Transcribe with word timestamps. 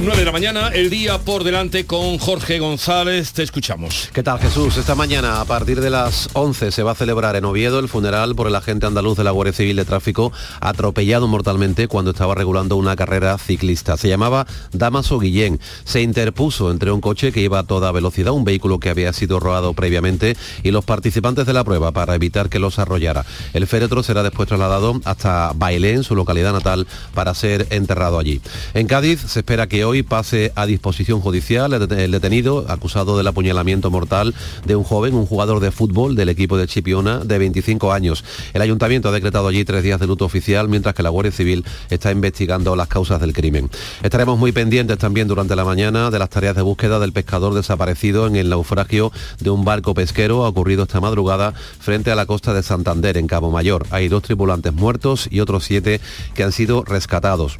9 0.00 0.16
de 0.16 0.24
la 0.24 0.30
mañana, 0.30 0.68
el 0.68 0.90
día 0.90 1.18
por 1.18 1.42
delante 1.42 1.84
con 1.84 2.18
Jorge 2.18 2.60
González. 2.60 3.32
Te 3.32 3.42
escuchamos. 3.42 4.08
¿Qué 4.12 4.22
tal 4.22 4.38
Jesús? 4.38 4.76
Esta 4.76 4.94
mañana 4.94 5.40
a 5.40 5.44
partir 5.44 5.80
de 5.80 5.90
las 5.90 6.28
11 6.34 6.70
se 6.70 6.84
va 6.84 6.92
a 6.92 6.94
celebrar 6.94 7.34
en 7.34 7.44
Oviedo 7.44 7.80
el 7.80 7.88
funeral 7.88 8.36
por 8.36 8.46
el 8.46 8.54
agente 8.54 8.86
andaluz 8.86 9.18
de 9.18 9.24
la 9.24 9.32
Guardia 9.32 9.52
Civil 9.52 9.74
de 9.74 9.84
Tráfico 9.84 10.32
atropellado 10.60 11.26
mortalmente 11.26 11.88
cuando 11.88 12.12
estaba 12.12 12.36
regulando 12.36 12.76
una 12.76 12.94
carrera 12.94 13.36
ciclista. 13.38 13.96
Se 13.96 14.08
llamaba 14.08 14.46
Damaso 14.70 15.18
Guillén. 15.18 15.58
Se 15.82 16.00
interpuso 16.00 16.70
entre 16.70 16.92
un 16.92 17.00
coche 17.00 17.32
que 17.32 17.40
iba 17.40 17.58
a 17.58 17.64
toda 17.64 17.90
velocidad, 17.90 18.32
un 18.32 18.44
vehículo 18.44 18.78
que 18.78 18.90
había 18.90 19.12
sido 19.12 19.40
robado 19.40 19.72
previamente 19.72 20.36
y 20.62 20.70
los 20.70 20.84
participantes 20.84 21.44
de 21.44 21.54
la 21.54 21.64
prueba 21.64 21.90
para 21.90 22.14
evitar 22.14 22.48
que 22.48 22.60
los 22.60 22.78
arrollara. 22.78 23.26
El 23.52 23.66
féretro 23.66 24.04
será 24.04 24.22
después 24.22 24.48
trasladado 24.48 25.00
hasta 25.04 25.50
Bailén, 25.56 26.04
su 26.04 26.14
localidad 26.14 26.52
natal, 26.52 26.86
para 27.14 27.34
ser 27.34 27.66
enterrado 27.70 28.20
allí. 28.20 28.40
En 28.74 28.86
Cádiz 28.86 29.20
se 29.26 29.40
espera 29.40 29.66
que 29.66 29.87
hoy 29.88 30.02
pase 30.02 30.52
a 30.54 30.66
disposición 30.66 31.20
judicial 31.20 31.72
el 31.72 32.10
detenido 32.10 32.66
acusado 32.68 33.16
del 33.16 33.26
apuñalamiento 33.26 33.90
mortal 33.90 34.34
de 34.66 34.76
un 34.76 34.84
joven, 34.84 35.14
un 35.14 35.24
jugador 35.24 35.60
de 35.60 35.70
fútbol 35.70 36.14
del 36.14 36.28
equipo 36.28 36.58
de 36.58 36.66
Chipiona 36.66 37.20
de 37.20 37.38
25 37.38 37.90
años. 37.92 38.22
El 38.52 38.60
ayuntamiento 38.60 39.08
ha 39.08 39.12
decretado 39.12 39.48
allí 39.48 39.64
tres 39.64 39.82
días 39.82 39.98
de 39.98 40.06
luto 40.06 40.26
oficial 40.26 40.68
mientras 40.68 40.94
que 40.94 41.02
la 41.02 41.08
Guardia 41.08 41.32
Civil 41.32 41.64
está 41.88 42.12
investigando 42.12 42.76
las 42.76 42.88
causas 42.88 43.18
del 43.20 43.32
crimen. 43.32 43.70
Estaremos 44.02 44.38
muy 44.38 44.52
pendientes 44.52 44.98
también 44.98 45.26
durante 45.26 45.56
la 45.56 45.64
mañana 45.64 46.10
de 46.10 46.18
las 46.18 46.28
tareas 46.28 46.54
de 46.54 46.62
búsqueda 46.62 46.98
del 46.98 47.14
pescador 47.14 47.54
desaparecido 47.54 48.26
en 48.26 48.36
el 48.36 48.50
naufragio 48.50 49.10
de 49.40 49.48
un 49.48 49.64
barco 49.64 49.94
pesquero 49.94 50.40
ocurrido 50.40 50.82
esta 50.82 51.00
madrugada 51.00 51.52
frente 51.52 52.10
a 52.10 52.14
la 52.14 52.26
costa 52.26 52.52
de 52.52 52.62
Santander 52.62 53.16
en 53.16 53.26
Cabo 53.26 53.50
Mayor. 53.50 53.86
Hay 53.90 54.08
dos 54.08 54.22
tripulantes 54.22 54.74
muertos 54.74 55.28
y 55.30 55.40
otros 55.40 55.64
siete 55.64 56.02
que 56.34 56.42
han 56.42 56.52
sido 56.52 56.84
rescatados. 56.84 57.56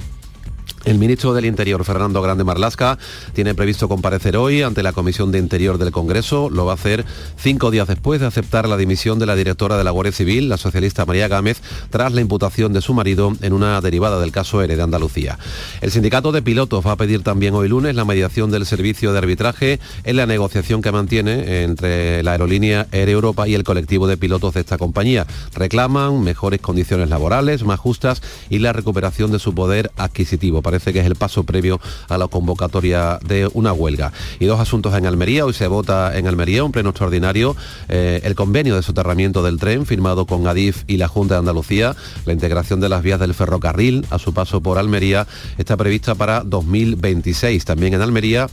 El 0.88 0.98
ministro 0.98 1.34
del 1.34 1.44
Interior, 1.44 1.84
Fernando 1.84 2.22
Grande 2.22 2.44
Marlasca, 2.44 2.96
tiene 3.34 3.54
previsto 3.54 3.90
comparecer 3.90 4.38
hoy 4.38 4.62
ante 4.62 4.82
la 4.82 4.94
Comisión 4.94 5.30
de 5.30 5.38
Interior 5.38 5.76
del 5.76 5.92
Congreso. 5.92 6.48
Lo 6.48 6.64
va 6.64 6.72
a 6.72 6.76
hacer 6.76 7.04
cinco 7.36 7.70
días 7.70 7.86
después 7.86 8.22
de 8.22 8.26
aceptar 8.26 8.66
la 8.66 8.78
dimisión 8.78 9.18
de 9.18 9.26
la 9.26 9.36
directora 9.36 9.76
de 9.76 9.84
la 9.84 9.90
Guardia 9.90 10.12
Civil, 10.12 10.48
la 10.48 10.56
socialista 10.56 11.04
María 11.04 11.28
Gámez, 11.28 11.60
tras 11.90 12.14
la 12.14 12.22
imputación 12.22 12.72
de 12.72 12.80
su 12.80 12.94
marido 12.94 13.34
en 13.42 13.52
una 13.52 13.78
derivada 13.82 14.18
del 14.18 14.32
caso 14.32 14.62
ERE 14.62 14.76
de 14.76 14.82
Andalucía. 14.82 15.38
El 15.82 15.90
sindicato 15.90 16.32
de 16.32 16.40
pilotos 16.40 16.86
va 16.86 16.92
a 16.92 16.96
pedir 16.96 17.22
también 17.22 17.52
hoy 17.52 17.68
lunes 17.68 17.94
la 17.94 18.06
mediación 18.06 18.50
del 18.50 18.64
servicio 18.64 19.12
de 19.12 19.18
arbitraje 19.18 19.80
en 20.04 20.16
la 20.16 20.24
negociación 20.24 20.80
que 20.80 20.90
mantiene 20.90 21.64
entre 21.64 22.22
la 22.22 22.32
aerolínea 22.32 22.86
Air 22.92 23.10
Europa 23.10 23.46
y 23.46 23.54
el 23.54 23.62
colectivo 23.62 24.06
de 24.06 24.16
pilotos 24.16 24.54
de 24.54 24.60
esta 24.60 24.78
compañía. 24.78 25.26
Reclaman 25.54 26.24
mejores 26.24 26.62
condiciones 26.62 27.10
laborales, 27.10 27.62
más 27.62 27.78
justas 27.78 28.22
y 28.48 28.60
la 28.60 28.72
recuperación 28.72 29.30
de 29.32 29.38
su 29.38 29.54
poder 29.54 29.90
adquisitivo 29.98 30.62
que 30.84 31.00
es 31.00 31.06
el 31.06 31.16
paso 31.16 31.44
previo 31.44 31.80
a 32.08 32.18
la 32.18 32.28
convocatoria 32.28 33.18
de 33.24 33.50
una 33.54 33.72
huelga. 33.72 34.12
Y 34.38 34.46
dos 34.46 34.60
asuntos 34.60 34.94
en 34.94 35.06
Almería. 35.06 35.44
Hoy 35.44 35.52
se 35.52 35.66
vota 35.66 36.16
en 36.16 36.26
Almería 36.26 36.64
un 36.64 36.72
pleno 36.72 36.90
extraordinario 36.90 37.56
eh, 37.88 38.20
el 38.24 38.34
convenio 38.34 38.76
de 38.76 38.82
soterramiento 38.82 39.42
del 39.42 39.58
tren 39.58 39.86
firmado 39.86 40.26
con 40.26 40.46
Adif 40.46 40.84
y 40.86 40.96
la 40.96 41.08
Junta 41.08 41.34
de 41.34 41.40
Andalucía. 41.40 41.96
La 42.24 42.32
integración 42.32 42.80
de 42.80 42.88
las 42.88 43.02
vías 43.02 43.20
del 43.20 43.34
ferrocarril 43.34 44.06
a 44.10 44.18
su 44.18 44.32
paso 44.32 44.60
por 44.60 44.78
Almería 44.78 45.26
está 45.58 45.76
prevista 45.76 46.14
para 46.14 46.42
2026. 46.42 47.64
También 47.64 47.94
en 47.94 48.02
Almería 48.02 48.48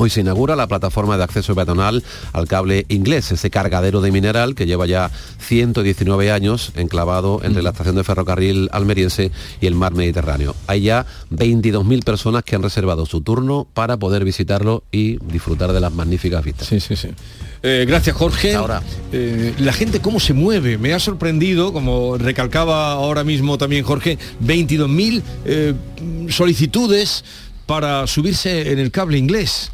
Hoy 0.00 0.10
se 0.10 0.20
inaugura 0.20 0.54
la 0.54 0.68
plataforma 0.68 1.16
de 1.16 1.24
acceso 1.24 1.56
peatonal 1.56 2.04
al 2.32 2.46
cable 2.46 2.86
inglés, 2.88 3.32
ese 3.32 3.50
cargadero 3.50 4.00
de 4.00 4.12
mineral 4.12 4.54
que 4.54 4.64
lleva 4.64 4.86
ya 4.86 5.10
119 5.40 6.30
años 6.30 6.70
enclavado 6.76 7.40
entre 7.42 7.64
la 7.64 7.70
estación 7.70 7.96
de 7.96 8.04
ferrocarril 8.04 8.68
almeriense 8.70 9.32
y 9.60 9.66
el 9.66 9.74
mar 9.74 9.94
Mediterráneo. 9.94 10.54
Hay 10.68 10.82
ya 10.82 11.04
22.000 11.32 12.04
personas 12.04 12.44
que 12.44 12.54
han 12.54 12.62
reservado 12.62 13.06
su 13.06 13.22
turno 13.22 13.66
para 13.74 13.96
poder 13.96 14.24
visitarlo 14.24 14.84
y 14.92 15.18
disfrutar 15.32 15.72
de 15.72 15.80
las 15.80 15.92
magníficas 15.92 16.44
vistas. 16.44 16.68
Sí, 16.68 16.78
sí, 16.78 16.94
sí. 16.94 17.08
Eh, 17.64 17.84
gracias 17.88 18.14
Jorge. 18.14 18.54
Ahora. 18.54 18.80
Eh, 19.12 19.52
la 19.58 19.72
gente 19.72 19.98
cómo 19.98 20.20
se 20.20 20.32
mueve, 20.32 20.78
me 20.78 20.94
ha 20.94 21.00
sorprendido, 21.00 21.72
como 21.72 22.16
recalcaba 22.18 22.92
ahora 22.92 23.24
mismo 23.24 23.58
también 23.58 23.82
Jorge, 23.82 24.16
22.000 24.44 25.22
eh, 25.44 25.74
solicitudes 26.28 27.24
para 27.66 28.06
subirse 28.06 28.70
en 28.70 28.78
el 28.78 28.92
cable 28.92 29.18
inglés. 29.18 29.72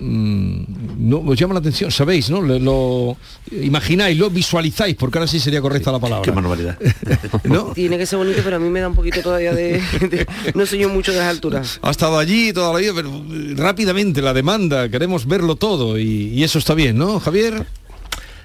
Mm, 0.00 1.08
no, 1.08 1.18
os 1.20 1.38
llama 1.38 1.54
la 1.54 1.60
atención, 1.60 1.90
sabéis, 1.90 2.30
¿no? 2.30 2.40
Lo, 2.40 2.58
lo 2.58 3.16
imagináis, 3.62 4.16
lo 4.18 4.30
visualizáis, 4.30 4.94
porque 4.96 5.18
ahora 5.18 5.28
sí 5.28 5.40
sería 5.40 5.60
correcta 5.60 5.90
la 5.90 5.98
palabra. 5.98 6.22
Qué 6.24 6.32
manualidad. 6.32 6.78
¿No? 7.44 7.72
Tiene 7.72 7.98
que 7.98 8.06
ser 8.06 8.18
bonito, 8.18 8.40
pero 8.44 8.56
a 8.56 8.58
mí 8.58 8.68
me 8.68 8.80
da 8.80 8.88
un 8.88 8.94
poquito 8.94 9.20
todavía 9.22 9.52
de... 9.54 9.80
de- 10.00 10.26
no 10.54 10.66
soy 10.66 10.80
yo 10.80 10.88
mucho 10.88 11.12
de 11.12 11.18
las 11.18 11.28
alturas. 11.28 11.78
Ha 11.82 11.90
estado 11.90 12.18
allí 12.18 12.52
toda 12.52 12.72
la 12.72 12.78
vida, 12.78 12.92
pero 12.94 13.10
eh, 13.30 13.54
rápidamente 13.56 14.22
la 14.22 14.32
demanda, 14.32 14.88
queremos 14.88 15.26
verlo 15.26 15.56
todo 15.56 15.98
y, 15.98 16.28
y 16.34 16.44
eso 16.44 16.58
está 16.58 16.74
bien, 16.74 16.96
¿no, 16.98 17.18
Javier? 17.20 17.66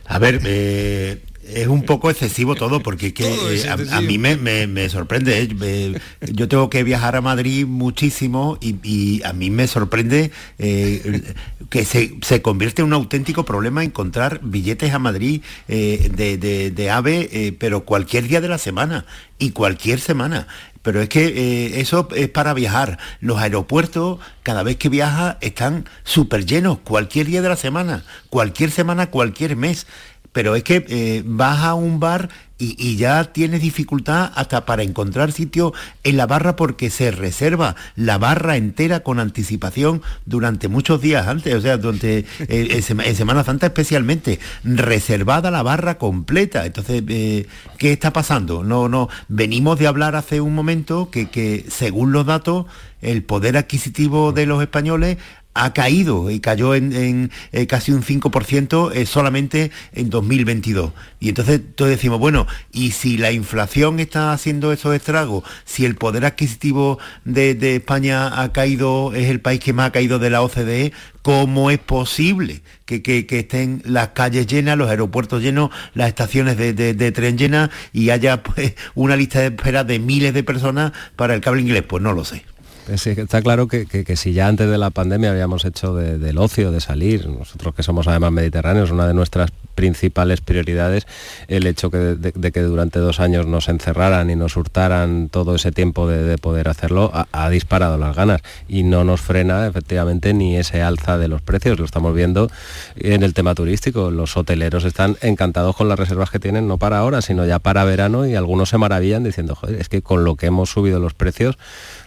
A 0.06 0.20
ver, 0.20 0.42
eh, 0.46 1.22
es 1.48 1.68
un 1.68 1.84
poco 1.84 2.10
excesivo 2.10 2.56
todo, 2.56 2.82
porque 2.82 3.08
es 3.08 3.14
que, 3.14 3.24
Todo 3.26 3.52
eh, 3.52 3.70
a- 3.92 4.02
mí 4.02 4.18
me, 4.18 4.38
me- 4.38 4.68
me 4.68 4.90
sorprende. 4.90 5.50
eh, 5.62 6.00
yo 6.32 6.48
tengo 6.48 6.70
que 6.70 6.84
viajar 6.84 7.16
a 7.16 7.22
Madrid 7.22 7.66
muchísimo 7.66 8.58
y, 8.62 8.76
y 8.84 9.24
a 9.24 9.34
mí 9.34 9.50
me 9.50 9.68
sorprende 9.68 10.32
eh, 10.60 11.22
que 11.70 11.86
se, 11.86 12.16
se 12.22 12.42
convierte 12.42 12.82
en 12.82 12.88
un 12.88 12.94
auténtico 12.94 13.46
problema 13.46 13.84
encontrar 13.84 14.40
billetes 14.44 14.94
a 14.94 15.00
Madrid 15.00 15.42
de, 15.68 16.38
de- 16.38 16.72
de 16.72 16.90
AVE, 16.92 17.56
pero 17.60 17.84
cualquier 17.86 18.28
día 18.28 18.42
de 18.42 18.50
la 18.50 18.58
semana 18.58 19.06
y 19.40 19.52
cualquier 19.52 20.00
semana. 20.00 20.48
Pero 20.82 21.02
es 21.02 21.08
que 21.08 21.26
eh, 21.28 21.80
eso 21.80 22.10
es 22.14 22.28
para 22.28 22.54
viajar. 22.54 23.00
Los 23.22 23.38
aeropuertos, 23.40 24.20
cada 24.44 24.64
vez 24.64 24.76
que 24.76 24.90
viaja, 24.90 25.38
están 25.40 25.86
súper 26.04 26.46
llenos, 26.46 26.80
cualquier 26.80 27.28
día 27.28 27.42
de 27.42 27.48
la 27.48 27.56
semana, 27.56 28.04
cualquier 28.30 28.70
semana, 28.70 29.10
cualquier 29.10 29.56
mes 29.56 29.88
pero 30.34 30.56
es 30.58 30.64
que 30.64 30.86
eh, 30.90 31.24
vas 31.26 31.64
a 31.64 31.74
un 31.74 32.00
bar 32.02 32.28
y, 32.60 32.76
y 32.78 32.96
ya 32.98 33.24
tienes 33.26 33.62
dificultad 33.62 34.32
hasta 34.36 34.66
para 34.66 34.84
encontrar 34.84 35.32
sitio 35.32 35.74
en 36.04 36.18
la 36.18 36.28
barra 36.28 36.56
porque 36.56 36.90
se 36.90 37.12
reserva 37.12 37.76
la 37.96 38.18
barra 38.18 38.56
entera 38.58 39.02
con 39.02 39.20
anticipación 39.20 40.02
durante 40.26 40.68
muchos 40.68 41.02
días 41.02 41.28
antes, 41.28 41.54
o 41.56 41.62
sea, 41.62 41.78
durante 41.78 42.20
eh, 42.20 42.26
en, 42.72 42.82
Sema- 42.84 43.06
en 43.06 43.16
Semana 43.16 43.44
Santa 43.44 43.66
especialmente, 43.68 44.40
reservada 44.64 45.52
la 45.52 45.64
barra 45.64 45.98
completa. 45.98 46.66
Entonces, 46.66 47.04
eh, 47.08 47.48
¿qué 47.78 47.92
está 47.94 48.14
pasando? 48.14 48.64
No, 48.64 48.88
no, 48.90 49.10
venimos 49.28 49.80
de 49.80 49.88
hablar 49.88 50.16
hace 50.16 50.40
un 50.42 50.54
momento 50.56 51.10
que, 51.12 51.30
que 51.30 51.66
según 51.70 52.12
los 52.12 52.26
datos, 52.26 52.66
el 53.02 53.24
poder 53.24 53.58
adquisitivo 53.58 54.32
de 54.32 54.46
los 54.46 54.62
españoles 54.62 55.18
ha 55.54 55.74
caído 55.74 56.30
y 56.32 56.40
cayó 56.40 56.76
en, 56.76 56.94
en, 56.94 57.32
eh, 57.52 57.68
casi 57.68 57.92
un 57.92 58.04
5% 58.04 58.92
eh, 58.94 59.06
solamente 59.06 59.72
en 59.94 60.10
2022. 60.10 60.92
Y 61.20 61.30
entonces 61.30 61.62
todos 61.76 61.92
decimos, 61.92 62.20
bueno, 62.20 62.48
y 62.72 62.92
si 62.92 63.18
la 63.18 63.32
inflación 63.32 64.00
está 64.00 64.34
haciendo 64.34 64.72
esos 64.72 64.96
estragos, 64.96 65.44
si 65.66 65.86
el 65.86 65.96
poder 65.96 66.26
adquisitivo 66.26 67.00
de, 67.26 67.76
España 67.76 68.42
ha 68.42 68.52
caído, 68.52 69.14
es 69.14 69.30
el 69.30 69.40
país 69.40 69.60
que 69.60 69.74
más 69.74 69.88
ha 69.88 69.92
caído 69.92 70.20
de 70.20 70.30
la 70.30 70.42
OCDE, 70.42 70.92
¿cómo 71.22 71.72
es 71.72 71.80
posible 71.80 72.62
que, 72.86 73.26
estén 73.30 73.82
las 73.86 74.10
calles 74.10 74.48
llenas, 74.48 74.78
los 74.78 74.90
aeropuertos 74.90 75.42
llenos, 75.42 75.70
las 75.94 76.10
estaciones 76.10 76.58
de 76.58 77.12
tren 77.12 77.38
llenas 77.38 77.70
y 77.92 78.10
haya 78.10 78.44
pues, 78.44 78.76
una 78.96 79.16
lista 79.16 79.40
de 79.40 79.48
espera 79.48 79.84
de 79.84 80.00
miles 80.00 80.34
de 80.34 80.44
personas 80.44 80.92
para 81.16 81.34
el 81.34 81.42
cable 81.42 81.62
inglés? 81.62 81.84
Pues 81.84 82.04
no 82.04 82.14
lo 82.14 82.26
sé. 82.26 82.44
Que 82.86 83.22
está 83.22 83.42
claro 83.42 83.68
que, 83.68 83.86
que- 83.86 84.16
si 84.18 84.34
ya 84.34 84.48
antes 84.48 84.70
de 84.70 84.78
la 84.78 84.90
pandemia 84.90 85.32
habíamos 85.32 85.64
hecho 85.64 85.96
de- 85.96 86.18
del 86.18 86.38
ocio, 86.38 86.72
de 86.72 86.82
salir, 86.82 87.28
nosotros 87.30 87.74
que 87.74 87.82
somos 87.82 88.08
además 88.08 88.32
mediterráneos, 88.34 88.92
una 88.92 89.08
de 89.08 89.14
nuestras 89.14 89.52
principales 89.74 90.42
prioridades, 90.42 91.08
el 91.48 91.66
hecho 91.66 91.90
de, 91.90 92.52
que 92.52 92.62
durante 92.62 93.00
dos 93.00 93.20
años 93.20 93.48
nos 93.48 93.70
encerraran 93.70 94.30
y 94.30 94.36
nos 94.36 94.58
hurtaran 94.58 95.30
todo 95.30 95.56
ese 95.56 95.72
tiempo 95.72 96.08
de, 96.08 96.24
de 96.24 96.38
poder 96.38 96.68
hacerlo, 96.68 97.12
ha, 97.14 97.50
disparado 97.50 97.98
las 97.98 98.16
ganas. 98.16 98.42
Y 98.68 98.84
no 98.84 99.04
nos 99.04 99.22
frena 99.22 99.66
efectivamente 99.66 100.34
ni 100.34 100.58
ese 100.58 100.82
alza 100.82 101.18
de 101.18 101.28
los 101.30 101.42
precios, 101.42 101.80
lo 101.80 101.86
estamos 101.86 102.14
viendo 102.14 102.52
en 102.98 103.24
el 103.24 103.34
tema 103.34 103.56
turístico, 103.56 104.12
los 104.12 104.36
hoteleros 104.38 104.84
están 104.84 105.18
encantados 105.22 105.76
con 105.76 105.88
las 105.88 105.98
reservas 105.98 106.30
que 106.30 106.40
tienen, 106.40 106.68
no 106.68 106.78
para 106.78 107.00
ahora, 107.00 107.22
sino 107.22 107.46
ya 107.46 107.60
para 107.60 107.84
verano 107.86 108.28
y 108.28 108.36
algunos 108.36 108.70
se 108.70 108.78
maravillan 108.78 109.24
diciendo, 109.24 109.58
es 109.68 109.88
que 109.90 110.02
con 110.02 110.24
lo 110.26 110.36
que 110.36 110.48
hemos 110.48 110.70
subido 110.70 111.00
los 111.00 111.14
precios, 111.14 111.58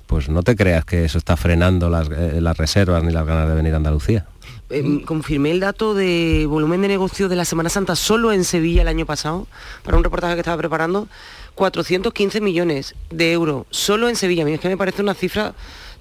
pues 0.07 0.29
no 0.29 0.43
te 0.43 0.57
creas 0.57 0.85
que 0.85 1.05
eso 1.05 1.19
está 1.19 1.37
frenando 1.37 1.91
las, 1.91 2.09
eh, 2.09 2.41
las 2.41 2.57
reservas 2.57 3.03
ni 3.05 3.13
las 3.13 3.27
ganas 3.27 3.49
de 3.49 3.55
venir 3.55 3.75
a 3.75 3.77
Andalucía. 3.77 4.27
Eh, 4.69 5.03
confirmé 5.05 5.53
el 5.53 5.61
dato 5.61 5.95
de 5.95 6.45
volumen 6.49 6.83
de 6.83 6.89
negocio 6.89 7.29
de 7.29 7.37
la 7.37 7.45
Semana 7.45 7.69
Santa 7.69 7.95
solo 7.95 8.33
en 8.33 8.45
Sevilla 8.45 8.83
el 8.83 8.89
año 8.89 9.07
pasado, 9.07 9.47
para 9.85 9.97
un 9.97 10.03
reportaje 10.03 10.35
que 10.35 10.41
estaba 10.41 10.57
preparando, 10.57 11.09
415 11.55 12.41
millones 12.41 12.95
de 13.11 13.33
euros, 13.33 13.67
solo 13.71 14.09
en 14.09 14.17
Sevilla. 14.17 14.43
A 14.43 14.47
mí 14.47 14.53
es 14.53 14.61
que 14.61 14.69
me 14.69 14.77
parece 14.77 15.03
una 15.03 15.15
cifra 15.15 15.55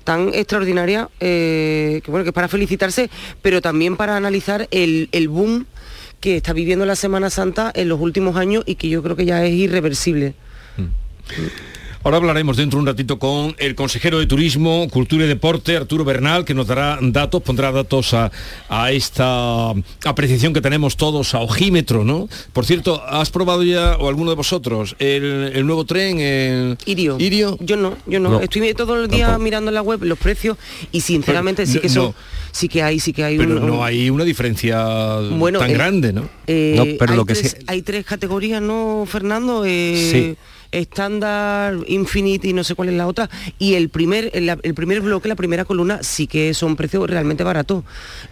tan 0.03 0.29
extraordinaria, 0.33 1.09
eh, 1.19 2.01
que 2.03 2.11
bueno, 2.11 2.23
que 2.23 2.29
es 2.29 2.33
para 2.33 2.47
felicitarse, 2.47 3.09
pero 3.41 3.61
también 3.61 3.97
para 3.97 4.15
analizar 4.15 4.67
el, 4.71 5.09
el 5.11 5.27
boom 5.27 5.65
que 6.19 6.37
está 6.37 6.53
viviendo 6.53 6.85
la 6.85 6.95
Semana 6.95 7.29
Santa 7.29 7.71
en 7.75 7.87
los 7.87 7.99
últimos 7.99 8.35
años 8.35 8.63
y 8.65 8.75
que 8.75 8.89
yo 8.89 9.03
creo 9.03 9.15
que 9.15 9.25
ya 9.25 9.45
es 9.45 9.53
irreversible. 9.53 10.33
Ahora 12.05 12.17
hablaremos 12.17 12.55
dentro 12.55 12.77
de 12.77 12.81
un 12.81 12.85
ratito 12.85 13.17
con 13.17 13.55
el 13.57 13.73
consejero 13.73 14.19
de 14.19 14.27
Turismo, 14.27 14.87
Cultura 14.91 15.25
y 15.25 15.27
Deporte, 15.27 15.75
Arturo 15.75 16.05
Bernal, 16.05 16.45
que 16.45 16.53
nos 16.53 16.67
dará 16.67 16.99
datos, 17.01 17.41
pondrá 17.41 17.71
datos 17.71 18.13
a, 18.13 18.31
a 18.69 18.91
esta 18.91 19.71
apreciación 20.05 20.53
que 20.53 20.61
tenemos 20.61 20.97
todos 20.97 21.33
a 21.33 21.39
ojímetro, 21.39 22.03
¿no? 22.05 22.29
Por 22.53 22.63
cierto, 22.63 23.01
¿has 23.07 23.31
probado 23.31 23.63
ya, 23.63 23.97
o 23.97 24.07
alguno 24.07 24.29
de 24.29 24.35
vosotros, 24.35 24.95
el, 24.99 25.51
el 25.55 25.65
nuevo 25.65 25.83
tren? 25.85 26.19
El... 26.19 26.77
Irio. 26.85 27.17
¿Irio? 27.19 27.57
Yo 27.59 27.75
no, 27.75 27.95
yo 28.05 28.19
no. 28.19 28.29
No. 28.29 28.39
Estoy 28.39 28.71
todo 28.75 29.01
el 29.01 29.07
día 29.09 29.25
Tampoco. 29.25 29.43
mirando 29.43 29.71
en 29.71 29.75
la 29.75 29.81
web 29.81 30.03
los 30.03 30.19
precios 30.19 30.59
y 30.91 31.01
sinceramente 31.01 31.63
Pero 31.63 31.73
sí 31.73 31.79
que 31.79 31.87
no- 31.87 31.93
son, 31.95 32.03
no. 32.09 32.15
sí 32.51 32.67
que 32.69 32.83
hay, 32.83 32.99
sí 32.99 33.13
que 33.13 33.23
hay 33.23 33.35
Pero 33.39 33.57
un- 33.57 33.65
no 33.65 33.83
hay 33.83 34.11
una 34.11 34.25
diferencia 34.25 35.17
Bueno, 35.31 35.57
tan 35.57 35.71
eh, 35.71 35.73
grande, 35.73 36.13
¿no? 36.13 36.29
Eh, 36.45 36.75
No, 36.77 36.83
pero 36.99 37.13
hay, 37.13 37.17
lo 37.17 37.25
que 37.25 37.33
tres, 37.33 37.57
hay 37.65 37.81
tres 37.81 38.05
categorías, 38.05 38.61
¿no, 38.61 39.05
Fernando? 39.07 39.63
Eh, 39.65 40.11
Sí. 40.11 40.37
Estándar, 40.75 41.75
Infinity, 41.87 42.53
no 42.53 42.63
sé 42.63 42.75
cuál 42.75 42.89
es 42.89 42.95
la 42.95 43.07
otra. 43.07 43.29
Y 43.59 43.75
el 43.75 43.89
primer, 43.89 44.31
el, 44.33 44.49
el 44.61 44.73
primer 44.73 45.01
bloque, 45.01 45.27
la 45.27 45.35
primera 45.35 45.65
columna, 45.65 45.99
sí 46.01 46.27
que 46.27 46.53
son 46.53 46.75
precios 46.75 47.09
realmente 47.09 47.43
baratos. 47.43 47.83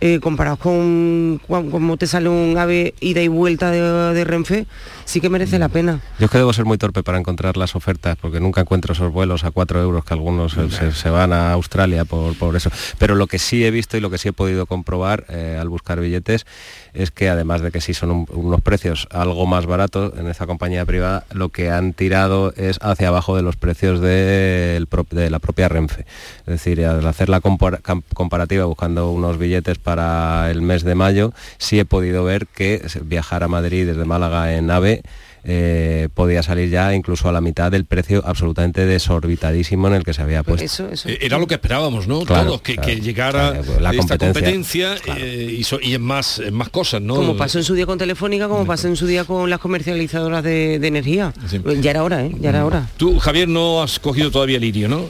Eh, 0.02 0.20
comparados 0.20 0.60
con 0.60 1.40
cómo 1.48 1.98
te 1.98 2.08
sale 2.08 2.30
un 2.30 2.58
ave 2.58 2.94
ida 3.00 3.22
y 3.22 3.28
vuelta 3.28 3.72
de, 3.72 4.24
Renfe, 4.24 4.66
sí 5.06 5.22
que 5.22 5.30
merece 5.30 5.60
la 5.60 5.70
pena. 5.70 6.02
Yo 6.20 6.26
es 6.26 6.32
que 6.32 6.38
debo 6.38 6.54
ser 6.54 6.66
muy 6.66 6.78
torpe 6.78 7.04
para 7.04 7.18
encontrar 7.18 7.58
las 7.58 7.76
ofertas, 7.76 8.18
porque 8.20 8.40
nunca 8.40 8.62
encuentro 8.62 8.94
esos 8.94 9.12
vuelos 9.12 9.44
a 9.44 9.52
4 9.52 9.82
euros 9.82 10.04
que 10.06 10.14
algunos 10.14 10.54
se, 10.54 11.10
van 11.10 11.34
a 11.34 11.54
Australia 11.54 12.06
por, 12.06 12.36
por 12.38 12.56
eso. 12.56 12.72
Pero 12.98 13.16
lo 13.16 13.28
que 13.28 13.40
sí 13.40 13.64
he 13.64 13.72
visto 13.72 13.98
y 13.98 14.02
lo 14.02 14.10
que 14.10 14.18
sí 14.18 14.30
he 14.30 14.34
podido 14.34 14.66
comprobar 14.66 15.26
eh, 15.30 15.58
al 15.60 15.70
buscar 15.70 16.00
billetes 16.00 16.46
es 16.94 17.12
que 17.12 17.30
además 17.30 17.62
de 17.62 17.72
que 17.72 17.82
sí 17.82 17.94
son 17.94 18.12
un- 18.12 18.28
unos 18.32 18.62
precios 18.62 19.08
algo 19.12 19.46
más 19.46 19.66
baratos 19.66 20.14
en 20.18 20.28
esta 20.28 20.46
compañía 20.46 20.86
privada, 20.86 21.26
lo 21.34 21.50
que 21.50 21.70
han 21.70 21.94
tirado 21.94 22.54
es 22.56 22.78
hacia 22.82 23.08
abajo 23.08 23.36
de 23.36 23.42
los 23.42 23.56
precios 23.56 24.00
de 24.00 24.86
la 25.30 25.40
propia 25.40 25.70
Renfe. 25.70 26.06
Es 26.42 26.46
decir, 26.46 26.86
al 26.86 27.06
hacer 27.08 27.30
la 27.30 27.42
comparativa 27.42 28.66
buscando 28.66 29.12
unos 29.12 29.38
billetes 29.38 29.78
para 29.80 30.50
el 30.52 30.62
mes 30.62 30.84
de 30.84 30.96
mayo, 30.96 31.34
sí 31.58 31.80
he 31.80 31.86
podido 31.86 32.24
ver 32.24 32.48
que 32.48 32.86
viajar 33.04 33.44
a 33.44 33.48
Madrid 33.48 33.86
desde 33.88 34.06
Málaga 34.06 34.54
en 34.56 34.70
AVE 34.70 35.02
eh, 35.44 36.10
podía 36.14 36.42
salir 36.44 36.70
ya 36.70 36.94
incluso 36.94 37.28
a 37.28 37.32
la 37.32 37.42
mitad 37.42 37.72
del 37.72 37.86
precio 37.86 38.24
absolutamente 38.26 38.86
desorbitadísimo 38.86 39.88
en 39.88 39.94
el 39.96 40.04
que 40.04 40.14
se 40.14 40.22
había 40.22 40.44
Pues 40.44 40.62
puesto. 40.62 40.84
eso, 40.86 40.94
eso. 40.94 41.10
Eh, 41.10 41.20
Era 41.22 41.38
lo 41.38 41.48
que 41.48 41.56
esperábamos, 41.56 42.08
¿no? 42.08 42.22
Claro, 42.22 42.46
Todos, 42.46 42.62
que, 42.62 42.76
claro, 42.76 42.88
que 42.90 43.02
llegara 43.02 43.50
claro, 43.52 43.64
pues 43.66 43.82
la 43.82 43.92
esta 43.92 44.18
competencia, 44.18 44.96
competencia 44.96 45.16
eh, 45.26 45.56
y, 45.60 45.64
so- 45.64 45.80
y 45.82 45.94
en 45.94 46.02
más, 46.02 46.40
en 46.40 46.54
más 46.54 46.70
cosas, 46.70 47.02
¿no? 47.02 47.16
Como 47.16 47.36
pasó 47.38 47.58
en 47.58 47.64
su 47.64 47.74
día 47.76 47.86
con 47.86 47.98
Telefónica, 47.98 48.48
como 48.48 48.66
pasó 48.66 48.88
en 48.88 48.96
su 48.96 49.06
día 49.08 49.26
con 49.26 49.50
las 49.50 49.60
comercializadoras 49.60 50.44
de, 50.44 50.80
de 50.80 50.88
energía. 50.88 51.34
Sí. 51.50 51.60
Ya 51.82 51.92
era 51.92 52.04
hora, 52.04 52.24
¿eh? 52.26 52.32
Ya 52.40 52.50
era 52.50 52.66
hora. 52.66 52.88
Tú, 52.98 53.20
Javier, 53.20 53.48
no 53.50 53.82
has 53.84 54.00
cogido 54.00 54.32
todavía 54.32 54.56
el 54.58 54.62
lirio, 54.62 54.88
¿no? 54.88 55.10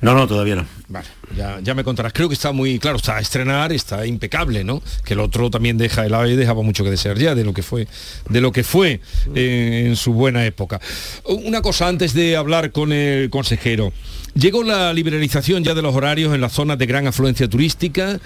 No, 0.00 0.14
no, 0.14 0.26
todavía 0.26 0.56
no. 0.56 0.66
Vale, 0.88 1.06
ya, 1.36 1.60
ya 1.62 1.74
me 1.74 1.84
contarás. 1.84 2.12
Creo 2.12 2.28
que 2.28 2.34
está 2.34 2.52
muy, 2.52 2.78
claro, 2.78 2.96
está 2.96 3.16
a 3.16 3.20
estrenar, 3.20 3.72
está 3.72 4.06
impecable, 4.06 4.64
¿no? 4.64 4.82
Que 5.04 5.12
el 5.12 5.20
otro 5.20 5.50
también 5.50 5.76
deja, 5.76 6.06
el 6.06 6.14
AVE 6.14 6.36
dejaba 6.36 6.62
mucho 6.62 6.84
que 6.84 6.90
desear 6.90 7.18
ya 7.18 7.34
de 7.34 7.44
lo 7.44 7.52
que 7.52 7.62
fue, 7.62 7.86
de 8.28 8.40
lo 8.40 8.50
que 8.50 8.64
fue 8.64 9.00
eh, 9.34 9.84
en 9.86 9.96
su 9.96 10.14
buena 10.14 10.46
época. 10.46 10.80
Una 11.24 11.60
cosa 11.60 11.86
antes 11.88 12.14
de 12.14 12.36
hablar 12.36 12.72
con 12.72 12.92
el 12.92 13.28
consejero. 13.30 13.92
Llegó 14.34 14.62
la 14.62 14.92
liberalización 14.92 15.64
ya 15.64 15.74
de 15.74 15.82
los 15.82 15.94
horarios 15.94 16.34
en 16.34 16.40
las 16.40 16.52
zonas 16.52 16.78
de 16.78 16.86
gran 16.86 17.06
afluencia 17.06 17.48
turística. 17.48 18.20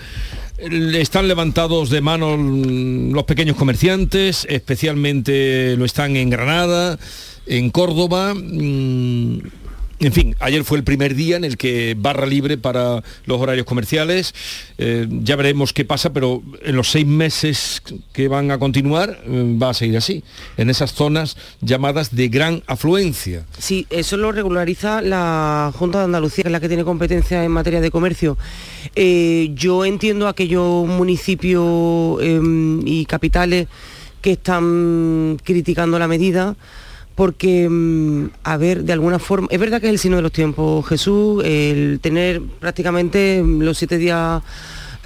Están 0.59 1.26
levantados 1.26 1.91
de 1.91 2.00
mano 2.00 2.37
los 2.37 3.25
pequeños 3.25 3.56
comerciantes, 3.56 4.47
especialmente 4.49 5.76
lo 5.76 5.85
están 5.85 6.17
en 6.17 6.31
Granada, 6.31 6.99
en 7.47 7.71
Córdoba. 7.71 8.35
mm, 8.35 9.63
en 10.06 10.12
fin, 10.12 10.37
ayer 10.41 10.65
fue 10.65 10.79
el 10.79 10.85
primer 10.85 11.15
día 11.15 11.37
en 11.37 11.45
el 11.45 11.56
que 11.56 11.97
barra 11.99 12.27
libre 12.27 12.59
para 12.59 13.03
los 13.25 13.41
horarios 13.41 13.67
comerciales. 13.67 14.35
Eh, 14.77 15.06
ya 15.09 15.37
veremos 15.37 15.73
qué 15.73 15.85
pasa, 15.85 16.12
pero 16.12 16.43
en 16.62 16.77
los 16.77 16.91
seis 16.91 17.06
meses 17.06 17.83
que 18.12 18.29
van 18.29 18.51
a 18.51 18.59
continuar 18.59 19.23
eh, 19.27 19.56
va 19.61 19.71
a 19.71 19.75
seguir 19.75 19.97
así, 19.97 20.23
en 20.56 20.69
esas 20.69 20.93
zonas 20.93 21.37
llamadas 21.61 22.15
de 22.15 22.29
gran 22.29 22.62
afluencia. 22.67 23.45
Sí, 23.59 23.87
eso 23.91 24.17
lo 24.17 24.33
regulariza 24.33 25.01
la 25.01 25.73
Junta 25.75 25.99
de 25.99 26.05
Andalucía, 26.05 26.43
que 26.43 26.49
es 26.49 26.53
la 26.53 26.61
que 26.61 26.69
tiene 26.69 26.85
competencia 26.85 27.45
en 27.45 27.50
materia 27.50 27.81
de 27.81 27.91
comercio. 27.91 28.37
Eh, 28.95 29.50
yo 29.55 29.85
entiendo 29.85 30.29
aquellos 30.29 30.87
municipios 30.87 32.23
em, 32.23 32.87
y 32.87 33.07
capitales 33.07 33.69
que 34.21 34.33
están 34.33 35.39
criticando 35.45 35.99
la 35.99 36.09
medida 36.09 36.57
porque, 37.14 37.69
mm, 37.69 38.31
a 38.43 38.56
ver, 38.56 38.84
de 38.84 38.93
alguna 38.93 39.19
forma, 39.19 39.49
es 39.50 39.61
verdad 39.61 39.81
que 39.81 39.87
es 39.87 39.93
el 39.93 39.99
signo 39.99 40.16
de 40.16 40.22
los 40.22 40.32
tiempos, 40.32 40.87
Jesús, 40.87 41.43
el 41.44 41.99
tener 42.02 42.43
prácticamente 42.61 43.43
los 43.46 43.78
siete 43.78 43.99
días 43.99 44.43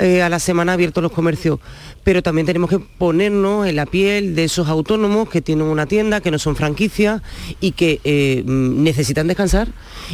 eh, 0.01 0.23
a 0.23 0.29
la 0.29 0.39
semana 0.39 0.75
abiertos 0.75 1.03
los 1.03 1.11
comercios, 1.11 1.59
pero 2.05 2.23
también 2.23 2.47
tenemos 2.47 2.71
que 2.71 2.79
ponernos 2.79 3.67
en 3.67 3.75
la 3.75 3.85
piel 3.85 4.37
de 4.37 4.45
esos 4.45 4.69
autónomos 4.69 5.29
que 5.29 5.43
tienen 5.43 5.67
una 5.67 5.87
tienda, 5.87 6.21
que 6.21 6.31
no 6.31 6.39
son 6.39 6.55
franquicias 6.55 7.21
y 7.61 7.73
que 7.73 8.01
eh, 8.05 8.45
mm, 8.47 8.81
necesitan 8.85 9.27
descansar 9.27 9.67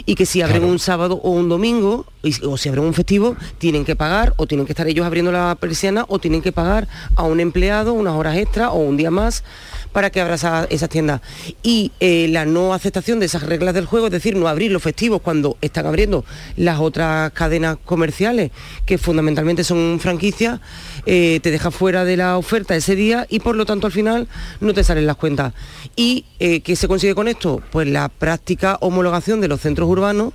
y 0.06 0.14
que 0.14 0.25
si 0.25 0.41
abren 0.41 0.61
Claro. 0.61 0.73
un 0.73 0.79
sábado 0.79 1.20
o 1.23 1.32
un 1.32 1.50
domingo 1.50 2.06
y- 2.23 2.43
o 2.46 2.56
si 2.56 2.70
abren 2.70 2.82
un 2.85 2.94
festivo, 2.94 3.37
tienen 3.58 3.85
que 3.85 3.94
pagar 3.94 4.32
o 4.38 4.46
tienen 4.46 4.64
que 4.64 4.73
estar 4.73 4.88
ellos 4.88 5.05
abriendo 5.05 5.31
la 5.31 5.55
persiana 5.61 6.06
o 6.08 6.19
tienen 6.19 6.41
que 6.41 6.50
pagar 6.50 6.88
a 7.14 7.25
un 7.25 7.38
empleado 7.38 7.93
unas 7.93 8.14
horas 8.14 8.38
extra 8.38 8.70
o 8.70 8.79
un 8.79 8.96
día 8.96 9.11
más 9.11 9.44
para 9.94 10.11
que 10.11 10.20
abra 10.20 10.35
esa- 10.35 10.67
esas 10.69 10.88
tiendas. 10.91 11.23
Y 11.62 11.93
eh, 12.00 12.26
la 12.31 12.44
no 12.44 12.75
aceptación 12.75 13.20
de 13.20 13.26
esas 13.26 13.44
reglas 13.44 13.73
del 13.75 13.87
juego, 13.87 14.06
es 14.06 14.12
decir, 14.12 14.37
no 14.37 14.49
abrir 14.49 14.70
los 14.73 14.82
festivos 14.82 15.23
cuando 15.23 15.56
están 15.62 15.87
abriendo 15.87 16.25
las 16.56 16.81
otras 16.81 17.32
cadenas 17.32 17.79
comerciales, 17.85 18.50
que 18.85 18.99
fundamentalmente 18.99 19.64
son 19.64 19.99
franquicias, 20.00 20.61
eh, 21.06 21.38
te 21.43 21.50
deja 21.50 21.70
fuera 21.70 22.05
de 22.05 22.17
la 22.19 22.37
oferta 22.37 22.75
ese 22.76 22.96
día 22.96 23.26
y 23.31 23.38
por 23.41 23.56
lo 23.56 23.64
tanto 23.64 23.87
al 23.87 23.93
final 23.93 24.29
no 24.61 24.75
te 24.75 24.82
salen 24.85 25.06
las 25.06 25.17
cuentas. 25.17 25.55
¿Y 25.96 26.25
eh, 26.41 26.61
qué 26.61 26.75
se 26.76 26.88
consigue 26.88 27.14
con 27.14 27.29
esto? 27.29 27.62
Pues 27.70 27.87
la 27.88 28.08
práctica 28.08 28.76
homologación 28.81 29.41
de 29.41 29.49
los 29.49 29.61
centros 29.61 29.88
urbanos 29.88 30.32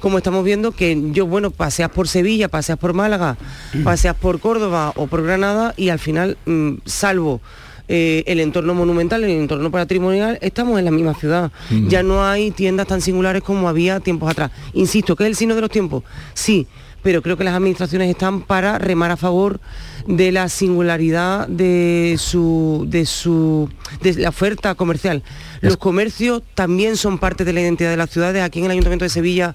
como 0.00 0.18
estamos 0.18 0.44
viendo 0.44 0.72
que 0.72 1.00
yo, 1.12 1.26
bueno, 1.26 1.50
paseas 1.50 1.88
por 1.90 2.08
Sevilla, 2.08 2.48
paseas 2.48 2.78
por 2.78 2.92
Málaga, 2.92 3.38
paseas 3.84 4.14
por 4.14 4.38
Córdoba 4.38 4.92
o 4.96 5.06
por 5.06 5.22
Granada 5.22 5.72
y 5.78 5.88
al 5.88 5.98
final, 5.98 6.36
mm, 6.44 6.72
salvo 6.84 7.40
eh, 7.88 8.24
el 8.26 8.40
entorno 8.40 8.74
monumental, 8.74 9.24
el 9.24 9.30
entorno 9.30 9.70
patrimonial, 9.70 10.38
estamos 10.40 10.78
en 10.78 10.84
la 10.84 10.90
misma 10.90 11.14
ciudad. 11.14 11.52
Ya 11.88 12.02
no 12.02 12.24
hay 12.24 12.50
tiendas 12.50 12.86
tan 12.86 13.00
singulares 13.00 13.42
como 13.42 13.68
había 13.68 14.00
tiempos 14.00 14.30
atrás. 14.30 14.50
Insisto, 14.72 15.16
que 15.16 15.24
es 15.24 15.28
el 15.28 15.36
signo 15.36 15.54
de 15.54 15.60
los 15.60 15.70
tiempos, 15.70 16.02
sí, 16.32 16.66
pero 17.04 17.20
creo 17.20 17.36
que 17.36 17.44
las 17.44 17.54
administraciones 17.54 18.08
están 18.08 18.40
para 18.40 18.78
remar 18.78 19.10
a 19.10 19.18
favor 19.18 19.60
de 20.06 20.32
la 20.32 20.48
singularidad 20.48 21.46
de 21.46 22.16
su 22.18 22.86
de 22.88 23.04
su 23.04 23.68
de 24.00 24.14
la 24.14 24.30
oferta 24.30 24.74
comercial. 24.74 25.22
Los 25.60 25.76
comercios 25.76 26.42
también 26.54 26.96
son 26.96 27.18
parte 27.18 27.44
de 27.44 27.52
la 27.52 27.60
identidad 27.60 27.90
de 27.90 27.98
las 27.98 28.08
ciudades. 28.08 28.42
Aquí 28.42 28.60
en 28.60 28.64
el 28.64 28.70
Ayuntamiento 28.70 29.04
de 29.04 29.10
Sevilla 29.10 29.54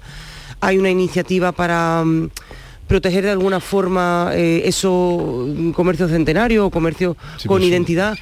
hay 0.62 0.77
una 0.77 0.92
iniciativa 0.92 1.51
para 1.51 2.04
mm, 2.06 2.30
proteger 2.89 3.24
de 3.24 3.29
alguna 3.31 3.60
forma 3.62 4.31
eh, 4.34 4.63
esos 4.65 5.22
mm, 5.48 5.72
comercios 5.72 6.10
centenarios 6.12 6.65
o 6.65 6.69
comercios 6.72 7.15
Sí, 7.38 7.48
con 7.48 7.62
sí. 7.62 7.67
identidad. 7.67 8.17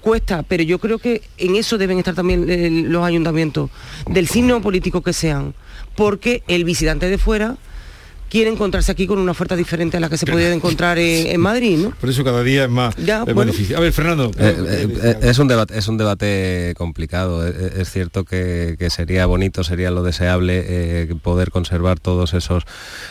Cuesta, 0.00 0.42
pero 0.44 0.62
yo 0.62 0.78
creo 0.78 0.98
que 0.98 1.20
en 1.36 1.56
eso 1.56 1.76
deben 1.76 1.98
estar 1.98 2.14
también 2.14 2.46
eh, 2.48 2.70
los 2.70 3.04
ayuntamientos, 3.04 3.68
del 4.08 4.28
signo 4.28 4.62
político 4.62 5.02
que 5.02 5.12
sean, 5.12 5.54
porque 5.96 6.42
el 6.46 6.64
visitante 6.64 7.10
de 7.10 7.18
fuera 7.18 7.56
quiere 8.32 8.48
encontrarse 8.50 8.90
aquí 8.90 9.06
con 9.06 9.18
una 9.18 9.32
oferta 9.32 9.54
diferente 9.56 9.98
a 9.98 10.00
la 10.00 10.08
que 10.08 10.16
se 10.16 10.24
podía 10.24 10.50
encontrar 10.54 10.98
en, 10.98 11.26
en 11.26 11.38
Madrid, 11.38 11.76
¿no? 11.76 11.90
Por 11.90 12.08
eso 12.08 12.24
cada 12.24 12.42
día 12.42 12.64
es 12.64 12.70
más, 12.70 12.96
Ya, 12.96 13.20
es 13.20 13.26
más 13.26 13.34
bueno. 13.34 13.52
difícil. 13.52 13.76
A 13.76 13.80
ver, 13.80 13.92
Fernando. 13.92 14.30
Eh, 14.38 14.56
eh, 14.58 14.98
eh, 15.02 15.18
es, 15.20 15.38
un 15.38 15.48
debate, 15.48 15.76
es 15.76 15.86
un 15.86 15.98
debate 15.98 16.72
complicado. 16.78 17.46
Es 17.46 17.90
cierto 17.90 18.24
que, 18.24 18.76
que 18.78 18.88
sería 18.88 19.26
bonito, 19.26 19.62
sería 19.64 19.90
lo 19.90 20.02
deseable 20.02 20.64
eh, 20.66 21.14
poder 21.22 21.50
conservar 21.50 22.00
todos 22.00 22.32
esos 22.32 22.62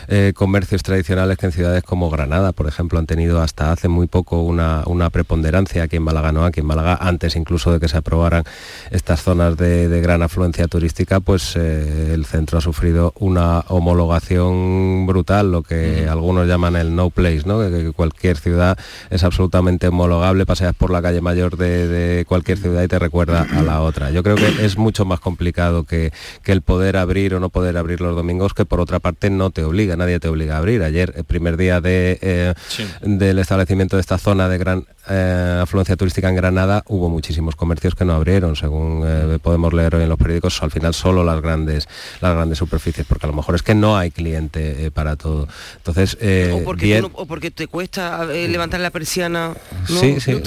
eh, 0.08 0.32
comercios 0.34 0.82
tradicionales 0.82 1.38
que 1.38 1.46
en 1.46 1.52
ciudades 1.52 1.84
como 1.84 2.10
Granada, 2.10 2.50
por 2.50 2.66
ejemplo, 2.66 2.98
han 2.98 3.06
tenido 3.06 3.40
hasta 3.42 3.70
hace 3.70 3.86
muy 3.86 4.08
poco 4.08 4.42
una, 4.42 4.82
una 4.86 5.08
preponderancia 5.10 5.84
aquí 5.84 5.94
en 5.98 6.02
Málaga, 6.02 6.32
¿no? 6.32 6.44
Aquí 6.44 6.58
en 6.58 6.66
Málaga, 6.66 6.98
antes 7.00 7.36
incluso 7.36 7.70
de 7.72 7.78
que 7.78 7.86
se 7.86 7.96
aprobaran 7.96 8.42
estas 8.90 9.22
zonas 9.22 9.56
de, 9.56 9.86
de 9.88 10.00
gran 10.00 10.22
afluencia 10.22 10.66
turística, 10.66 11.20
pues 11.20 11.54
eh, 11.54 12.10
el 12.12 12.26
centro 12.26 12.58
ha 12.58 12.60
sufrido 12.60 13.12
una 13.20 13.60
homologación 13.68 15.06
brutal 15.12 15.52
lo 15.52 15.62
que 15.62 16.08
algunos 16.08 16.48
llaman 16.48 16.76
el 16.76 16.94
no 16.94 17.10
place, 17.10 17.42
¿no? 17.44 17.60
Que, 17.60 17.92
cualquier 17.92 18.38
ciudad 18.38 18.78
es 19.10 19.22
absolutamente 19.24 19.88
homologable, 19.88 20.46
paseas 20.46 20.74
por 20.74 20.90
la 20.90 21.02
calle 21.02 21.20
mayor 21.20 21.56
de, 21.56 22.24
cualquier 22.26 22.58
ciudad 22.58 22.82
y 22.82 22.88
te 22.88 22.98
recuerda 22.98 23.46
a 23.50 23.62
la 23.62 23.82
otra. 23.82 24.10
Yo 24.10 24.22
creo 24.22 24.36
que 24.36 24.64
es 24.64 24.78
mucho 24.78 25.04
más 25.04 25.20
complicado 25.20 25.84
que, 25.84 26.12
que, 26.42 26.52
el 26.52 26.62
poder 26.62 26.96
abrir 26.96 27.34
o 27.34 27.40
no 27.40 27.50
poder 27.50 27.76
abrir 27.76 28.00
los 28.00 28.16
domingos, 28.16 28.54
que 28.54 28.64
por 28.64 28.80
otra 28.80 28.98
parte 28.98 29.30
no 29.30 29.50
te 29.50 29.64
obliga, 29.64 29.96
nadie 29.96 30.18
te 30.18 30.28
obliga 30.28 30.54
a 30.54 30.58
abrir. 30.58 30.82
Ayer, 30.82 31.12
el 31.16 31.24
primer 31.24 31.56
día 31.56 31.80
de, 31.80 32.18
eh, 32.22 32.54
del 33.02 33.38
establecimiento 33.38 33.96
de 33.96 34.00
esta 34.00 34.18
zona 34.18 34.48
de 34.48 34.58
gran 34.58 34.86
eh, 35.08 35.58
afluencia 35.60 35.96
turística 35.96 36.28
en 36.28 36.36
Granada, 36.36 36.84
hubo 36.86 37.08
muchísimos 37.08 37.56
comercios 37.56 37.94
que 37.94 38.04
no 38.04 38.14
abrieron, 38.14 38.54
según 38.54 39.02
eh, 39.04 39.38
podemos 39.42 39.72
leer 39.72 39.96
hoy 39.96 40.04
en 40.04 40.08
los 40.08 40.18
periódicos, 40.18 40.62
al 40.62 40.70
final 40.70 40.94
solo 40.94 41.24
las 41.24 41.40
grandes, 41.40 41.88
las 42.20 42.34
grandes 42.34 42.58
superficies, 42.58 43.06
porque 43.06 43.26
a 43.26 43.30
lo 43.30 43.34
mejor 43.34 43.56
es 43.56 43.62
que 43.62 43.74
no 43.74 43.96
hay 43.96 44.10
cliente 44.10 44.91
para 44.92 45.16
todo. 45.16 45.48
Entonces, 45.76 46.16
o, 46.52 46.64
porque 46.64 47.02
o, 47.02 47.26
porque 47.26 47.50
te 47.50 47.66
cuesta 47.66 48.24
levantar 48.26 48.80
la 48.80 48.90
persiana. 48.90 49.54
Sí, 49.86 50.20
sí, 50.20 50.40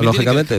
lógicamente. 0.00 0.58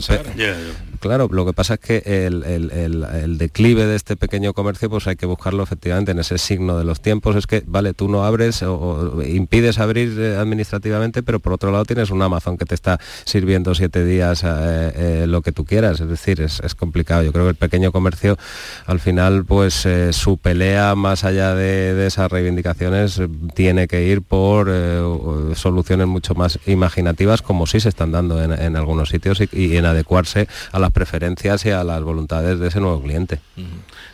Claro, 1.00 1.28
lo 1.32 1.46
que 1.46 1.54
pasa 1.54 1.76
es 1.76 1.80
que 1.80 2.26
el, 2.26 3.38
declive 3.38 3.86
de 3.86 3.96
este 3.96 4.16
pequeño 4.16 4.54
comercio, 4.54 4.90
pues 4.90 5.08
hay 5.08 5.16
que 5.16 5.26
buscarlo 5.26 5.64
efectivamente 5.64 6.12
en 6.12 6.20
ese 6.20 6.38
signo 6.38 6.78
de 6.78 6.84
los 6.84 7.02
tiempos. 7.02 7.36
Es 7.36 7.48
que, 7.48 7.64
vale, 7.66 7.94
tú 7.94 8.08
no 8.08 8.24
abres 8.24 8.64
o, 8.64 9.22
impides 9.24 9.80
abrir 9.80 10.20
eh, 10.20 10.38
administrativamente, 10.38 11.24
pero 11.24 11.40
por 11.40 11.54
otro 11.54 11.72
lado 11.72 11.86
tienes 11.86 12.10
un 12.12 12.22
Amazon 12.22 12.58
que 12.58 12.66
te 12.66 12.76
está 12.76 13.00
sirviendo 13.26 13.76
siete 13.76 14.06
días 14.06 14.44
eh, 14.44 14.48
eh, 14.96 15.26
lo 15.28 15.42
que 15.42 15.52
tú 15.52 15.66
quieras. 15.66 16.00
Es 16.00 16.10
decir, 16.10 16.42
es, 16.42 16.62
complicado. 16.76 17.24
Yo 17.24 17.32
creo 17.32 17.46
que 17.46 17.52
el 17.52 17.56
pequeño 17.56 17.92
comercio, 17.92 18.38
al 18.86 19.00
final, 19.00 19.46
pues 19.46 19.88
su 20.12 20.38
pelea 20.38 20.96
más 20.96 21.24
allá 21.24 21.56
de, 21.56 22.06
esas 22.06 22.30
reivindicaciones 22.32 23.22
tiene 23.54 23.88
que 23.88 24.04
ir 24.04 24.22
por 24.22 24.70
soluciones 25.56 26.08
mucho 26.08 26.36
más 26.36 26.60
imaginativas, 26.66 27.42
como 27.42 27.66
sí 27.66 27.80
se 27.80 27.90
están 27.90 28.12
dando 28.12 28.44
en, 28.44 28.76
algunos 28.76 29.10
sitios 29.10 29.42
y, 29.42 29.50
y 29.52 29.78
en 29.78 29.86
adecuarse 29.86 30.48
a 30.72 30.80
las 30.86 30.92
preferencias 30.92 31.66
y 31.66 31.72
a 31.72 31.84
las 31.84 32.04
voluntades 32.04 32.60
de 32.60 32.68
ese 32.68 32.80
nuevo 32.80 33.02
cliente. 33.02 33.40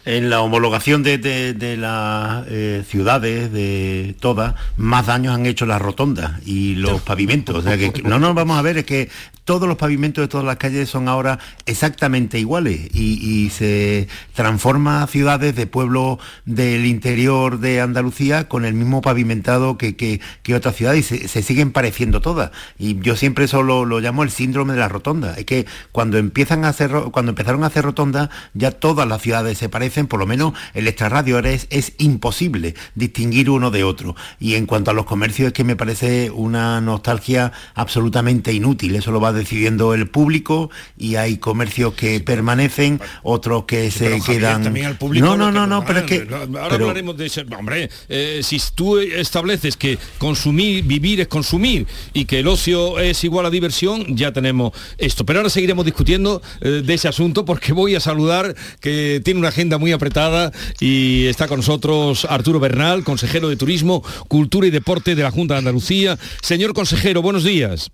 En 0.06 0.30
la 0.30 0.42
homologación 0.42 1.04
de, 1.04 1.78
las 1.78 2.46
eh, 2.50 2.84
ciudades, 2.88 3.52
de 3.52 4.16
todas, 4.20 4.56
más 4.78 5.06
daños 5.06 5.36
han 5.36 5.46
hecho 5.46 5.66
las 5.66 5.82
rotondas 5.82 6.42
y 6.46 6.76
los 6.76 7.02
pavimentos. 7.04 7.56
O 7.56 7.62
sea 7.62 7.78
que 7.78 8.02
no 8.04 8.20
nos 8.20 8.34
vamos 8.34 8.58
a 8.58 8.62
ver, 8.62 8.78
es 8.80 8.86
que 8.86 9.10
todos 9.52 9.68
los 9.68 9.78
pavimentos 9.78 10.22
de 10.22 10.28
todas 10.30 10.46
las 10.46 10.56
calles 10.56 10.90
son 10.90 11.10
ahora 11.10 11.38
exactamente 11.66 12.40
iguales 12.40 12.90
y, 12.94 13.50
se 13.52 14.08
transforma 14.34 15.06
ciudades 15.08 15.56
de 15.56 15.68
pueblos 15.68 16.20
del 16.46 16.86
interior 16.86 17.60
de 17.60 17.82
Andalucía 17.82 18.48
con 18.48 18.64
el 18.64 18.76
mismo 18.76 19.02
pavimentado 19.02 19.78
que, 19.78 19.98
que, 19.98 20.56
otras 20.56 20.76
ciudades 20.76 21.12
y 21.12 21.28
se, 21.28 21.42
siguen 21.44 21.72
pareciendo 21.72 22.22
todas. 22.22 22.52
Y 22.78 23.00
yo 23.02 23.18
siempre 23.18 23.46
eso 23.46 23.62
lo, 23.62 24.00
llamo 24.00 24.24
el 24.24 24.30
síndrome 24.30 24.74
de 24.74 24.80
la 24.80 24.88
rotonda. 24.88 25.36
Es 25.38 25.46
que 25.46 25.66
cuando 25.92 26.18
empiezan 26.18 26.64
a 26.64 26.70
hacer 26.70 26.92
cuando 27.12 27.32
empezaron 27.32 27.64
a 27.64 27.68
hacer 27.68 27.84
rotondas, 27.84 28.30
ya 28.54 28.72
todas 28.72 29.08
las 29.08 29.22
ciudades 29.22 29.58
se 29.58 29.68
parecen, 29.68 29.91
por 30.08 30.20
lo 30.20 30.26
menos 30.26 30.54
el 30.74 30.88
extrarradio 30.88 31.40
es, 31.40 31.68
es 31.70 31.94
imposible 31.98 32.76
distinguir 32.96 33.50
uno 33.50 33.72
de 33.72 33.84
otro. 33.84 34.16
Y 34.40 34.56
en 34.56 34.66
cuanto 34.66 34.92
a 34.92 34.94
los 34.94 35.06
comercios 35.06 35.48
es 35.48 35.54
que 35.54 35.64
me 35.64 35.76
parece 35.76 36.32
una 36.32 36.82
nostalgia 36.82 37.52
absolutamente 37.74 38.54
inútil. 38.54 38.96
Eso 38.96 39.12
lo 39.12 39.20
va 39.20 39.34
decidiendo 39.34 39.94
el 39.94 40.08
público 40.08 40.70
y 40.98 41.16
hay 41.16 41.38
comercios 41.38 41.94
que 41.94 42.20
permanecen, 42.20 43.00
otros 43.24 43.66
que 43.66 43.92
se 43.92 44.22
quedan. 44.22 44.74
no, 45.14 45.38
no, 45.38 45.52
no, 45.52 45.68
no, 45.68 45.86
pero 45.86 46.00
es 46.00 46.06
que. 46.06 46.28
Ahora 46.32 46.76
hablaremos 46.76 47.18
de 47.18 47.26
ese. 47.28 47.46
Hombre, 47.58 47.90
eh, 48.10 48.42
si 48.44 48.60
tú 48.74 48.98
estableces 49.00 49.78
que 49.78 49.98
consumir, 50.18 50.84
vivir 50.84 51.22
es 51.22 51.28
consumir 51.28 51.88
y 52.14 52.26
que 52.26 52.40
el 52.40 52.48
ocio 52.48 53.00
es 53.00 53.24
igual 53.24 53.46
a 53.46 53.50
diversión, 53.50 54.16
ya 54.16 54.32
tenemos 54.32 54.74
esto. 54.98 55.26
Pero 55.26 55.40
ahora 55.40 55.50
seguiremos 55.50 55.86
discutiendo 55.86 56.42
eh, 56.62 56.82
de 56.86 56.94
ese 56.94 57.08
asunto 57.08 57.46
porque 57.46 57.74
voy 57.74 57.96
a 57.96 58.00
saludar 58.00 58.56
que 58.80 59.22
tiene 59.24 59.40
una 59.40 59.50
agenda 59.50 59.78
muy 59.82 59.92
apretada 59.92 60.54
y 60.80 61.26
está 61.26 61.48
con 61.48 61.58
nosotros 61.58 62.26
Arturo 62.30 62.60
Bernal, 62.60 63.04
consejero 63.04 63.50
de 63.50 63.58
Turismo, 63.58 64.04
Cultura 64.30 64.68
y 64.68 64.70
Deporte 64.70 65.16
de 65.16 65.24
la 65.24 65.32
Junta 65.32 65.56
de 65.56 65.60
Andalucía. 65.60 66.18
Señor 66.42 66.74
consejero, 66.74 67.22
buenos 67.22 67.44
días. 67.44 67.92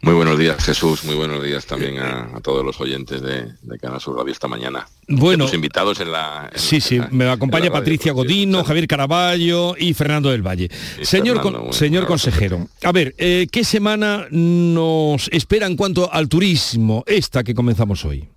Muy 0.00 0.14
buenos 0.14 0.38
días, 0.38 0.64
Jesús. 0.64 1.04
Muy 1.04 1.16
buenos 1.16 1.42
días 1.42 1.66
también 1.66 1.98
a, 1.98 2.40
todos 2.42 2.64
los 2.64 2.80
oyentes 2.80 3.20
de, 3.20 3.52
Canal 3.78 4.00
Sur 4.00 4.16
Radio 4.16 4.32
esta 4.32 4.48
mañana. 4.48 4.88
Bueno, 5.08 5.46
invitados 5.52 6.00
en 6.00 6.12
la. 6.12 6.50
sí, 6.54 6.80
sí, 6.80 6.98
me 7.10 7.28
acompaña 7.28 7.70
Patricia 7.70 8.12
Godino, 8.12 8.64
Javier 8.64 8.86
Caraballo 8.86 9.76
y 9.76 9.92
Fernando 9.92 10.30
del 10.30 10.46
Valle. 10.46 10.70
señor 11.02 11.42
señor 11.72 12.06
consejero, 12.06 12.68
a 12.84 12.92
ver, 12.92 13.14
eh, 13.18 13.48
¿qué 13.50 13.64
semana 13.64 14.26
nos 14.30 15.28
espera 15.28 15.66
en 15.66 15.76
cuanto 15.76 16.10
al 16.10 16.28
turismo 16.28 17.04
esta 17.06 17.44
que 17.44 17.54
comenzamos 17.54 18.04
hoy? 18.04 18.28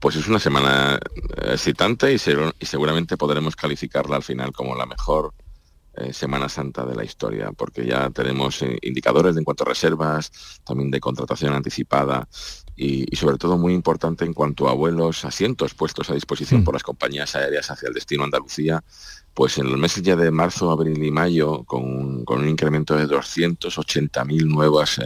Pues 0.00 0.16
es 0.16 0.28
una 0.28 0.38
semana 0.38 0.96
eh, 0.96 1.52
excitante 1.52 2.12
y 2.12 2.18
seguramente 2.18 3.16
podremos 3.16 3.56
calificarla 3.56 4.16
al 4.16 4.22
final 4.22 4.52
como 4.52 4.74
la 4.74 4.86
mejor 4.86 5.32
eh, 5.96 6.12
Semana 6.12 6.48
Santa 6.48 6.84
de 6.84 6.96
la 6.96 7.04
historia, 7.04 7.52
porque 7.52 7.86
ya 7.86 8.10
tenemos 8.10 8.60
eh, 8.62 8.78
indicadores 8.82 9.36
de 9.36 9.40
en 9.40 9.44
cuanto 9.44 9.62
a 9.62 9.68
reservas, 9.68 10.32
también 10.64 10.90
de 10.90 10.98
contratación 10.98 11.52
anticipada 11.52 12.28
y, 12.74 13.14
sobre 13.14 13.38
todo 13.38 13.58
muy 13.58 13.72
importante 13.74 14.24
en 14.24 14.34
cuanto 14.34 14.68
a 14.68 14.74
vuelos, 14.74 15.24
asientos 15.24 15.74
puestos 15.74 16.10
a 16.10 16.14
disposición 16.14 16.62
mm. 16.62 16.64
por 16.64 16.74
las 16.74 16.82
compañías 16.82 17.36
aéreas 17.36 17.70
hacia 17.70 17.86
el 17.86 17.94
destino 17.94 18.24
Andalucía 18.24 18.82
pues 19.34 19.58
en 19.58 19.68
los 19.68 19.78
meses 19.78 20.02
ya 20.02 20.14
de 20.14 20.30
marzo, 20.30 20.70
abril 20.70 21.02
y 21.02 21.10
mayo, 21.10 21.64
con, 21.64 22.24
un 22.26 22.48
incremento 22.48 22.94
de 22.96 23.06
280.000 23.06 24.46
nuevos 24.46 24.98
eh, 24.98 25.02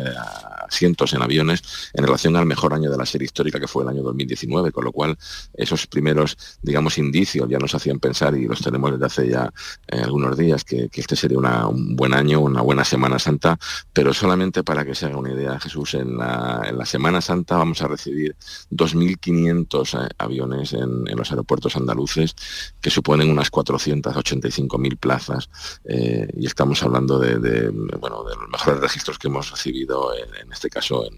asientos 0.67 1.15
en 1.15 1.23
aviones 1.23 1.91
en 1.95 2.05
relación 2.05 2.37
al 2.37 2.45
mejor 2.45 2.75
año 2.75 2.91
de 2.91 2.99
la 2.99 3.07
serie 3.07 3.25
histórica 3.25 3.59
que 3.59 3.67
fue 3.67 3.85
el 3.85 3.89
año 3.89 4.03
2019, 4.03 4.71
con 4.71 4.85
lo 4.85 4.93
cual 4.93 5.17
esos 5.55 5.87
primeros, 5.87 6.37
digamos, 6.63 6.99
indicios 6.99 7.49
ya 7.49 7.59
nos 7.59 7.75
hacían 7.75 7.99
pensar, 7.99 8.37
y 8.37 8.47
los 8.47 8.61
tenemos 8.61 8.93
desde 8.93 9.07
hace 9.07 9.31
ya 9.31 9.51
eh, 9.89 10.01
algunos 10.03 10.37
días, 10.37 10.63
que, 10.63 10.91
este 10.93 11.17
sería 11.17 11.39
un 11.39 11.97
buen 11.97 12.13
año, 12.13 12.41
una 12.41 12.61
buena 12.61 12.85
Semana 12.85 13.19
Santa, 13.19 13.59
pero 13.93 14.13
solamente 14.13 14.63
para 14.63 14.85
que 14.85 14.95
se 14.95 15.07
haga 15.07 15.17
una 15.17 15.33
idea, 15.33 15.59
Jesús, 15.59 15.95
en 15.95 16.19
la, 16.19 16.85
Semana 16.85 17.21
Santa 17.21 17.57
vamos 17.57 17.83
a 17.83 17.89
recibir 17.89 18.35
2.500 18.71 20.05
eh, 20.05 20.09
aviones 20.19 20.73
en, 20.73 21.07
en 21.07 21.17
los 21.17 21.31
aeropuertos 21.31 21.77
andaluces, 21.77 22.35
que 22.81 22.91
suponen 22.91 23.31
unas 23.31 23.51
400 23.51 24.18
85.000 24.19 24.99
plazas 24.99 25.51
eh, 25.85 26.29
y 26.37 26.47
estamos 26.47 26.83
hablando 26.83 27.19
de, 27.19 27.71
bueno, 27.99 28.25
de 28.25 28.37
los 28.37 28.49
mejores 28.51 28.81
registros 28.81 29.19
que 29.19 29.29
hemos 29.29 29.51
recibido 29.51 30.13
en, 30.15 30.53
este 30.53 30.69
caso 30.69 31.07
en, 31.07 31.17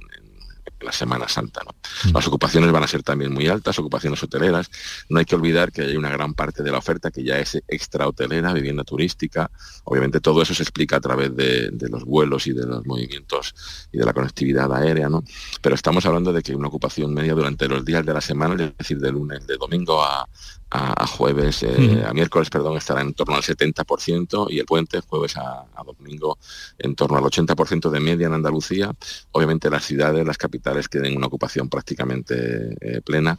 la 0.80 0.92
Semana 0.92 1.28
Santa. 1.28 1.60
Mm. 2.04 2.14
Las 2.14 2.26
ocupaciones 2.26 2.72
van 2.72 2.82
a 2.82 2.86
ser 2.86 3.02
también 3.02 3.32
muy 3.32 3.46
altas, 3.48 3.78
ocupaciones 3.78 4.22
hoteleras. 4.22 4.70
No 5.08 5.18
hay 5.18 5.24
que 5.24 5.34
olvidar 5.34 5.72
que 5.72 5.82
hay 5.82 5.96
una 5.96 6.10
gran 6.10 6.34
parte 6.34 6.62
de 6.62 6.70
la 6.70 6.78
oferta 6.78 7.10
que 7.10 7.22
ya 7.22 7.38
es 7.38 7.62
extra 7.68 8.08
hotelera, 8.08 8.52
vivienda 8.52 8.84
turística. 8.84 9.50
Obviamente 9.84 10.20
todo 10.20 10.42
eso 10.42 10.54
se 10.54 10.62
explica 10.62 10.96
a 10.96 11.00
través 11.00 11.36
de, 11.36 11.70
los 11.90 12.04
vuelos 12.04 12.46
y 12.46 12.52
de 12.52 12.66
los 12.66 12.86
movimientos 12.86 13.54
y 13.92 13.98
de 13.98 14.06
la 14.06 14.12
conectividad 14.12 14.72
aérea, 14.72 15.08
¿no? 15.08 15.22
Pero 15.60 15.74
estamos 15.74 16.06
hablando 16.06 16.32
de 16.32 16.42
que 16.42 16.54
una 16.54 16.68
ocupación 16.68 17.12
media 17.12 17.34
durante 17.34 17.68
los 17.68 17.84
días 17.84 18.06
de 18.06 18.14
la 18.14 18.20
semana, 18.20 18.54
es 18.54 18.76
decir, 18.78 18.98
de 18.98 19.12
lunes, 19.12 19.46
de 19.46 19.56
domingo 19.56 20.02
a, 20.02 20.26
a, 20.70 21.06
jueves, 21.06 21.64
eh, 21.64 22.04
a 22.06 22.12
miércoles, 22.12 22.48
perdón, 22.48 22.76
estará 22.76 23.00
en 23.00 23.12
torno 23.12 23.34
al 23.34 23.42
70% 23.42 24.46
y 24.50 24.60
el 24.60 24.66
puente 24.66 25.00
jueves 25.00 25.36
a, 25.36 25.66
domingo 25.84 26.38
en 26.78 26.94
torno 26.94 27.18
al 27.18 27.24
80% 27.24 27.90
de 27.90 28.00
media 28.00 28.26
en 28.28 28.34
Andalucía. 28.34 28.92
Obviamente 29.32 29.68
las 29.68 29.84
ciudades, 29.84 30.24
las 30.24 30.38
capitales 30.38 30.88
tienen 30.88 31.16
una 31.16 31.26
ocupación 31.26 31.68
prácticamente 31.68 32.76
eh, 32.80 33.00
plena 33.00 33.38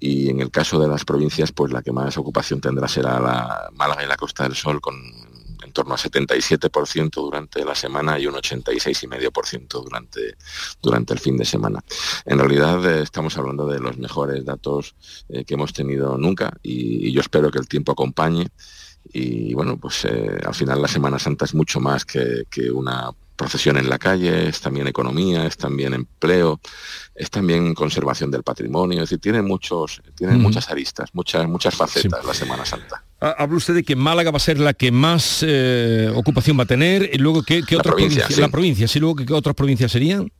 y 0.00 0.30
en 0.30 0.40
el 0.40 0.50
caso 0.50 0.80
de 0.80 0.88
las 0.88 1.04
provincias, 1.04 1.52
pues 1.52 1.72
la 1.72 1.82
que 1.82 1.92
más 1.92 2.16
ocupación 2.18 2.60
tendrá 2.60 2.88
será 2.88 3.20
la 3.20 3.70
Málaga 3.74 4.02
y 4.04 4.08
la 4.08 4.16
Costa 4.16 4.42
del 4.42 4.54
Sol 4.54 4.80
con 4.80 4.94
en 5.72 5.74
torno 5.74 5.94
a 5.94 5.96
77% 5.96 7.10
durante 7.14 7.64
la 7.64 7.74
semana 7.74 8.18
y 8.18 8.26
un 8.26 8.34
86,5% 8.34 9.82
durante, 9.82 10.36
durante 10.82 11.14
el 11.14 11.18
fin 11.18 11.38
de 11.38 11.46
semana. 11.46 11.82
En 12.26 12.38
realidad 12.38 12.84
eh, 12.84 13.02
estamos 13.02 13.38
hablando 13.38 13.66
de 13.66 13.80
los 13.80 13.96
mejores 13.96 14.44
datos 14.44 14.94
eh, 15.30 15.44
que 15.46 15.54
hemos 15.54 15.72
tenido 15.72 16.18
nunca 16.18 16.52
y, 16.62 17.10
yo 17.12 17.22
espero 17.22 17.50
que 17.50 17.58
el 17.58 17.68
tiempo 17.68 17.92
acompañe 17.92 18.48
y 19.12 19.54
bueno, 19.54 19.78
pues 19.78 20.04
eh, 20.04 20.38
al 20.44 20.54
final 20.54 20.80
la 20.80 20.88
Semana 20.88 21.18
Santa 21.18 21.46
es 21.46 21.54
mucho 21.54 21.80
más 21.80 22.04
que, 22.04 22.44
una 22.70 23.10
procesión 23.36 23.76
en 23.76 23.88
la 23.88 23.98
calle, 23.98 24.48
es 24.48 24.60
también 24.60 24.86
economía, 24.86 25.46
es 25.46 25.56
también 25.56 25.94
empleo, 25.94 26.60
es 27.14 27.30
también 27.30 27.74
conservación 27.74 28.30
del 28.30 28.42
patrimonio, 28.42 29.02
es 29.02 29.10
decir, 29.10 29.20
tiene 29.20 29.42
muchos, 29.42 30.02
tiene 30.16 30.34
muchas 30.34 30.70
aristas, 30.70 31.10
muchas, 31.12 31.46
muchas 31.48 31.74
facetas 31.74 32.24
la 32.24 32.34
Semana 32.34 32.64
Santa. 32.64 33.04
Habla 33.20 33.56
usted 33.56 33.74
de 33.74 33.84
que 33.84 33.96
Málaga 33.96 34.30
va 34.30 34.36
a 34.36 34.40
ser 34.40 34.58
la 34.58 34.74
que 34.74 34.90
más 34.90 35.44
eh, 35.46 36.10
ocupación 36.14 36.58
va 36.58 36.64
a 36.64 36.66
tener, 36.66 37.10
y 37.12 37.18
luego 37.18 37.42
¿qué, 37.42 37.60
otras 37.60 37.94
provincias? 37.94 38.38
La 38.38 38.48
provincia, 38.48 38.88
¿sí? 38.88 38.98
Luego 38.98 39.16
¿qué, 39.16 39.32
otras 39.32 39.54
provincias 39.54 39.92
serían? 39.92 40.30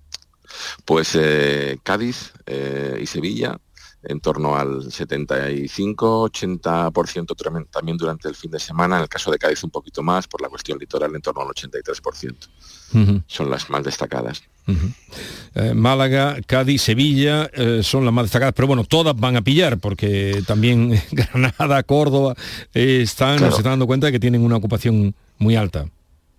Pues 0.85 1.13
eh, 1.15 1.79
Cádiz 1.83 2.33
eh, 2.47 2.99
y 3.01 3.07
Sevilla 3.07 3.59
en 4.05 4.21
torno 4.21 4.57
al 4.57 4.85
75-80% 4.87 7.67
también 7.71 7.97
durante 7.97 8.29
el 8.29 8.35
fin 8.35 8.51
de 8.51 8.59
semana, 8.59 8.97
en 8.97 9.03
el 9.03 9.09
caso 9.09 9.31
de 9.31 9.39
Cádiz 9.39 9.63
un 9.65 9.71
poquito 9.71 10.03
más, 10.03 10.27
por 10.27 10.43
la 10.43 10.49
cuestión 10.49 10.79
litoral 10.79 11.15
en 11.15 11.23
torno 11.23 11.43
al 11.43 11.49
83%. 11.49 12.35
Son 13.27 13.51
las 13.51 13.71
más 13.71 13.85
destacadas. 13.85 14.43
Eh, 15.55 15.73
Málaga, 15.75 16.37
Cádiz, 16.47 16.83
Sevilla 16.83 17.51
eh, 17.53 17.81
son 17.83 18.05
las 18.05 18.13
más 18.13 18.27
destacadas, 18.27 18.55
pero 18.55 18.69
bueno, 18.69 18.85
todas 18.85 19.17
van 19.17 19.37
a 19.37 19.43
pillar 19.43 19.79
porque 19.79 20.43
también 20.47 21.01
Granada, 21.13 21.83
Córdoba 21.85 22.35
están, 22.75 23.39
se 23.39 23.49
están 23.49 23.65
dando 23.65 23.87
cuenta 23.87 24.07
de 24.07 24.13
que 24.13 24.21
tienen 24.21 24.43
una 24.43 24.57
ocupación 24.57 25.15
muy 25.39 25.57
alta. 25.57 25.87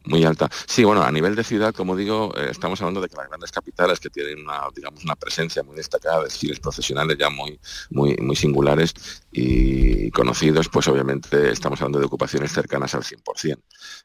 Muy 0.06 0.26
alta. 0.26 0.50
Sí, 0.68 0.84
bueno, 0.84 1.02
a 1.02 1.12
nivel 1.12 1.34
de 1.36 1.46
ciudad, 1.46 1.74
como 1.74 1.96
digo, 1.96 2.34
eh, 2.36 2.48
estamos 2.52 2.82
hablando 2.82 3.00
de 3.00 3.08
que 3.08 3.16
las 3.16 3.30
grandes 3.30 3.52
capitales 3.52 4.02
que 4.02 4.10
tienen 4.10 4.40
una, 4.40 4.64
digamos, 4.76 5.04
una 5.04 5.16
presencia 5.16 5.64
muy 5.64 5.78
destacada, 5.78 6.24
desfiles 6.24 6.60
profesionales 6.60 7.18
ya 7.18 7.30
muy, 7.30 7.58
muy, 7.90 8.18
muy 8.18 8.36
singulares 8.36 8.94
y 9.32 10.12
conocidos, 10.12 10.68
pues 10.68 10.88
obviamente 10.90 11.52
estamos 11.52 11.82
hablando 11.82 12.00
de 12.00 12.06
ocupaciones 12.06 12.52
cercanas 12.52 12.94
al 12.96 13.04
100%. 13.04 13.58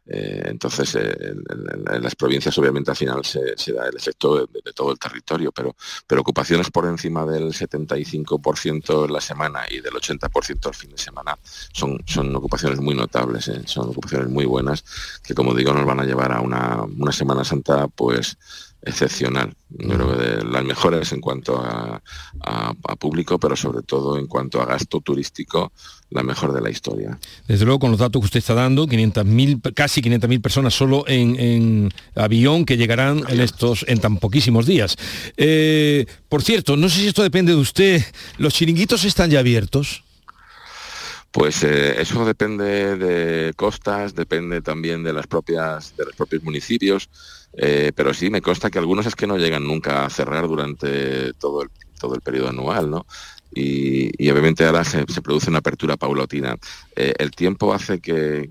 Eh, 0.07 0.43
entonces, 0.47 0.95
eh, 0.95 1.17
en, 1.21 2.03
las 2.03 2.15
provincias 2.15 2.57
obviamente 2.59 2.93
al 2.93 2.97
final 2.97 3.25
se, 3.25 3.73
da 3.73 3.89
el 3.89 3.97
efecto 3.97 4.47
de, 4.47 4.73
todo 4.73 4.93
el 4.93 4.99
territorio, 5.01 5.51
pero, 5.51 5.75
pero 6.07 6.21
ocupaciones 6.21 6.71
por 6.71 6.87
encima 6.87 7.27
del 7.27 7.53
75% 7.53 9.05
en 9.05 9.13
la 9.13 9.21
semana 9.21 9.65
y 9.69 9.81
del 9.81 9.95
80% 9.95 10.67
al 10.67 10.75
fin 10.75 10.91
de 10.91 10.99
semana 10.99 11.37
son, 11.73 12.01
son 12.07 12.35
ocupaciones 12.37 12.81
muy 12.81 12.95
notables, 12.95 13.51
son 13.67 13.89
ocupaciones 13.89 14.29
muy 14.29 14.45
buenas 14.45 14.85
que, 15.23 15.35
como 15.35 15.55
digo, 15.55 15.73
nos 15.73 15.88
van 15.89 16.01
a 16.01 16.05
llevar 16.05 16.33
a 16.33 16.41
una, 16.41 16.87
Semana 17.13 17.45
Santa 17.45 17.89
pues 17.89 18.37
excepcional. 18.83 19.55
Yo 19.71 19.89
creo 19.89 20.17
que 20.17 20.25
de 20.25 20.45
las 20.45 20.65
mejores 20.65 21.13
en 21.13 21.21
cuanto 21.21 21.57
a, 21.57 22.01
público, 22.99 23.39
pero 23.39 23.55
sobre 23.57 23.83
todo 23.83 24.19
en 24.19 24.27
cuanto 24.27 24.61
a 24.61 24.67
gasto 24.67 25.01
turístico, 25.01 25.73
la 26.11 26.23
mejor 26.23 26.53
de 26.53 26.61
la 26.61 26.71
historia. 26.71 27.19
Desde 27.47 27.65
luego, 27.65 27.79
con 27.81 27.91
los 27.91 28.01
datos 28.01 28.21
que 28.21 28.27
usted 28.27 28.39
está 28.39 28.55
dando, 28.55 28.87
500.000, 28.87 29.75
casi 29.75 30.01
500.000 30.01 30.41
personas 30.41 30.75
solo 30.75 31.05
en, 31.07 31.93
avión 32.15 32.65
que 32.65 32.77
llegarán 32.77 33.23
en 33.29 33.41
estos 33.41 33.85
en 33.89 34.01
tan 34.01 34.17
poquísimos 34.17 34.67
días. 34.67 34.97
Eh, 35.37 36.07
por 36.29 36.43
cierto, 36.43 36.77
no 36.77 36.89
sé 36.89 37.01
si 37.01 37.07
esto 37.09 37.23
depende 37.23 37.53
de 37.53 37.59
usted. 37.59 38.03
¿Los 38.39 38.55
chiringuitos 38.55 39.05
están 39.05 39.31
ya 39.31 39.41
abiertos? 39.41 40.03
Pues 41.31 41.63
eh, 41.63 42.01
eso 42.01 42.25
depende 42.25 42.97
de 42.97 43.53
costas, 43.55 44.15
depende 44.15 44.63
también 44.63 45.05
de 45.05 45.13
las 45.13 45.27
propias 45.27 45.95
de 45.97 46.07
los 46.07 46.17
propios 46.17 46.43
municipios, 46.43 47.11
eh, 47.53 47.93
pero 47.95 48.15
sí 48.15 48.31
me 48.31 48.41
consta 48.41 48.71
que 48.71 48.79
algunos 48.79 49.07
es 49.07 49.15
que 49.15 49.27
no 49.27 49.37
llegan 49.37 49.67
nunca 49.67 50.07
a 50.07 50.11
cerrar 50.11 50.49
durante 50.49 51.35
todo 51.35 51.63
el 51.63 51.69
todo 51.99 52.15
el 52.15 52.23
periodo 52.23 52.49
anual, 52.49 52.91
¿no? 52.91 53.07
Y, 53.59 54.31
obviamente 54.31 54.65
ahora 54.65 54.85
se, 54.85 55.05
produce 55.23 55.51
una 55.51 55.59
apertura 55.59 55.97
paulatina. 55.97 56.57
Eh, 56.95 57.15
el 57.19 57.31
tiempo 57.33 57.73
hace 57.73 58.01
que, 58.01 58.51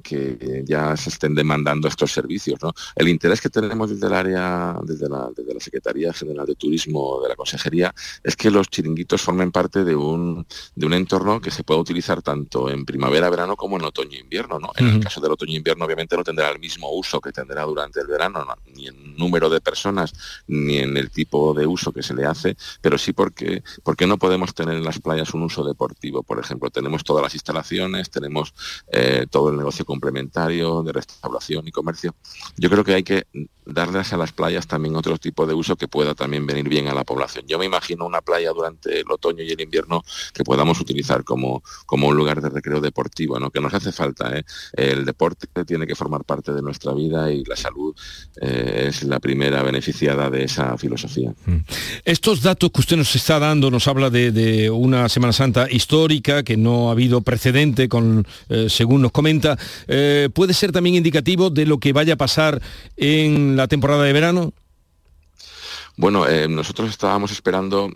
ya 0.65 0.97
se 0.97 1.09
estén 1.09 1.33
demandando 1.35 1.87
estos 1.87 2.11
servicios. 2.11 2.59
El 2.95 3.07
interés 3.07 3.39
que 3.39 3.49
tenemos 3.49 3.89
desde 3.89 4.07
el 4.07 4.13
área, 4.13 4.77
desde 4.83 5.07
la, 5.07 5.29
Secretaría 5.59 6.13
General 6.13 6.45
de 6.45 6.55
Turismo 6.55 7.19
de 7.21 7.29
la 7.29 7.35
Consejería, 7.35 7.93
es 8.23 8.35
que 8.35 8.51
los 8.51 8.69
chiringuitos 8.69 9.21
formen 9.21 9.51
parte 9.51 9.83
de 9.83 9.95
un, 9.95 10.45
de 10.75 10.85
un 10.85 10.93
entorno 10.93 11.41
que 11.41 11.51
se 11.51 11.63
pueda 11.63 11.79
utilizar 11.79 12.21
tanto 12.21 12.69
en 12.69 12.85
primavera, 12.85 13.29
verano 13.29 13.55
como 13.55 13.77
en 13.77 13.85
otoño 13.85 14.17
e 14.17 14.21
invierno. 14.21 14.59
En 14.75 14.87
el 14.87 14.99
caso 14.99 15.19
del 15.19 15.31
otoño 15.31 15.53
e 15.53 15.57
invierno 15.57 15.85
obviamente 15.85 16.15
no 16.15 16.23
tendrá 16.23 16.49
el 16.49 16.59
mismo 16.59 16.91
uso 16.91 17.19
que 17.19 17.31
tendrá 17.31 17.63
durante 17.63 18.01
el 18.01 18.07
verano, 18.07 18.45
ni 18.75 18.87
en 18.87 19.15
número 19.17 19.49
de 19.49 19.61
personas, 19.61 20.13
ni 20.47 20.77
en 20.77 20.95
el 20.95 21.09
tipo 21.09 21.53
de 21.53 21.65
uso 21.65 21.91
que 21.91 22.03
se 22.03 22.13
le 22.13 22.25
hace, 22.25 22.55
pero 22.81 22.97
sí 22.97 23.13
porque, 23.13 23.63
porque 23.83 24.05
no 24.05 24.17
podemos 24.17 24.53
tener 24.53 24.79
las 24.81 24.96
playas 25.01 25.33
un 25.33 25.43
uso 25.43 25.63
deportivo, 25.63 26.23
por 26.23 26.39
ejemplo. 26.39 26.69
Tenemos 26.69 27.03
todas 27.03 27.23
las 27.23 27.33
instalaciones, 27.33 28.09
tenemos 28.09 28.53
eh, 28.91 29.25
todo 29.29 29.49
el 29.49 29.57
negocio 29.57 29.85
complementario 29.85 30.83
de 30.83 30.93
restauración 30.93 31.67
y 31.67 31.71
comercio. 31.71 32.15
Yo 32.57 32.69
creo 32.69 32.83
que 32.83 32.93
hay 32.93 33.03
que 33.03 33.27
darles 33.67 34.13
a 34.13 34.17
las 34.17 34.31
playas 34.31 34.67
también 34.67 34.95
otro 34.95 35.17
tipo 35.17 35.45
de 35.45 35.53
uso 35.53 35.75
que 35.75 35.87
pueda 35.87 36.15
también 36.15 36.45
venir 36.45 36.69
bien 36.69 36.87
a 36.87 36.93
la 36.93 37.03
población. 37.03 37.45
Yo 37.47 37.59
me 37.59 37.65
imagino 37.65 38.05
una 38.05 38.21
playa 38.21 38.51
durante 38.51 39.01
el 39.01 39.11
otoño 39.11 39.43
y 39.43 39.51
el 39.51 39.61
invierno 39.61 40.03
que 40.33 40.43
podamos 40.43 40.79
utilizar 40.79 41.23
como, 41.23 41.63
como 41.85 42.07
un 42.07 42.15
lugar 42.15 42.41
de 42.41 42.49
recreo 42.49 42.79
deportivo, 42.79 43.39
¿no? 43.39 43.51
que 43.51 43.59
nos 43.59 43.73
hace 43.73 43.91
falta. 43.91 44.37
¿eh? 44.37 44.43
El 44.73 45.05
deporte 45.05 45.47
tiene 45.65 45.85
que 45.85 45.95
formar 45.95 46.23
parte 46.23 46.53
de 46.53 46.61
nuestra 46.61 46.93
vida 46.93 47.31
y 47.31 47.43
la 47.43 47.55
salud 47.55 47.95
eh, 48.41 48.85
es 48.87 49.03
la 49.03 49.19
primera 49.19 49.61
beneficiada 49.63 50.29
de 50.29 50.45
esa 50.45 50.77
filosofía. 50.77 51.33
Mm. 51.45 51.57
Estos 52.05 52.41
datos 52.41 52.71
que 52.71 52.81
usted 52.81 52.97
nos 52.97 53.15
está 53.15 53.39
dando 53.39 53.69
nos 53.69 53.87
habla 53.87 54.09
de 54.09 54.69
una 54.77 55.09
Semana 55.09 55.33
Santa 55.33 55.67
histórica 55.69 56.43
que 56.43 56.57
no 56.57 56.89
ha 56.89 56.91
habido 56.91 57.21
precedente, 57.21 57.89
con, 57.89 58.25
eh, 58.49 58.67
según 58.69 59.01
nos 59.01 59.11
comenta, 59.11 59.57
eh, 59.87 60.29
puede 60.33 60.53
ser 60.53 60.71
también 60.71 60.95
indicativo 60.95 61.49
de 61.49 61.65
lo 61.65 61.79
que 61.79 61.93
vaya 61.93 62.13
a 62.13 62.17
pasar 62.17 62.61
en 62.95 63.55
la 63.55 63.67
temporada 63.67 64.03
de 64.03 64.13
verano. 64.13 64.53
Bueno, 65.99 66.27
eh, 66.27 66.47
nosotros 66.47 66.91
estábamos 66.91 67.31
esperando 67.31 67.91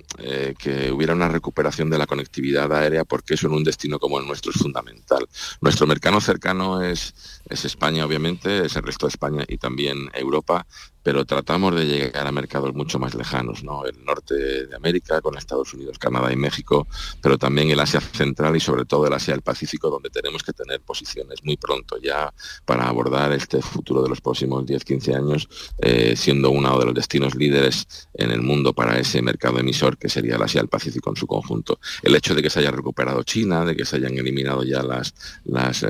que 0.58 0.92
hubiera 0.92 1.14
una 1.14 1.28
recuperación 1.28 1.92
de 1.92 2.00
la 2.00 2.08
conectividad 2.08 2.74
aérea 2.74 3.06
porque 3.06 3.36
eso 3.36 3.46
en 3.46 3.54
un 3.54 3.64
destino 3.64 4.00
como 4.00 4.20
el 4.20 4.26
nuestro 4.26 4.52
es 4.52 4.58
fundamental. 4.58 5.28
Nuestro 5.62 5.86
mercado 5.86 6.20
cercano 6.20 6.82
es, 6.82 7.14
es 7.52 7.66
España, 7.66 8.06
obviamente, 8.06 8.66
es 8.66 8.76
el 8.76 8.84
resto 8.84 9.06
de 9.06 9.12
España 9.12 9.44
y 9.48 9.58
también 9.58 10.10
Europa, 10.14 10.66
pero 11.04 11.26
tratamos 11.26 11.76
de 11.76 11.86
llegar 11.86 12.28
a 12.28 12.32
mercados 12.32 12.74
mucho 12.74 13.00
más 13.00 13.16
lejanos, 13.16 13.64
¿no? 13.64 13.86
El 13.86 14.04
norte 14.06 14.68
de 14.68 14.76
América 14.76 15.22
con 15.22 15.38
Estados 15.38 15.74
Unidos, 15.74 15.98
Canadá 15.98 16.32
y 16.32 16.36
México, 16.36 16.88
pero 17.22 17.38
también 17.38 17.70
el 17.72 17.80
Asia 17.80 18.02
Central 18.02 18.56
y 18.56 18.60
sobre 18.60 18.86
todo 18.86 19.08
el 19.08 19.14
Asia 19.14 19.34
del 19.34 19.42
Pacífico, 19.42 19.90
donde 19.90 20.10
tenemos 20.10 20.44
que 20.44 20.54
tener 20.54 20.82
posiciones 20.82 21.44
muy 21.44 21.58
pronto 21.58 21.98
ya 21.98 22.32
para 22.66 22.88
abordar 22.88 23.32
este 23.32 23.62
futuro 23.62 24.04
de 24.04 24.10
los 24.10 24.22
próximos 24.22 24.66
10-15 24.66 25.16
años, 25.16 25.50
eh, 25.80 26.16
siendo 26.16 26.52
uno 26.52 26.78
de 26.78 26.86
los 26.86 26.94
destinos 26.94 27.36
líderes 27.36 28.10
en 28.14 28.32
el 28.32 28.42
mundo 28.42 28.74
para 28.74 29.00
ese 29.00 29.22
mercado 29.22 29.60
emisor 29.60 29.98
que 29.98 30.10
sería 30.10 30.36
el 30.36 30.44
Asia 30.44 30.62
del 30.62 30.70
Pacífico 30.70 31.10
en 31.10 31.16
su 31.16 31.26
conjunto. 31.26 31.80
El 32.04 32.16
hecho 32.16 32.36
de 32.36 32.44
que 32.44 32.50
se 32.50 32.60
haya 32.60 32.72
recuperado 32.72 33.24
China, 33.24 33.66
de 33.66 33.76
que 33.76 33.86
se 33.86 33.96
hayan 33.96 34.18
eliminado 34.18 34.64
ya 34.64 34.84
las, 34.84 35.14
las, 35.46 35.84
eh, 35.84 35.90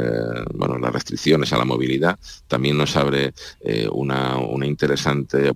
bueno, 0.53 0.77
las 0.77 0.93
restricciones 0.93 1.50
a 1.53 1.57
la 1.57 1.65
movilidad, 1.65 2.19
también 2.47 2.77
nos 2.77 2.95
abre 2.95 3.33
eh, 3.61 3.87
una, 3.91 4.37
una 4.37 4.65
interés 4.65 5.05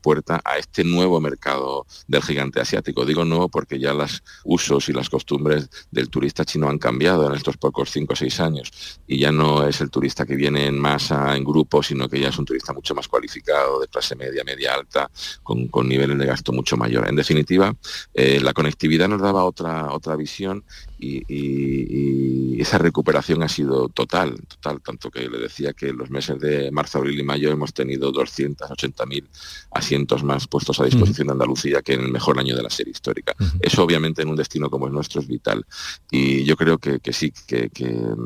puerta 0.01 0.41
a 0.43 0.57
este 0.57 0.83
nuevo 0.83 1.19
mercado 1.21 1.85
del 2.07 2.21
gigante 2.21 2.59
asiático. 2.59 3.05
Digo 3.05 3.25
nuevo 3.25 3.49
porque 3.49 3.79
ya 3.79 3.93
los 3.93 4.23
usos 4.43 4.89
y 4.89 4.93
las 4.93 5.09
costumbres 5.09 5.69
del 5.91 6.09
turista 6.09 6.45
chino 6.45 6.69
han 6.69 6.77
cambiado 6.77 7.27
en 7.27 7.35
estos 7.35 7.57
pocos 7.57 7.91
cinco 7.91 8.13
o 8.13 8.15
seis 8.15 8.39
años 8.39 8.71
y 9.07 9.19
ya 9.19 9.31
no 9.31 9.67
es 9.67 9.81
el 9.81 9.89
turista 9.89 10.25
que 10.25 10.35
viene 10.35 10.65
en 10.65 10.79
masa, 10.79 11.35
en 11.35 11.43
grupo, 11.43 11.83
sino 11.83 12.09
que 12.09 12.19
ya 12.19 12.29
es 12.29 12.37
un 12.37 12.45
turista 12.45 12.73
mucho 12.73 12.95
más 12.95 13.07
cualificado, 13.07 13.79
de 13.79 13.87
clase 13.87 14.15
media, 14.15 14.43
media 14.43 14.73
alta, 14.73 15.09
con, 15.43 15.87
niveles 15.87 16.17
de 16.17 16.25
gasto 16.25 16.51
mucho 16.51 16.77
mayor. 16.77 17.07
En 17.07 17.15
definitiva, 17.15 17.73
eh, 18.13 18.39
la 18.41 18.53
conectividad 18.53 19.07
nos 19.07 19.21
daba 19.21 19.43
otra, 19.43 19.93
otra 19.93 20.15
visión 20.15 20.63
y, 20.99 22.61
esa 22.61 22.77
recuperación 22.77 23.43
ha 23.43 23.49
sido 23.49 23.89
total, 23.89 24.35
total, 24.47 24.81
tanto 24.81 25.11
que 25.11 25.29
le 25.29 25.37
decía 25.37 25.73
que 25.73 25.89
en 25.89 25.97
los 25.97 26.09
meses 26.09 26.39
de 26.39 26.71
marzo, 26.71 26.97
abril 26.97 27.19
y 27.19 27.23
mayo 27.23 27.51
hemos 27.51 27.73
tenido 27.73 28.11
280.000 28.11 29.27
asientos 29.71 30.23
más 30.23 30.47
puestos 30.47 30.79
a 30.79 30.85
disposición 30.85 31.27
de 31.27 31.33
Andalucía 31.33 31.81
que 31.81 31.93
en 31.93 32.01
el 32.01 32.11
mejor 32.11 32.39
año 32.39 32.55
de 32.55 32.63
la 32.63 32.69
serie 32.69 32.91
histórica. 32.91 33.35
Eso 33.59 33.83
obviamente 33.83 34.21
en 34.21 34.29
un 34.29 34.35
destino 34.35 34.69
como 34.69 34.87
el 34.87 34.93
nuestro 34.93 35.21
es 35.21 35.27
vital 35.27 35.65
y 36.09 36.43
yo 36.45 36.55
creo 36.55 36.77
que, 36.77 36.99
sí, 37.13 37.31
que, 37.45 37.69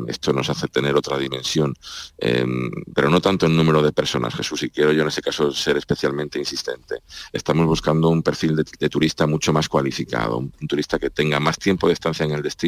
esto 0.08 0.32
nos 0.32 0.50
hace 0.50 0.68
tener 0.68 0.96
otra 0.96 1.18
dimensión, 1.18 1.74
em, 2.20 2.70
pero 2.94 3.10
no 3.10 3.20
tanto 3.20 3.48
en 3.48 3.58
número 3.58 3.82
de 3.82 3.92
personas, 3.92 4.36
Jesús, 4.36 4.64
y 4.64 4.70
quiero 4.70 4.94
yo 4.94 5.02
en 5.02 5.08
ese 5.08 5.22
caso 5.22 5.52
ser 5.52 5.76
especialmente 5.78 6.40
insistente. 6.40 7.02
Estamos 7.34 7.66
buscando 7.66 8.10
un 8.10 8.22
perfil 8.22 8.56
de, 8.56 8.90
turista 8.90 9.28
mucho 9.28 9.52
más 9.52 9.68
cualificado, 9.68 10.38
un 10.38 10.68
turista 10.68 11.00
que 11.00 11.10
tenga 11.10 11.40
más 11.40 11.58
tiempo 11.58 11.88
de 11.88 11.94
estancia 11.94 12.26
en 12.26 12.32
el 12.32 12.42
destino 12.42 12.59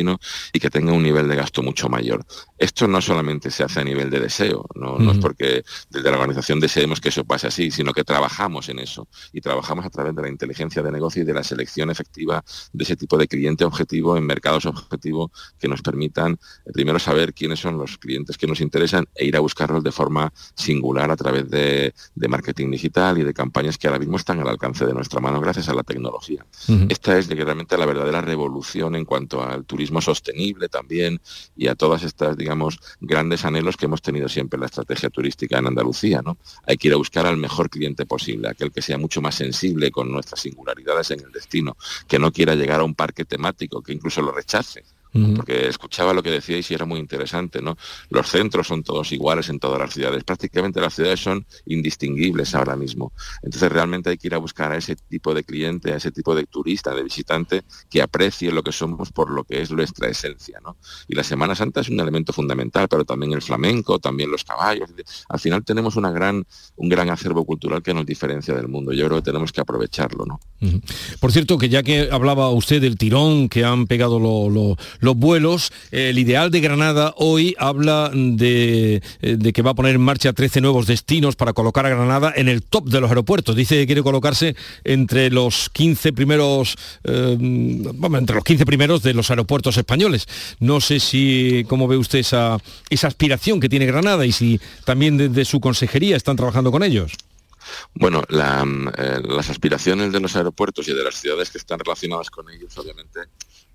y 0.53 0.59
que 0.59 0.69
tenga 0.69 0.93
un 0.93 1.03
nivel 1.03 1.27
de 1.27 1.35
gasto 1.35 1.61
mucho 1.61 1.89
mayor. 1.89 2.25
Esto 2.57 2.87
no 2.87 3.01
solamente 3.01 3.51
se 3.51 3.63
hace 3.63 3.81
a 3.81 3.83
nivel 3.83 4.09
de 4.09 4.19
deseo, 4.19 4.65
no, 4.75 5.11
es 5.11 5.17
porque 5.17 5.63
desde 5.89 6.09
la 6.09 6.17
organización 6.17 6.59
deseemos 6.59 7.01
que 7.01 7.09
eso 7.09 7.25
pase 7.25 7.47
así, 7.47 7.71
sino 7.71 7.93
que 7.93 8.03
trabajamos 8.03 8.69
en 8.69 8.79
eso 8.79 9.07
y 9.33 9.41
trabajamos 9.41 9.85
a 9.85 9.89
través 9.89 10.15
de 10.15 10.21
la 10.21 10.29
inteligencia 10.29 10.81
de 10.81 10.91
negocio 10.91 11.23
y 11.23 11.25
de 11.25 11.33
la 11.33 11.43
selección 11.43 11.89
efectiva 11.89 12.43
de 12.71 12.83
ese 12.83 12.95
tipo 12.95 13.17
de 13.17 13.27
cliente 13.27 13.65
objetivo 13.65 14.17
en 14.17 14.25
mercados 14.25 14.65
objetivos 14.65 15.31
que 15.59 15.67
nos 15.67 15.81
permitan 15.81 16.33
eh, 16.65 16.71
primero 16.71 16.99
saber 16.99 17.33
quiénes 17.33 17.59
son 17.59 17.77
los 17.77 17.97
clientes 17.97 18.37
que 18.37 18.47
nos 18.47 18.61
interesan 18.61 19.07
e 19.15 19.25
ir 19.25 19.35
a 19.35 19.39
buscarlos 19.39 19.83
de 19.83 19.91
forma 19.91 20.31
singular 20.55 21.11
a 21.11 21.15
través 21.15 21.49
de, 21.49 21.93
marketing 22.15 22.71
digital 22.71 23.17
y 23.17 23.23
de 23.23 23.33
campañas 23.33 23.77
que 23.77 23.87
ahora 23.87 23.99
mismo 23.99 24.15
están 24.15 24.39
al 24.39 24.47
alcance 24.47 24.85
de 24.85 24.93
nuestra 24.93 25.19
mano 25.19 25.41
gracias 25.41 25.67
a 25.67 25.73
la 25.73 25.83
tecnología. 25.83 26.45
Esta 26.87 27.17
es 27.17 27.27
realmente 27.27 27.77
la 27.77 27.85
verdadera 27.85 28.21
revolución 28.21 28.95
en 28.95 29.03
cuanto 29.03 29.43
al 29.43 29.65
turismo 29.65 29.80
sostenible 30.05 30.69
también 30.69 31.19
y 31.57 31.67
a 31.67 31.75
todas 31.75 32.03
estas, 32.03 32.37
digamos, 32.37 32.79
grandes 33.01 33.43
anhelos 33.43 33.75
que 33.75 33.85
hemos 33.85 34.01
tenido 34.01 34.29
siempre 34.29 34.57
en 34.57 34.61
la 34.61 34.67
estrategia 34.67 35.09
turística 35.09 35.57
en 35.57 35.67
Andalucía. 35.67 36.21
¿no? 36.23 36.37
Hay 36.65 36.77
que 36.77 36.87
ir 36.87 36.93
a 36.93 36.97
buscar 36.97 37.25
al 37.25 37.37
mejor 37.37 37.69
cliente 37.69 38.05
posible 38.05 38.21
posible, 38.21 38.49
aquel 38.49 38.71
que 38.71 38.81
sea 38.81 38.97
mucho 38.99 39.19
más 39.21 39.35
sensible 39.35 39.89
con 39.89 40.11
nuestras 40.11 40.41
singularidades 40.41 41.09
en 41.11 41.21
el 41.21 41.31
destino, 41.31 41.75
que 42.07 42.19
no 42.19 42.31
quiera 42.31 42.53
llegar 42.53 42.81
a 42.81 42.83
un 42.83 42.93
parque 42.93 43.25
temático, 43.25 43.81
que 43.81 43.93
incluso 43.93 44.21
lo 44.21 44.31
rechace, 44.31 44.83
porque 45.35 45.67
escuchaba 45.67 46.13
lo 46.13 46.23
que 46.23 46.31
decíais 46.31 46.69
y 46.71 46.73
era 46.73 46.85
muy 46.85 46.99
interesante, 46.99 47.61
¿no? 47.61 47.77
Los 48.09 48.29
centros 48.29 48.67
son 48.67 48.83
todos 48.83 49.11
iguales 49.11 49.49
en 49.49 49.59
todas 49.59 49.79
las 49.79 49.93
ciudades, 49.93 50.23
prácticamente 50.23 50.79
las 50.79 50.93
ciudades 50.93 51.19
son 51.19 51.45
indistinguibles 51.65 52.55
ahora 52.55 52.75
mismo. 52.75 53.11
Entonces 53.41 53.71
realmente 53.71 54.09
hay 54.09 54.17
que 54.17 54.27
ir 54.27 54.35
a 54.35 54.37
buscar 54.37 54.71
a 54.71 54.77
ese 54.77 54.95
tipo 54.95 55.33
de 55.33 55.43
cliente, 55.43 55.93
a 55.93 55.97
ese 55.97 56.11
tipo 56.11 56.35
de 56.35 56.45
turista, 56.45 56.93
de 56.93 57.03
visitante, 57.03 57.63
que 57.89 58.01
aprecie 58.01 58.51
lo 58.51 58.63
que 58.63 58.71
somos 58.71 59.11
por 59.11 59.31
lo 59.31 59.43
que 59.43 59.61
es 59.61 59.71
nuestra 59.71 60.09
esencia, 60.09 60.59
¿no? 60.63 60.77
Y 61.07 61.15
la 61.15 61.23
Semana 61.23 61.55
Santa 61.55 61.81
es 61.81 61.89
un 61.89 61.99
elemento 61.99 62.33
fundamental, 62.33 62.87
pero 62.87 63.05
también 63.05 63.33
el 63.33 63.41
flamenco, 63.41 63.99
también 63.99 64.31
los 64.31 64.43
caballos. 64.43 64.89
Al 65.29 65.39
final 65.39 65.63
tenemos 65.63 65.95
una 65.95 66.11
gran, 66.11 66.45
un 66.75 66.89
gran 66.89 67.09
acervo 67.09 67.45
cultural 67.45 67.81
que 67.81 67.93
nos 67.93 68.05
diferencia 68.05 68.53
del 68.53 68.67
mundo. 68.67 68.91
Yo 68.93 69.05
creo 69.07 69.17
que 69.17 69.25
tenemos 69.25 69.51
que 69.51 69.61
aprovecharlo, 69.61 70.25
¿no? 70.25 70.39
Por 71.19 71.31
cierto, 71.31 71.57
que 71.57 71.69
ya 71.69 71.81
que 71.81 72.09
hablaba 72.11 72.49
usted 72.51 72.81
del 72.81 72.97
tirón 72.97 73.49
que 73.49 73.63
han 73.63 73.87
pegado 73.87 74.19
los 74.19 74.77
los 75.01 75.17
vuelos. 75.17 75.73
El 75.91 76.17
ideal 76.17 76.49
de 76.49 76.61
Granada 76.61 77.13
hoy 77.17 77.55
habla 77.59 78.09
de, 78.13 79.01
eh, 79.21 79.51
que 79.53 79.61
va 79.61 79.71
a 79.71 79.73
poner 79.73 79.95
en 79.95 80.01
marcha 80.01 80.31
13 80.31 80.61
nuevos 80.61 80.87
destinos 80.87 81.35
para 81.35 81.51
colocar 81.51 81.85
a 81.85 81.89
Granada 81.89 82.31
en 82.35 82.47
el 82.47 82.63
top 82.63 82.87
de 82.87 83.01
los 83.01 83.09
aeropuertos. 83.09 83.55
Dice 83.55 83.75
que 83.75 83.85
quiere 83.85 84.03
colocarse 84.03 84.55
entre 84.85 85.29
los 85.29 85.69
15 85.69 86.13
primeros, 86.13 86.75
eh, 87.03 87.37
entre 87.37 88.35
los 88.35 88.43
15 88.45 88.65
primeros 88.65 89.03
de 89.03 89.13
los 89.13 89.29
aeropuertos 89.29 89.75
españoles. 89.77 90.27
No 90.59 90.79
sé 90.79 90.99
si, 90.99 91.65
cómo 91.67 91.87
ve 91.87 91.97
usted 91.97 92.19
esa, 92.19 92.57
esa 92.89 93.07
aspiración 93.07 93.59
que 93.59 93.67
tiene 93.67 93.85
Granada 93.85 94.25
y 94.25 94.31
si 94.31 94.61
también 94.85 95.17
desde 95.17 95.45
su 95.45 95.59
consejería 95.59 96.15
están 96.15 96.37
trabajando 96.37 96.71
con 96.71 96.83
ellos. 96.83 97.13
Bueno, 97.93 98.23
eh, 98.29 99.21
las 99.23 99.49
aspiraciones 99.49 100.11
de 100.11 100.19
los 100.19 100.35
aeropuertos 100.35 100.87
y 100.87 100.93
de 100.93 101.03
las 101.03 101.15
ciudades 101.15 101.49
que 101.49 101.57
están 101.57 101.79
relacionadas 101.79 102.29
con 102.29 102.49
ellos, 102.49 102.77
obviamente, 102.77 103.21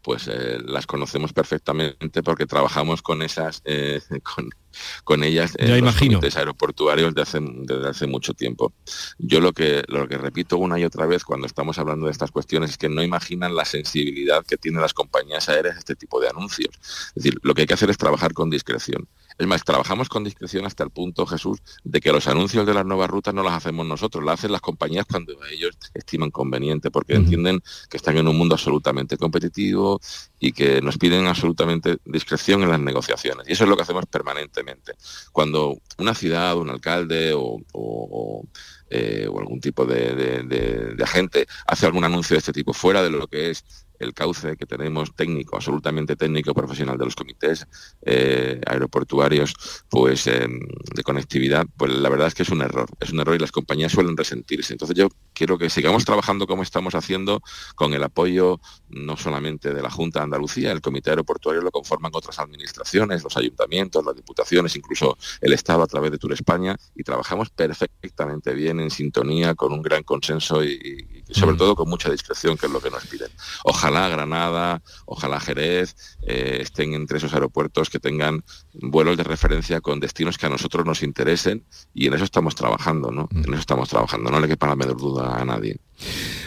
pues 0.07 0.29
eh, 0.29 0.61
las 0.65 0.87
conocemos 0.87 1.33
perfectamente 1.33 2.23
porque 2.23 2.47
trabajamos 2.47 3.03
con 3.03 3.23
esas 3.23 3.61
eh, 3.65 4.01
con, 5.03 5.25
ellas 5.25 5.55
en 5.59 5.85
los 5.85 6.37
aeroportuarios 6.37 7.13
desde 7.13 7.23
hace, 7.23 7.39
desde 7.43 7.89
hace 7.89 8.07
mucho 8.07 8.33
tiempo. 8.33 8.73
Yo 9.19 9.41
lo 9.41 9.53
que 9.53 9.83
lo 9.89 10.07
que 10.07 10.17
repito 10.17 10.59
una 10.59 10.79
y 10.79 10.85
otra 10.85 11.07
vez 11.07 11.25
cuando 11.25 11.49
estamos 11.49 11.81
hablando 11.81 12.07
de 12.07 12.13
estas 12.13 12.31
cuestiones 12.31 12.71
es 12.71 12.79
que 12.79 12.89
no 12.89 13.03
imaginan 13.03 13.57
la 13.57 13.65
sensibilidad 13.65 14.47
que 14.47 14.57
tienen 14.57 14.81
las 14.81 14.95
compañías 14.95 15.49
aéreas 15.49 15.75
a 15.75 15.81
este 15.81 15.97
tipo 15.97 16.21
de 16.21 16.29
anuncios. 16.29 16.71
Es 17.09 17.15
decir, 17.25 17.41
lo 17.43 17.53
que 17.55 17.63
hay 17.63 17.67
que 17.67 17.75
hacer 17.75 17.91
es 17.91 17.99
trabajar 17.99 18.33
con 18.33 18.49
discreción. 18.49 19.09
Es 19.39 19.47
más, 19.47 19.65
trabajamos 19.65 20.09
con 20.09 20.25
discreción 20.25 20.65
hasta 20.65 20.85
el 20.85 20.91
punto, 20.91 21.27
Jesús, 21.27 21.59
de 21.85 22.01
que 22.01 22.13
los 22.13 22.27
anuncios 22.27 22.67
de 22.67 22.73
las 22.73 22.87
nuevas 22.87 23.11
rutas 23.11 23.35
no 23.35 23.43
las 23.43 23.55
hacemos 23.55 23.87
nosotros, 23.87 24.25
las 24.25 24.41
hacen 24.41 24.53
las 24.53 24.63
compañías 24.63 25.07
cuando 25.11 25.35
ellos 25.51 25.77
estiman 25.93 26.31
conveniente, 26.31 26.91
porque 26.91 27.15
entienden 27.15 27.63
que 27.91 27.99
están 27.99 28.17
en 28.17 28.29
un 28.29 28.37
mundo 28.37 28.55
absolutamente 28.55 29.19
competitivo 29.19 30.01
y 30.39 30.53
que 30.53 30.81
nos 30.81 30.97
piden 30.97 31.27
absolutamente 31.27 31.99
discreción 32.05 32.63
en 32.63 32.71
las 32.71 32.81
negociaciones. 32.81 33.47
Y 33.49 33.53
eso 33.53 33.65
es 33.65 33.71
lo 33.71 33.77
que 33.77 33.83
hacemos 33.83 34.07
permanentemente. 34.07 34.95
Cuando 35.33 35.79
una 35.99 36.15
ciudad, 36.15 36.57
un 36.57 36.71
alcalde 36.71 37.33
o, 37.35 38.43
eh, 38.89 39.27
algún 39.27 39.61
tipo 39.61 39.85
de, 39.85 40.97
agente 41.03 41.47
hace 41.67 41.87
algún 41.87 42.05
anuncio 42.05 42.35
de 42.35 42.39
este 42.39 42.53
tipo 42.53 42.73
fuera 42.73 43.03
de 43.03 43.11
lo 43.11 43.27
que 43.27 43.51
es 43.51 43.65
el 43.99 44.15
cauce 44.15 44.57
que 44.57 44.67
tenemos 44.67 45.15
técnico, 45.15 45.57
absolutamente 45.57 46.17
técnico 46.17 46.55
profesional 46.55 46.99
de 46.99 47.05
los 47.05 47.17
comités 47.17 47.67
eh, 48.03 48.61
aeroportuarios 48.67 49.55
pues 49.89 50.25
de 50.25 51.03
conectividad, 51.05 51.67
pues 51.77 51.93
la 51.93 52.09
verdad 52.09 52.29
es 52.29 52.35
que 52.35 52.43
es 52.43 52.51
un 52.51 52.63
error, 52.63 52.89
es 53.01 53.11
un 53.11 53.21
error 53.21 53.37
y 53.37 53.39
las 53.39 53.53
compañías 53.53 53.93
suelen 53.93 54.17
resentirse. 54.17 54.73
Entonces 54.73 54.97
yo 54.97 55.09
quiero 55.33 55.59
que 55.59 55.71
sigamos 55.71 56.05
trabajando 56.05 56.47
como 56.47 56.63
estamos 56.63 56.95
haciendo 56.95 57.43
con 57.75 57.95
el 57.95 58.03
apoyo 58.03 58.61
no 58.89 59.17
solamente 59.17 59.73
de 59.73 59.83
la 59.83 59.91
Junta 59.91 60.21
de 60.21 60.25
Andalucía, 60.25 60.73
el 60.73 60.81
comité 60.81 61.11
aeroportuario 61.11 61.63
lo 61.63 61.71
conforman 61.71 62.13
otras 62.15 62.39
administraciones, 62.39 63.23
los 63.23 63.37
ayuntamientos, 63.37 64.05
las 64.05 64.15
diputaciones, 64.15 64.77
incluso 64.77 65.17
el 65.41 65.53
Estado 65.53 65.83
a 65.83 65.87
través 65.87 66.11
de 66.11 66.19
Tour 66.19 66.33
España 66.33 66.77
y 66.95 67.03
trabajamos 67.03 67.51
perfectamente 67.51 68.55
bien 68.55 68.81
en 68.81 68.91
sintonía 68.91 69.55
con 69.55 69.73
un 69.73 69.83
gran 69.83 70.03
consenso 70.03 70.65
y, 70.65 71.25
sobre 71.31 71.55
mm. 71.55 71.59
todo 71.59 71.77
con 71.77 71.89
mucha 71.89 72.11
discreción 72.11 72.57
que 72.57 72.67
es 72.67 72.73
lo 72.73 72.81
que 72.81 72.91
nos 72.91 73.07
piden. 73.07 73.31
Ojalá 73.65 73.86
ojalá 73.87 74.09
Granada, 74.09 74.83
ojalá 75.07 75.39
Jerez 75.39 75.95
eh, 76.27 76.59
estén 76.61 76.95
entre 76.95 77.19
esos 77.19 77.33
aeropuertos 77.35 77.89
que 77.89 78.01
tengan 78.01 78.43
vuelos 78.75 79.17
de 79.17 79.23
referencia 79.23 79.81
con 79.81 80.01
destinos 80.01 80.39
que 80.39 80.47
a 80.47 80.49
nosotros 80.49 80.85
nos 80.85 81.03
interesen 81.03 81.65
y 81.95 82.07
en 82.07 82.15
eso 82.15 82.25
estamos 82.25 82.55
trabajando, 82.57 83.11
¿no? 83.13 83.29
Mm. 83.31 83.45
En 83.45 83.53
eso 83.53 83.61
estamos 83.61 83.89
trabajando, 83.89 84.31
no 84.31 84.41
le 84.41 84.49
quepa 84.49 84.67
la 84.67 84.77
menor 84.77 84.97
duda 84.97 85.37
a 85.37 85.45
nadie. 85.45 85.77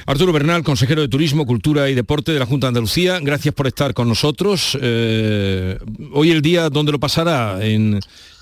Arturo 0.05 0.33
Bernal, 0.33 0.63
consejero 0.63 1.01
de 1.01 1.07
Turismo, 1.07 1.45
Cultura 1.45 1.89
y 1.89 1.95
Deporte 1.95 2.33
de 2.33 2.39
la 2.39 2.45
Junta 2.45 2.67
de 2.67 2.69
Andalucía, 2.69 3.19
gracias 3.21 3.53
por 3.53 3.67
estar 3.67 3.93
con 3.93 4.09
nosotros. 4.09 4.77
Eh, 4.81 5.79
hoy 6.13 6.31
el 6.31 6.41
día, 6.41 6.69
¿dónde 6.69 6.91
lo 6.91 6.99
pasará? 6.99 7.65
En, 7.65 7.99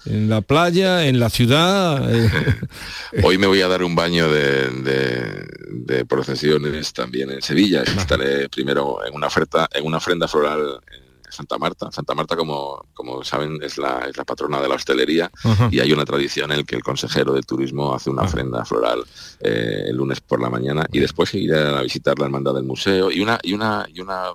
en 0.09 0.29
la 0.29 0.41
playa, 0.41 1.05
en 1.05 1.19
la 1.19 1.29
ciudad. 1.29 2.13
Eh. 2.13 2.29
Hoy 3.23 3.37
me 3.37 3.47
voy 3.47 3.61
a 3.61 3.67
dar 3.67 3.83
un 3.83 3.95
baño 3.95 4.31
de, 4.31 6.05
procesiones 6.07 6.93
también 6.93 7.31
en 7.31 7.41
Sevilla. 7.41 7.83
Estaré 7.83 8.49
primero 8.49 9.05
en 9.05 9.15
una 9.15 9.27
oferta, 9.27 9.67
en 9.73 9.85
una 9.85 9.97
ofrenda 9.97 10.27
floral 10.27 10.79
en 10.91 11.31
Santa 11.31 11.57
Marta. 11.57 11.91
Santa 11.91 12.13
Marta, 12.13 12.35
como, 12.35 12.85
como 12.93 13.23
saben, 13.23 13.59
es 13.61 13.77
la, 13.77 14.05
es 14.09 14.17
la 14.17 14.23
patrona 14.23 14.61
de 14.61 14.69
la 14.69 14.75
hostelería 14.75 15.31
y 15.71 15.79
hay 15.79 15.91
una 15.91 16.05
tradición 16.05 16.51
en 16.51 16.59
el 16.59 16.65
que 16.65 16.75
el 16.75 16.83
consejero 16.83 17.33
de 17.33 17.41
turismo 17.41 17.93
hace 17.93 18.09
una 18.09 18.23
ofrenda 18.23 18.63
floral 18.65 19.03
eh, 19.39 19.85
el 19.87 19.95
lunes 19.95 20.21
por 20.21 20.41
la 20.41 20.49
mañana 20.49 20.85
y 20.91 20.99
después 20.99 21.33
iré 21.33 21.59
a 21.59 21.81
visitar 21.81 22.17
la 22.19 22.25
hermandad 22.25 22.53
del 22.53 22.63
museo 22.63 23.11
y 23.11 23.19
una 23.19 23.39
y 23.43 23.53
una 23.53 23.85
y 23.93 24.01
una 24.01 24.31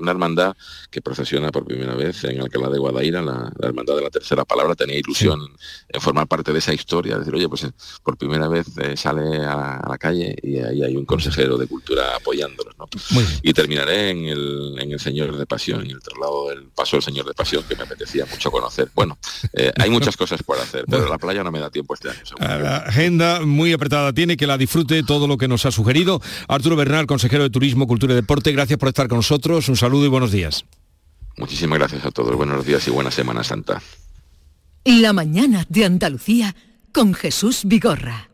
una 0.00 0.10
hermandad 0.10 0.56
que 0.90 1.02
procesiona 1.02 1.50
por 1.50 1.64
primera 1.64 1.94
vez 1.94 2.24
en 2.24 2.40
Alcalá 2.40 2.68
de 2.68 2.78
Guadaira, 2.78 3.22
la, 3.22 3.52
hermandad 3.60 3.96
de 3.96 4.02
la 4.02 4.10
tercera 4.10 4.44
palabra, 4.44 4.74
tenía 4.74 4.98
ilusión 4.98 5.40
en 5.88 6.00
formar 6.00 6.26
parte 6.26 6.52
de 6.52 6.58
esa 6.58 6.72
historia, 6.72 7.18
decir, 7.18 7.34
oye, 7.34 7.48
pues 7.48 7.64
eh, 7.64 7.72
por 8.02 8.16
primera 8.16 8.48
vez 8.48 8.66
eh, 8.78 8.96
sale 8.96 9.44
a, 9.44 9.84
la 9.88 9.98
calle 9.98 10.36
y 10.42 10.58
ahí 10.58 10.82
hay 10.82 10.96
un 10.96 11.04
consejero 11.04 11.56
de 11.56 11.66
cultura 11.66 12.16
apoyándonos, 12.16 12.76
¿no? 12.78 12.88
Y 13.42 13.52
terminaré 13.52 14.10
en 14.10 14.24
el, 14.26 14.76
en 14.78 14.92
el 14.92 15.00
Señor 15.00 15.36
de 15.36 15.46
Pasión, 15.46 15.86
y 15.86 15.90
el 15.90 16.00
traslado 16.00 16.48
del 16.48 16.68
paso 16.74 16.96
del 16.96 17.02
Señor 17.02 17.26
de 17.26 17.34
Pasión, 17.34 17.64
que 17.68 17.76
me 17.76 17.82
apetecía 17.82 18.26
mucho 18.26 18.50
conocer. 18.50 18.90
Bueno, 18.94 19.18
eh, 19.52 19.72
hay 19.76 19.90
muchas 19.90 20.16
cosas 20.16 20.42
por 20.42 20.58
hacer, 20.58 20.84
pero 20.88 21.08
la 21.08 21.18
playa 21.18 21.42
no 21.42 21.50
me 21.50 21.60
da 21.60 21.70
tiempo 21.70 21.94
este 21.94 22.10
año. 22.10 22.20
La 22.40 22.78
agenda 22.78 23.40
muy 23.44 23.72
apretada 23.72 24.12
tiene, 24.12 24.36
que 24.36 24.46
la 24.46 24.58
disfrute 24.58 25.02
todo 25.02 25.26
lo 25.26 25.38
que 25.38 25.48
nos 25.48 25.66
ha 25.66 25.70
sugerido. 25.70 26.20
Arturo 26.48 26.76
Bernal, 26.76 27.06
consejero 27.06 27.42
de 27.42 27.50
Turismo, 27.50 27.86
Cultura 27.86 28.12
y 28.12 28.16
Deporte, 28.16 28.52
gracias 28.52 28.78
por 28.78 28.88
estar 28.88 29.08
con 29.08 29.18
nosotros. 29.18 29.68
Un 29.68 29.76
saludo 29.76 29.87
y 29.96 30.08
buenos 30.08 30.32
días. 30.32 30.64
Muchísimas 31.36 31.78
gracias 31.78 32.04
a 32.04 32.10
todos. 32.10 32.36
Buenos 32.36 32.64
días 32.66 32.86
y 32.88 32.90
buena 32.90 33.10
Semana 33.10 33.42
Santa. 33.42 33.80
La 34.84 35.12
mañana 35.12 35.64
de 35.68 35.84
Andalucía 35.84 36.54
con 36.92 37.14
Jesús 37.14 37.62
Vigorra. 37.64 38.28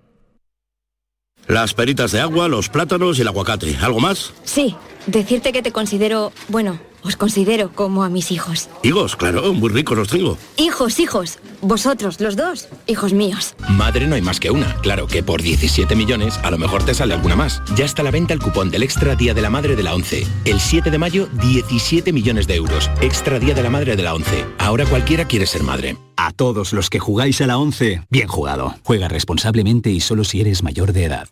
Las 1.47 1.75
peritas 1.75 2.13
de 2.13 2.21
agua, 2.21 2.49
los 2.49 2.69
plátanos 2.69 3.19
y 3.19 3.23
el 3.23 3.29
aguacate. 3.29 3.77
¿Algo 3.77 4.01
más? 4.01 4.33
Sí, 4.45 4.75
decirte 5.07 5.53
que 5.53 5.63
te 5.63 5.73
considero, 5.73 6.33
bueno, 6.49 6.81
os 7.05 7.17
considero 7.17 7.71
como 7.73 8.03
a 8.03 8.09
mis 8.09 8.31
hijos. 8.31 8.69
Hijos, 8.83 9.17
claro, 9.17 9.53
muy 9.53 9.71
ricos 9.71 9.97
los 9.97 10.09
tengo. 10.09 10.39
Hijos, 10.57 10.99
hijos. 10.99 11.39
Vosotros, 11.61 12.21
los 12.21 12.37
dos, 12.37 12.69
hijos 12.87 13.13
míos. 13.13 13.55
Madre 13.71 14.07
no 14.07 14.15
hay 14.15 14.23
más 14.23 14.41
que 14.41 14.51
una. 14.51 14.75
Claro 14.77 15.07
que 15.07 15.23
por 15.23 15.43
17 15.43 15.95
millones 15.95 16.39
a 16.43 16.51
lo 16.51 16.59
mejor 16.59 16.85
te 16.85 16.95
sale 16.95 17.15
alguna 17.15 17.37
más. 17.37 17.63
Ya 17.77 17.85
está 17.85 18.03
a 18.03 18.05
la 18.05 18.11
venta 18.11 18.35
el 18.35 18.41
cupón 18.41 18.71
del 18.71 18.83
Extra 18.83 19.15
Día 19.15 19.35
de 19.35 19.43
la 19.43 19.51
Madre 19.51 19.77
de 19.77 19.83
la 19.83 19.95
11. 19.95 20.27
El 20.45 20.61
7 20.61 20.91
de 20.91 20.99
mayo, 20.99 21.29
17 21.41 22.13
millones 22.13 22.47
de 22.47 22.57
euros. 22.57 22.91
Extra 23.01 23.39
Día 23.39 23.55
de 23.55 23.63
la 23.63 23.71
Madre 23.71 23.97
de 23.97 24.03
la 24.03 24.15
11. 24.15 24.45
Ahora 24.59 24.87
cualquiera 24.87 25.27
quiere 25.27 25.47
ser 25.47 25.63
madre. 25.63 25.97
A 26.17 26.33
todos 26.33 26.73
los 26.73 26.91
que 26.91 27.01
jugáis 27.01 27.41
a 27.41 27.47
la 27.47 27.59
11, 27.59 28.03
bien 28.09 28.29
jugado. 28.29 28.75
Juega 28.83 29.09
responsablemente 29.09 29.91
y 29.91 30.01
solo 30.01 30.25
si 30.25 30.41
eres 30.41 30.63
mayor 30.63 30.93
de 30.93 31.05
edad. 31.05 31.29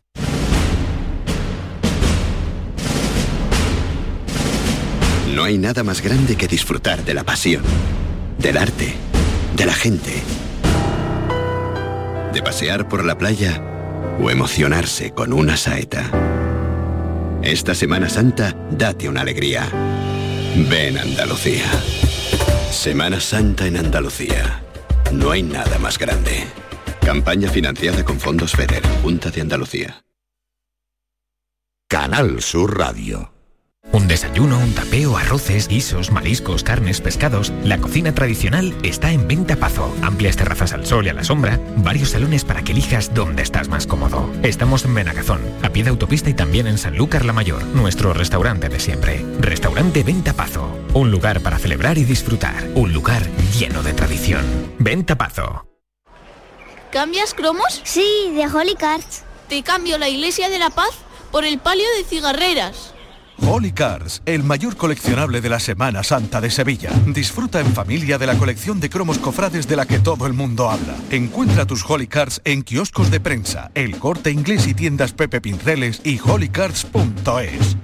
No 5.32 5.44
hay 5.44 5.56
nada 5.56 5.82
más 5.82 6.02
grande 6.02 6.36
que 6.36 6.46
disfrutar 6.46 7.04
de 7.04 7.14
la 7.14 7.24
pasión, 7.24 7.62
del 8.38 8.58
arte, 8.58 8.94
de 9.56 9.64
la 9.64 9.72
gente, 9.72 10.12
de 12.34 12.42
pasear 12.42 12.86
por 12.86 13.02
la 13.02 13.16
playa 13.16 13.62
o 14.20 14.30
emocionarse 14.30 15.12
con 15.12 15.32
una 15.32 15.56
saeta. 15.56 16.10
Esta 17.42 17.74
Semana 17.74 18.10
Santa, 18.10 18.54
date 18.72 19.08
una 19.08 19.22
alegría. 19.22 19.68
Ven 20.68 20.98
Andalucía. 20.98 21.64
Semana 22.70 23.18
Santa 23.18 23.66
en 23.66 23.78
Andalucía. 23.78 24.62
No 25.12 25.30
hay 25.30 25.42
nada 25.42 25.78
más 25.78 25.98
grande. 25.98 26.44
Campaña 27.00 27.48
financiada 27.48 28.04
con 28.04 28.20
fondos 28.20 28.52
FEDER, 28.52 28.82
Junta 29.02 29.30
de 29.30 29.40
Andalucía. 29.40 30.04
Canal 31.88 32.42
Sur 32.42 32.78
Radio. 32.78 33.31
Un 33.90 34.06
desayuno, 34.06 34.58
un 34.58 34.74
tapeo, 34.74 35.16
arroces, 35.16 35.66
guisos, 35.66 36.12
mariscos, 36.12 36.62
carnes, 36.62 37.00
pescados. 37.00 37.52
La 37.64 37.78
cocina 37.78 38.14
tradicional 38.14 38.74
está 38.84 39.10
en 39.10 39.26
Venta 39.26 39.56
Pazo. 39.56 39.92
Amplias 40.02 40.36
terrazas 40.36 40.72
al 40.72 40.86
sol 40.86 41.06
y 41.06 41.08
a 41.08 41.14
la 41.14 41.24
sombra. 41.24 41.58
Varios 41.76 42.10
salones 42.10 42.44
para 42.44 42.62
que 42.62 42.72
elijas 42.72 43.12
dónde 43.12 43.42
estás 43.42 43.68
más 43.68 43.86
cómodo. 43.86 44.30
Estamos 44.44 44.84
en 44.84 44.94
Benagazón, 44.94 45.42
a 45.62 45.70
pie 45.70 45.82
de 45.82 45.90
autopista 45.90 46.30
y 46.30 46.34
también 46.34 46.68
en 46.68 46.78
Sanlúcar 46.78 47.24
la 47.24 47.32
Mayor, 47.32 47.64
nuestro 47.64 48.14
restaurante 48.14 48.68
de 48.68 48.78
siempre. 48.78 49.26
Restaurante 49.40 50.04
Venta 50.04 50.32
Pazo. 50.32 50.70
Un 50.94 51.10
lugar 51.10 51.40
para 51.40 51.58
celebrar 51.58 51.98
y 51.98 52.04
disfrutar. 52.04 52.68
Un 52.74 52.92
lugar 52.92 53.26
lleno 53.58 53.82
de 53.82 53.92
tradición. 53.94 54.44
Venta 54.78 55.18
Pazo. 55.18 55.66
¿Cambias 56.92 57.34
cromos? 57.34 57.82
Sí, 57.84 58.32
de 58.34 58.46
Holy 58.46 58.74
Cards. 58.74 59.24
Te 59.48 59.62
cambio 59.62 59.98
la 59.98 60.08
Iglesia 60.08 60.48
de 60.48 60.58
la 60.58 60.70
Paz 60.70 60.92
por 61.32 61.44
el 61.44 61.58
palio 61.58 61.86
de 61.98 62.04
cigarreras. 62.04 62.91
Holy 63.46 63.72
Cars, 63.72 64.22
el 64.24 64.44
mayor 64.44 64.76
coleccionable 64.76 65.40
de 65.40 65.48
la 65.48 65.60
Semana 65.60 66.02
Santa 66.02 66.40
de 66.40 66.50
Sevilla. 66.50 66.90
Disfruta 67.06 67.60
en 67.60 67.72
familia 67.74 68.18
de 68.18 68.26
la 68.26 68.38
colección 68.38 68.80
de 68.80 68.88
cromos 68.88 69.18
cofrades 69.18 69.66
de 69.66 69.76
la 69.76 69.86
que 69.86 69.98
todo 69.98 70.26
el 70.26 70.32
mundo 70.32 70.70
habla. 70.70 70.94
Encuentra 71.10 71.66
tus 71.66 71.84
Holy 71.88 72.06
Cars 72.06 72.40
en 72.44 72.62
kioscos 72.62 73.10
de 73.10 73.20
prensa, 73.20 73.70
el 73.74 73.98
corte 73.98 74.30
inglés 74.30 74.66
y 74.66 74.74
tiendas 74.74 75.12
Pepe 75.12 75.40
Pinceles 75.40 76.00
y 76.04 76.20
holycards.es. 76.20 77.76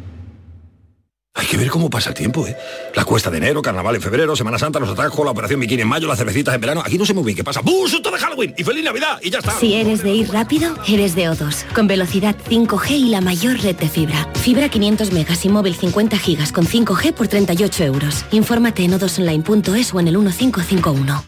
Hay 1.38 1.46
que 1.46 1.56
ver 1.56 1.68
cómo 1.70 1.88
pasa 1.88 2.08
el 2.08 2.16
tiempo, 2.16 2.44
¿eh? 2.48 2.56
La 2.96 3.04
cuesta 3.04 3.30
de 3.30 3.38
enero, 3.38 3.62
carnaval 3.62 3.94
en 3.94 4.02
febrero, 4.02 4.34
Semana 4.34 4.58
Santa, 4.58 4.80
los 4.80 4.90
atajos, 4.90 5.24
la 5.24 5.30
operación 5.30 5.60
bikini 5.60 5.82
en 5.82 5.88
mayo, 5.88 6.08
las 6.08 6.18
cervecitas 6.18 6.52
en 6.52 6.60
verano. 6.60 6.82
Aquí 6.84 6.98
no 6.98 7.06
sé 7.06 7.14
muy 7.14 7.22
bien 7.22 7.36
qué 7.36 7.44
pasa. 7.44 7.60
¡Bum! 7.60 7.86
¡Susto 7.86 8.10
de 8.10 8.18
Halloween! 8.18 8.54
¡Y 8.58 8.64
feliz 8.64 8.82
Navidad! 8.82 9.20
¡Y 9.22 9.30
ya 9.30 9.38
está! 9.38 9.52
Si 9.52 9.74
eres 9.74 10.02
de 10.02 10.10
ir 10.10 10.32
rápido, 10.32 10.76
eres 10.88 11.14
de 11.14 11.30
O2. 11.30 11.72
Con 11.72 11.86
velocidad 11.86 12.34
5G 12.50 12.90
y 12.90 13.08
la 13.10 13.20
mayor 13.20 13.56
red 13.60 13.76
de 13.76 13.88
fibra. 13.88 14.28
Fibra 14.34 14.68
500 14.68 15.12
megas 15.12 15.44
y 15.44 15.48
móvil 15.48 15.76
50 15.76 16.18
gigas 16.18 16.50
con 16.50 16.66
5G 16.66 17.12
por 17.12 17.28
38 17.28 17.84
euros. 17.84 18.24
Infórmate 18.32 18.82
en 18.82 18.94
odosonline.es 18.94 19.94
o 19.94 20.00
en 20.00 20.08
el 20.08 20.18
1551. 20.18 21.24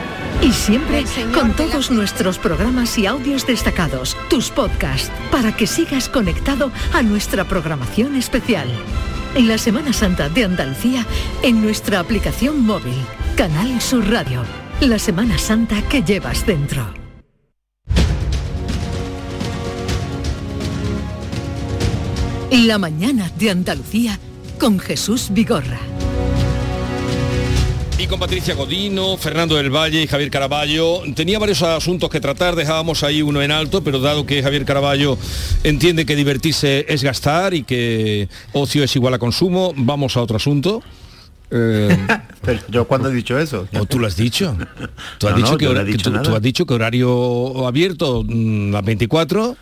Y 0.43 0.53
siempre 0.53 1.05
con 1.33 1.51
la 1.51 1.55
todos 1.55 1.91
nuestros 1.91 2.39
programas 2.39 2.99
y 2.99 3.07
audios 3.07 3.47
destacados, 3.47 4.17
tus 4.29 4.51
podcasts, 4.51 5.11
para 5.31 5.57
que 5.57 5.67
sigas 5.67 6.09
conectado 6.09 6.71
a 6.93 7.03
nuestra 7.03 7.45
programación 7.45 8.17
especial. 8.17 8.69
La 9.39 9.59
Semana 9.59 9.93
Santa 9.93 10.29
de 10.29 10.45
Andalucía, 10.45 11.05
en 11.43 11.61
nuestra 11.61 11.99
aplicación 11.99 12.65
móvil, 12.65 12.95
Canal 13.37 13.81
Sur 13.81 14.09
Radio, 14.09 14.45
la 14.81 14.97
Semana 14.97 15.39
Santa 15.39 15.83
que 15.89 16.03
llevas 16.03 16.47
dentro. 16.47 16.95
La 22.53 22.79
mañana 22.79 23.29
de 23.37 23.51
Andalucía 23.51 24.21
con 24.61 24.79
Jesús 24.79 25.31
Vigorra. 25.33 25.81
Y 27.97 28.07
con 28.09 28.19
Patricia 28.19 28.55
Godino, 28.55 29.17
Fernando 29.17 29.55
del 29.55 29.71
Valle 29.71 30.03
y 30.03 30.07
Javier 30.09 30.29
Caraballo. 30.31 31.03
Tenía 31.15 31.39
varios 31.39 31.63
asuntos 31.63 32.11
que 32.11 32.21
tratar, 32.21 32.57
dejábamos 32.57 33.05
ahí 33.05 33.23
uno 33.23 33.41
en 33.41 33.53
alto, 33.53 33.85
pero 33.85 34.01
dado 34.01 34.27
que 34.27 34.43
Javier 34.43 34.65
Caraballo 34.65 35.17
entiende 35.63 36.05
que 36.05 36.17
divertirse 36.17 36.87
es 36.89 37.05
gastar 37.05 37.55
y 37.55 37.63
que 37.63 38.29
ocio 38.53 38.83
es 38.83 38.95
igual 38.97 39.15
a 39.15 39.19
consumo, 39.19 39.73
vamos 39.77 40.17
a 40.17 40.23
otro 40.23 40.37
asunto. 40.37 40.83
Eh, 41.53 41.97
Pero 42.43 42.61
yo 42.69 42.85
cuando 42.89 43.11
he 43.11 43.15
dicho 43.15 43.39
eso. 43.39 43.69
¿O 43.79 43.87
tú 43.87 44.01
lo 44.01 44.09
has 44.09 44.17
dicho? 44.17 44.57
Tú 45.19 45.29
has, 45.29 45.33
No, 45.33 45.37
dicho, 45.39 45.53
no, 45.53 45.59
que, 45.59 45.65
yo 45.67 45.73
no 45.73 45.77
he 45.79 45.83
hora- 45.83 45.87
que 45.87 45.93
dicho 45.93 46.11
tú, 46.11 46.17
nada. 46.17 46.23
tú 46.25 46.35
has 46.37 46.43
dicho 46.43 46.67
que 46.67 46.75
horario 46.75 47.67
abierto 47.67 48.25
mm, 48.27 48.73
las 48.73 48.85
24 48.85 49.57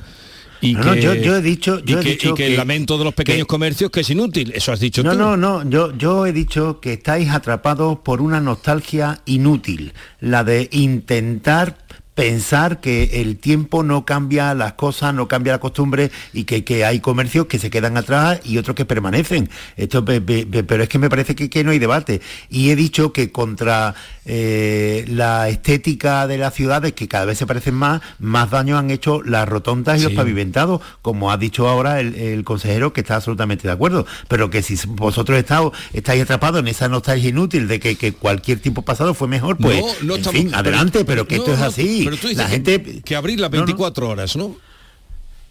y 0.63 0.73
No, 0.75 0.81
que, 0.81 0.87
no, 0.89 0.95
yo- 0.97 1.15
yo 1.15 1.37
he 1.37 1.43
dicho- 1.43 1.83
y 1.85 1.93
he 1.93 1.97
que- 1.99 2.11
dicho 2.13 2.31
y 2.31 2.35
que 2.35 2.47
el 2.47 2.57
lamento 2.57 2.97
de 2.97 3.05
los 3.05 3.13
pequeños 3.15 3.47
comercios 3.47 3.91
que 3.91 4.01
es 4.01 4.09
inútil. 4.11 4.53
Eso 4.55 4.73
has 4.73 4.81
dicho 4.81 5.03
No, 5.03 5.13
tú. 5.13 5.19
no, 5.19 5.37
no, 5.37 5.69
yo, 5.69 5.95
yo 5.99 6.25
he 6.25 6.33
dicho 6.33 6.81
que 6.81 6.95
estáis 6.95 7.29
atrapados 7.31 7.99
por 7.99 8.23
una 8.23 8.41
nostalgia 8.41 9.21
inútil, 9.27 9.93
la 10.21 10.45
de 10.45 10.69
intentar 10.73 11.77
pensar 12.15 12.81
que 12.81 13.23
el 13.23 13.39
tiempo 13.39 13.83
no 13.83 14.05
cambia 14.05 14.53
las 14.55 14.75
cosas, 14.75 15.15
no 15.15 15.29
cambia 15.29 15.55
la 15.55 15.61
costumbre 15.61 16.11
y 16.35 16.45
que, 16.45 16.63
que 16.63 16.85
hay 16.85 17.01
comercios 17.01 17.47
que 17.47 17.59
se 17.59 17.71
quedan 17.71 17.97
atrás 17.97 18.41
y 18.45 18.59
otros 18.59 18.77
que 18.77 18.85
permanecen. 18.85 19.49
Esto, 19.77 20.05
pe- 20.05 20.21
pe- 20.21 20.45
pe- 20.47 20.63
pero 20.65 20.83
es 20.83 20.89
que 20.91 20.99
me 20.99 21.09
parece 21.09 21.35
que, 21.35 21.49
que 21.49 21.65
no 21.65 21.71
hay 21.71 21.79
debate. 21.79 22.21
Y 22.51 22.71
he 22.71 22.77
dicho 22.77 23.13
que 23.15 23.33
contra 23.33 23.95
eh, 24.27 25.05
la 25.09 25.49
estética 25.49 26.27
de 26.27 26.37
las 26.39 26.53
ciudades, 26.55 26.93
que 26.93 27.09
cada 27.09 27.25
vez 27.25 27.39
se 27.39 27.47
parecen 27.47 27.75
más, 27.75 28.03
más 28.19 28.51
daño 28.51 28.77
han 28.77 28.91
hecho 28.91 29.23
las 29.23 29.49
rotondas 29.49 29.99
y 30.01 30.05
los 30.05 30.13
pavimentados, 30.13 30.81
como 31.01 31.31
ha 31.33 31.39
dicho 31.39 31.67
ahora 31.69 31.99
el, 32.01 32.15
el 32.15 32.45
consejero, 32.45 32.93
que 32.93 33.01
está 33.01 33.17
absolutamente 33.17 33.67
de 33.67 33.73
acuerdo. 33.73 34.07
Pero 34.29 34.51
que 34.51 34.63
si 34.63 34.77
vosotros 34.87 35.39
estáis, 35.39 35.71
estáis 35.95 36.23
atrapados 36.23 36.61
en 36.61 36.69
esa 36.69 36.89
nostalgia 36.89 37.31
inútil 37.31 37.69
de 37.69 37.81
que, 37.81 37.97
que 37.97 38.13
cualquier 38.13 38.59
tiempo 38.61 38.83
pasado 38.83 39.15
fue 39.15 39.29
mejor, 39.29 39.57
pues, 39.57 39.81
No, 39.81 40.07
no 40.09 40.15
en 40.15 40.21
estamos- 40.21 40.41
fin, 40.41 40.55
adelante, 40.55 41.05
pero, 41.07 41.27
que 41.27 41.37
no, 41.37 41.43
esto 41.43 41.55
es 41.55 41.59
no, 41.61 41.65
Pero 42.05 42.17
tú 42.17 42.29
dices 42.29 42.39
la 42.39 42.47
que- 42.47 42.53
gente... 42.53 43.03
que 43.05 43.17
abrir 43.17 43.41
las 43.41 43.51
No, 43.51 43.59
no. 43.59 43.65
24 43.67 44.09
horas, 44.09 44.37
¿no? 44.37 44.57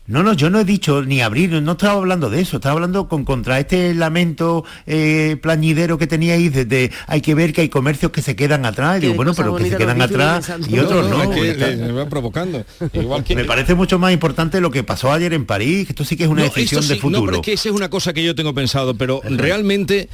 No, 0.07 0.23
no, 0.23 0.33
yo 0.33 0.49
no 0.49 0.59
he 0.59 0.65
dicho 0.65 1.03
ni 1.03 1.21
abrir, 1.21 1.51
no 1.61 1.71
estaba 1.73 1.93
hablando 1.93 2.29
de 2.29 2.41
eso, 2.41 2.57
estaba 2.57 2.73
hablando 2.73 3.07
con 3.07 3.23
contra 3.23 3.59
este 3.59 3.93
lamento 3.93 4.65
eh, 4.87 5.37
plañidero 5.41 5.97
que 5.97 6.07
teníais 6.07 6.51
de, 6.51 6.65
de 6.65 6.91
hay 7.07 7.21
que 7.21 7.33
ver 7.35 7.53
que 7.53 7.61
hay 7.61 7.69
comercios 7.69 8.11
que 8.11 8.21
se 8.21 8.35
quedan 8.35 8.65
atrás, 8.65 8.97
y 8.97 9.01
digo, 9.01 9.13
bueno, 9.13 9.33
pero 9.35 9.55
que 9.55 9.69
se 9.69 9.77
quedan 9.77 10.01
atrás 10.01 10.51
y 10.67 10.79
otros 10.79 11.07
no, 11.07 11.23
no. 11.25 11.29
que 11.31 11.53
le- 11.53 11.91
va 11.93 12.09
provocando. 12.09 12.65
Igual 12.93 13.23
que 13.23 13.35
Me 13.35 13.45
parece 13.45 13.75
mucho 13.75 13.99
más 13.99 14.11
importante 14.11 14.59
lo 14.59 14.71
que 14.71 14.83
pasó 14.83 15.13
ayer 15.13 15.33
en 15.33 15.45
París, 15.45 15.85
que 15.85 15.93
esto 15.93 16.03
sí 16.03 16.17
que 16.17 16.23
es 16.23 16.29
una 16.29 16.41
No, 16.41 16.47
decisión 16.49 16.81
de 16.81 16.87
sí, 16.87 16.93
No, 16.95 17.01
futuro. 17.01 17.25
pero 17.27 17.37
es 17.37 17.43
que 17.43 17.53
esa 17.53 17.69
es 17.69 17.75
una 17.75 17.89
cosa 17.89 18.11
que 18.11 18.23
yo 18.23 18.33
tengo 18.35 18.53
pensado, 18.53 18.95
pero 18.95 19.21
realmente 19.23 20.09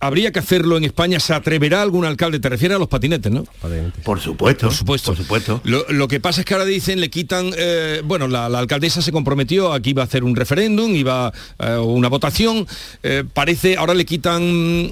habría 0.00 0.32
que 0.32 0.38
hacerlo 0.38 0.76
en 0.76 0.84
España. 0.84 1.20
¿Se 1.20 1.32
atreverá 1.34 1.82
algún 1.82 2.04
alcalde? 2.04 2.40
Te 2.40 2.48
refieres 2.48 2.76
a 2.76 2.78
los 2.78 2.88
patinetes, 2.88 3.30
¿no? 3.30 3.44
Por 4.02 4.20
supuesto. 4.20 4.66
Por 4.66 4.74
supuesto. 4.74 5.12
Por 5.12 5.16
supuesto. 5.16 5.60
Lo, 5.64 5.84
lo 5.90 6.08
que 6.08 6.20
pasa 6.20 6.40
es 6.40 6.46
que 6.46 6.54
ahora 6.54 6.64
dicen, 6.66 7.00
le 7.00 7.10
quitan, 7.10 7.50
eh, 7.56 8.02
bueno, 8.04 8.26
la, 8.28 8.48
la 8.48 8.58
alcaldesa 8.58 9.02
se 9.02 9.12
comprometió 9.12 9.72
a 9.72 9.80
que 9.80 9.90
iba 9.90 10.02
a 10.02 10.06
hacer 10.06 10.24
un 10.24 10.34
referéndum, 10.36 10.94
iba 10.94 11.32
eh, 11.58 11.76
una 11.76 12.08
votación, 12.08 12.66
eh, 13.02 13.24
parece, 13.32 13.76
ahora 13.76 13.94
le 13.94 14.04
quitan 14.04 14.40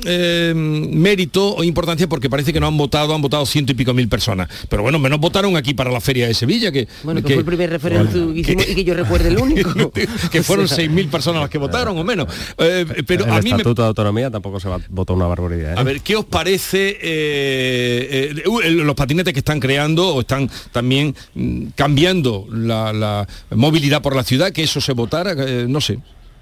eh, 0.04 0.52
mérito 0.54 1.54
o 1.56 1.64
importancia 1.64 2.06
porque 2.08 2.28
parece 2.30 2.52
que 2.52 2.60
no 2.60 2.66
han 2.66 2.76
votado, 2.76 3.14
han 3.14 3.22
votado 3.22 3.46
ciento 3.46 3.72
y 3.72 3.74
pico 3.74 3.94
mil 3.94 4.08
personas. 4.08 4.48
Pero 4.68 4.82
bueno, 4.82 4.98
menos 4.98 5.18
votaron 5.20 5.56
aquí 5.56 5.74
para 5.74 5.90
la 5.90 6.00
feria 6.00 6.26
de 6.26 6.34
Sevilla, 6.34 6.70
que, 6.70 6.86
Bueno, 7.02 7.20
que, 7.22 7.28
que- 7.28 7.34
fue 7.34 7.40
el 7.40 7.46
primer 7.46 7.70
referéndum 7.70 8.34
que 8.34 8.40
hicimos 8.40 8.68
y 8.68 8.74
que 8.74 8.84
yo 8.84 8.94
recuerde 8.94 9.28
el 9.28 9.38
único. 9.38 9.90
que 10.30 10.42
fueron 10.42 10.68
sea, 10.68 10.84
6.000 10.84 11.08
personas 11.10 11.40
las 11.42 11.50
que 11.50 11.58
votaron 11.58 11.96
o 11.98 12.04
menos. 12.04 12.26
Eh, 12.58 12.84
pero 13.06 13.24
el 13.24 13.30
a 13.30 13.36
mí 13.40 13.50
me, 13.50 13.56
Estatuto 13.58 13.82
de 13.82 13.88
Autonomía 13.88 14.30
tampoco 14.30 14.60
se 14.60 14.68
va, 14.68 14.78
votó 14.98 15.14
una 15.14 15.26
barbaridad. 15.26 15.72
¿eh? 15.72 15.80
a 15.80 15.82
ver, 15.82 16.00
¿qué 16.02 16.16
os 16.16 16.24
parece 16.26 16.98
eh, 17.00 18.32
eh, 18.64 18.70
los 18.70 18.94
patinetes 18.94 19.32
que 19.32 19.38
están 19.40 19.61
creando 19.61 20.14
o 20.14 20.20
están 20.20 20.50
también 20.72 21.14
mm, 21.34 21.68
cambiando 21.74 22.46
la, 22.50 22.92
la 22.92 23.26
movilidad 23.54 24.02
por 24.02 24.14
la 24.14 24.24
ciudad? 24.24 24.52
Que 24.52 24.64
eso 24.64 24.80
se 24.80 24.92
votara, 24.92 25.32
eh, 25.38 25.66
no 25.68 25.80
sé. 25.80 25.98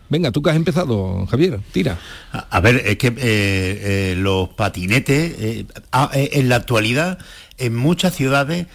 Venga, 0.09 0.31
tú 0.31 0.40
que 0.40 0.51
has 0.51 0.57
empezado, 0.57 1.27
Javier, 1.27 1.59
tira. 1.73 1.99
A, 2.33 2.38
a 2.51 2.61
ver, 2.61 2.77
es 2.87 2.97
que 2.97 3.09
eh, 3.09 3.12
eh, 3.19 4.14
los 4.16 4.49
patinetes, 4.51 5.64
a- 5.92 6.11
en 6.14 6.49
la 6.49 6.57
actualidad, 6.57 7.19
en 7.59 7.75
muchas 7.75 8.14
ciudades, 8.14 8.66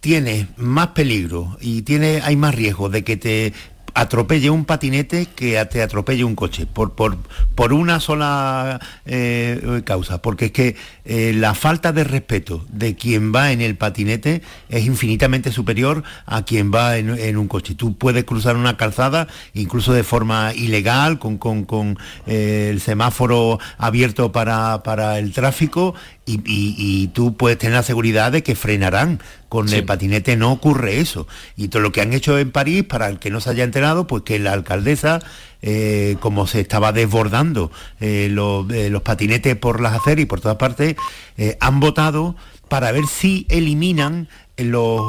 tienes 0.00 0.46
más 0.58 0.88
peligro 0.88 1.56
y 1.60 1.80
tiene, 1.82 2.20
hay 2.22 2.36
más 2.36 2.54
riesgo 2.54 2.90
de 2.90 3.02
que 3.02 3.16
te 3.16 3.54
atropelle 3.94 4.50
un 4.50 4.64
patinete 4.64 5.26
que 5.26 5.64
te 5.66 5.82
atropelle 5.82 6.24
un 6.24 6.34
coche, 6.34 6.66
por, 6.66 6.92
por, 6.92 7.16
por 7.54 7.72
una 7.72 8.00
sola 8.00 8.80
eh, 9.06 9.82
causa, 9.84 10.20
porque 10.20 10.46
es 10.46 10.52
que 10.52 10.76
eh, 11.04 11.32
la 11.34 11.54
falta 11.54 11.92
de 11.92 12.04
respeto 12.04 12.64
de 12.68 12.96
quien 12.96 13.32
va 13.32 13.52
en 13.52 13.60
el 13.60 13.76
patinete 13.76 14.42
es 14.68 14.84
infinitamente 14.84 15.52
superior 15.52 16.02
a 16.26 16.44
quien 16.44 16.72
va 16.72 16.98
en, 16.98 17.36
un 17.36 17.48
coche. 17.48 17.74
Tú 17.74 17.96
puedes 17.96 18.24
cruzar 18.24 18.56
una 18.56 18.76
calzada, 18.76 19.28
incluso 19.54 19.92
de 19.92 20.02
forma 20.02 20.52
ilegal, 20.54 21.18
con, 21.18 21.38
con, 21.38 21.98
eh, 22.26 22.68
el 22.70 22.80
semáforo 22.80 23.58
abierto 23.78 24.32
para, 24.32 24.82
para 24.82 25.18
el 25.18 25.32
tráfico, 25.32 25.94
y, 26.26 27.08
tú 27.08 27.36
puedes 27.36 27.58
tener 27.58 27.74
la 27.74 27.82
seguridad 27.82 28.32
de 28.32 28.42
que 28.42 28.54
frenarán. 28.54 29.20
Con 29.48 29.68
el 29.72 29.84
patinete 29.84 30.36
no 30.36 30.50
ocurre 30.50 30.98
eso. 30.98 31.28
Y 31.56 31.68
todo 31.68 31.80
lo 31.82 31.92
que 31.92 32.00
han 32.00 32.12
hecho 32.12 32.38
en 32.38 32.50
París, 32.50 32.82
para 32.82 33.08
el 33.08 33.18
que 33.20 33.30
no 33.30 33.40
se 33.40 33.50
haya 33.50 33.62
enterado, 33.62 34.06
pues 34.06 34.24
que 34.24 34.38
la 34.40 34.52
alcaldesa, 34.52 35.20
eh, 35.62 36.16
como 36.20 36.46
se 36.46 36.60
estaba 36.60 36.92
desbordando 36.92 37.70
eh, 38.00 38.26
eh, 38.26 38.90
los, 38.90 39.02
patinetes 39.02 39.54
por 39.56 39.80
las 39.80 39.94
aceras 39.94 40.22
y 40.22 40.26
por 40.26 40.40
todas 40.40 40.56
partes, 40.56 40.96
han 41.60 41.78
votado 41.78 42.34
para 42.68 42.90
ver 42.90 43.06
si 43.06 43.46
eliminan 43.48 44.28
los, 44.56 45.02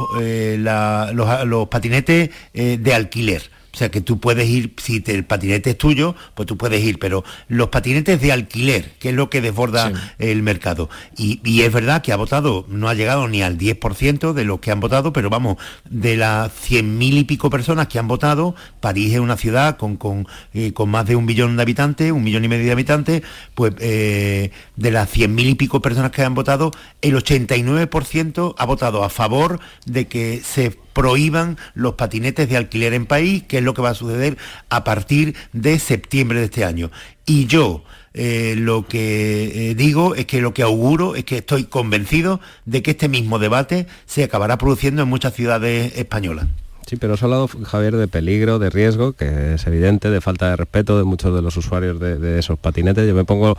los 1.46 1.68
patinetes 1.70 2.30
de 2.54 2.94
alquiler 2.94 3.50
o 3.76 3.78
sea 3.78 3.92
que 3.92 4.00
tú 4.00 4.22
puedes 4.22 4.48
ir, 4.48 4.74
si 4.78 5.04
el 5.06 5.26
patinete 5.26 5.72
es 5.72 5.78
tuyo, 5.78 6.16
pues 6.34 6.48
tú 6.48 6.56
puedes 6.56 6.82
ir, 6.82 6.98
pero 6.98 7.26
los 7.50 7.68
patinetes 7.68 8.22
de 8.22 8.32
alquiler, 8.32 8.92
que 9.00 9.10
es 9.10 9.16
lo 9.16 9.30
que 9.30 9.42
desborda 9.42 9.92
el 10.18 10.42
mercado. 10.44 10.90
Y, 11.18 11.62
es 11.62 11.74
verdad 11.74 12.02
que 12.02 12.14
ha 12.14 12.16
votado, 12.16 12.66
no 12.70 12.88
ha 12.88 12.94
llegado 12.94 13.28
ni 13.28 13.42
al 13.42 13.58
10% 13.58 14.32
de 14.32 14.46
los 14.46 14.62
que 14.62 14.72
han 14.72 14.80
votado, 14.80 15.12
pero 15.12 15.30
vamos, 15.30 15.58
de 15.90 16.16
las 16.16 16.54
100.000 16.54 17.18
y 17.18 17.24
pico 17.26 17.50
personas 17.50 17.88
que 17.88 18.00
han 18.00 18.08
votado, 18.08 18.56
París 18.80 19.14
es 19.14 19.20
una 19.20 19.36
ciudad 19.36 19.76
con, 19.76 19.98
con, 19.98 20.26
eh, 20.54 20.72
más 20.88 21.06
de 21.06 21.18
un 21.18 21.26
millón 21.26 21.58
de 21.58 21.62
habitantes, 21.62 22.14
un 22.14 22.24
millón 22.24 22.46
y 22.46 22.48
medio 22.48 22.64
de 22.68 22.72
habitantes, 22.72 23.24
pues 23.56 23.74
eh, 23.80 24.52
de 24.78 24.92
las 24.92 25.14
100.000 25.14 25.50
y 25.50 25.56
pico 25.56 25.82
personas 25.82 26.12
que 26.12 26.24
han 26.24 26.34
votado, 26.34 26.72
el 27.02 27.14
89% 27.14 28.56
ha 28.58 28.66
votado 28.66 29.04
a 29.04 29.10
favor 29.10 29.60
de 29.86 30.08
que 30.08 30.42
se 30.42 30.85
prohíban 30.96 31.58
los 31.74 31.96
patinetes 31.96 32.48
de 32.48 32.56
alquiler 32.56 32.94
en 32.94 33.06
país, 33.06 33.44
que 33.44 33.58
es 33.58 33.64
lo 33.64 33.74
que 33.74 33.82
va 33.82 33.90
a 33.90 33.96
suceder 33.96 34.38
a 34.70 34.86
partir 34.86 35.36
de 35.52 35.78
septiembre 35.78 36.40
de 36.40 36.46
este 36.46 36.64
año. 36.64 36.90
Y 37.26 37.48
yo 37.48 37.84
eh, 38.14 38.56
lo 38.58 38.88
que 38.88 39.72
eh, 39.72 39.76
digo 39.76 40.16
es 40.16 40.26
que 40.26 40.40
lo 40.40 40.54
que 40.54 40.64
auguro 40.64 41.16
es 41.16 41.26
que 41.26 41.40
estoy 41.40 41.66
convencido 41.66 42.40
de 42.64 42.82
que 42.82 42.92
este 42.92 43.10
mismo 43.10 43.40
debate 43.40 43.88
se 44.06 44.24
acabará 44.24 44.58
produciendo 44.58 45.04
en 45.04 45.10
muchas 45.10 45.34
ciudades 45.34 45.98
españolas. 45.98 46.48
Sí, 46.88 46.98
pero 46.98 47.14
os 47.16 47.24
ha 47.24 47.26
hablado, 47.26 47.48
Javier, 47.48 47.96
de 47.96 48.08
peligro, 48.08 48.60
de 48.60 48.70
riesgo, 48.70 49.14
que 49.14 49.56
es 49.56 49.66
evidente, 49.66 50.12
de 50.12 50.22
falta 50.22 50.50
de 50.52 50.56
respeto 50.56 50.98
de 51.00 51.04
muchos 51.04 51.34
de 51.34 51.42
los 51.42 51.58
usuarios 51.58 52.00
de, 52.00 52.38
esos 52.38 52.60
patinetes. 52.60 53.08
Yo 53.08 53.16
me 53.16 53.26
pongo, 53.26 53.58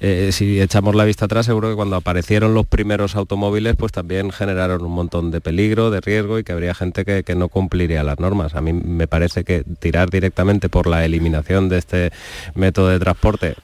eh, 0.00 0.30
si 0.32 0.60
echamos 0.60 0.94
la 0.94 1.04
vista 1.04 1.24
atrás, 1.24 1.46
seguro 1.46 1.70
que 1.70 1.74
cuando 1.74 1.96
aparecieron 1.96 2.54
los 2.54 2.66
primeros 2.66 3.16
automóviles, 3.16 3.74
pues 3.76 3.90
también 3.90 4.30
generaron 4.30 4.82
un 4.84 4.92
montón 4.92 5.32
de 5.32 5.40
peligro, 5.40 5.90
de 5.90 6.00
riesgo 6.00 6.38
y 6.38 6.44
que 6.44 6.52
habría 6.52 6.74
gente 6.74 7.04
que, 7.04 7.24
no 7.38 7.48
cumpliría 7.48 8.02
las 8.02 8.18
normas. 8.18 8.54
A 8.54 8.60
mí 8.60 8.72
me 8.72 9.06
parece 9.06 9.44
que 9.44 9.64
tirar 9.78 10.10
directamente 10.10 10.68
por 10.68 10.86
la 10.86 11.04
eliminación 11.04 11.68
de 11.68 11.78
este 11.78 12.10
método 12.54 12.88
de 12.88 12.98
transporte 12.98 13.54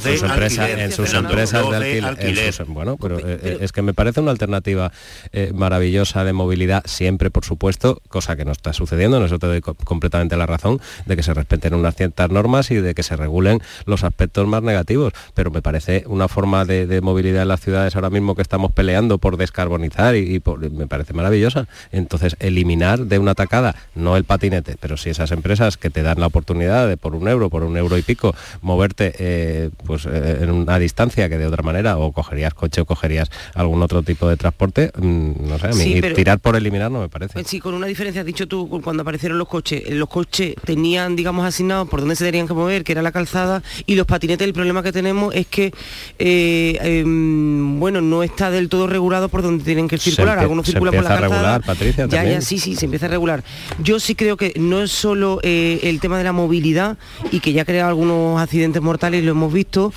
sus 0.00 0.22
empresas, 0.22 0.70
en 0.70 0.92
sus 0.92 1.12
empresas 1.14 1.68
de 1.70 2.00
alquiler, 2.00 2.54
bueno, 2.68 2.96
pero, 2.96 3.18
eh, 3.18 3.58
es 3.60 3.72
que 3.72 3.82
me 3.82 3.94
parece 3.94 4.20
una 4.20 4.30
alternativa 4.30 4.92
eh, 5.32 5.50
maravillosa 5.54 6.24
de 6.24 6.32
movilidad, 6.32 6.82
siempre, 6.86 7.30
por 7.30 7.44
supuesto, 7.44 8.00
cosa 8.08 8.36
que 8.36 8.44
no 8.44 8.52
está 8.56 8.72
sucediendo, 8.72 9.26
te 9.38 9.46
doy 9.46 9.60
completamente 9.60 10.36
la 10.36 10.46
razón, 10.46 10.80
de 11.04 11.16
que 11.16 11.22
se 11.22 11.34
respeten 11.34 11.74
unas 11.74 11.94
ciertas 11.94 12.30
normas 12.30 12.70
y 12.70 12.76
de 12.76 12.94
que 12.94 13.02
se 13.02 13.16
regulen 13.16 13.60
los 13.84 14.04
aspectos 14.04 14.46
más 14.46 14.62
negativos, 14.62 15.12
pero 15.34 15.50
me 15.50 15.62
parece 15.62 16.04
una 16.06 16.28
forma 16.28 16.64
de, 16.64 17.00
movilidad 17.02 17.42
en 17.42 17.48
las 17.48 17.60
ciudades 17.60 17.94
ahora 17.94 18.10
mismo 18.10 18.34
que 18.34 18.42
estamos 18.42 18.72
peleando 18.72 19.18
por 19.18 19.36
descarbonizar 19.36 20.16
y, 20.16 20.42
me 20.72 20.86
parece 20.86 21.12
maravillosa. 21.12 21.68
Entonces, 21.92 22.36
eliminar 22.40 23.00
de 23.00 23.18
una 23.18 23.34
tacada, 23.34 23.76
no 23.94 24.16
el 24.16 24.24
patinete, 24.24 24.76
pero 24.80 24.96
sí 24.96 25.10
esas 25.10 25.30
empresas 25.30 25.76
que 25.76 25.90
te 25.90 26.02
dan 26.02 26.20
la 26.20 26.26
oportunidad 26.26 26.88
de 26.88 26.96
por 26.96 27.14
un 27.14 27.28
euro, 27.28 27.50
por 27.50 27.62
un 27.62 27.76
euro 27.76 27.98
y 27.98 28.02
pico, 28.02 28.34
moverte 28.62 29.12
eh, 29.18 29.70
pues, 29.84 30.06
eh, 30.06 30.40
en 30.42 30.50
una 30.50 30.78
distancia 30.78 31.28
que 31.28 31.38
de 31.38 31.46
otra 31.46 31.62
manera, 31.62 31.98
o 31.98 32.12
cogerías 32.12 32.54
coche 32.54 32.80
o 32.80 32.84
cogerías 32.84 33.30
algún 33.54 33.82
otro 33.82 34.02
tipo 34.02 34.28
de 34.28 34.36
transporte, 34.36 34.90
mm, 34.96 35.48
no 35.48 35.58
sé, 35.58 35.66
a 35.68 35.70
mí 35.70 36.00
tirar 36.14 36.38
por 36.38 36.56
eliminar 36.56 36.90
no 36.90 37.00
me 37.00 37.08
parece. 37.08 37.44
Sí, 37.44 37.60
con 37.60 37.74
una 37.74 37.86
diferencia, 37.86 38.22
has 38.22 38.26
dicho 38.46 38.68
tú 38.68 38.80
cuando 38.82 39.02
aparecieron 39.02 39.38
los 39.38 39.48
coches, 39.48 39.82
eh, 39.86 39.94
los 39.94 40.08
coches 40.08 40.54
tenían, 40.64 41.16
digamos, 41.16 41.44
asignados 41.44 41.88
por 41.88 42.00
dónde 42.00 42.16
se 42.16 42.24
tenían 42.24 42.46
que 42.46 42.54
mover, 42.54 42.84
que 42.84 42.92
era 42.92 43.02
la 43.02 43.12
calzada, 43.12 43.62
y 43.86 43.94
los 43.94 44.06
patinetes, 44.06 44.46
el 44.46 44.52
problema 44.54 44.82
que 44.82 44.92
tenemos 44.92 45.34
es 45.34 45.46
que, 45.46 45.72
eh, 46.18 46.78
em, 46.82 47.78
bueno, 47.78 48.00
no 48.00 48.22
está 48.22 48.50
del 48.50 48.68
todo 48.68 48.86
regulado 48.86 49.28
por 49.28 49.42
donde 49.42 49.64
tienen 49.64 49.88
que 49.88 49.98
circular. 49.98 50.38
Algunos 50.38 50.66
circulan 50.66 50.94
por 50.94 51.04
la 51.04 51.10
calzada. 51.10 51.28
regular, 51.28 51.62
Patricia, 51.64 52.06
ya, 52.06 52.24
ya, 52.24 52.40
sí, 52.40 52.58
sí, 52.58 52.76
se 52.76 52.86
empieza 52.86 53.06
a 53.06 53.08
regular. 53.10 53.42
Yo 53.82 54.00
sí 54.00 54.14
creo 54.14 54.36
que 54.36 54.54
no 54.56 54.82
es 54.82 54.90
solo 54.90 55.40
eh, 55.42 55.80
el 55.82 56.00
tema 56.00 56.18
de 56.18 56.24
la 56.24 56.32
movilidad 56.32 56.96
y 57.30 57.40
que 57.40 57.52
ya 57.52 57.62
ha 57.62 57.64
creado 57.64 57.88
algunos 57.88 58.40
accidentes 58.40 58.82
mortales, 58.82 59.24
lo 59.24 59.32
hemos 59.32 59.52
visto, 59.52 59.92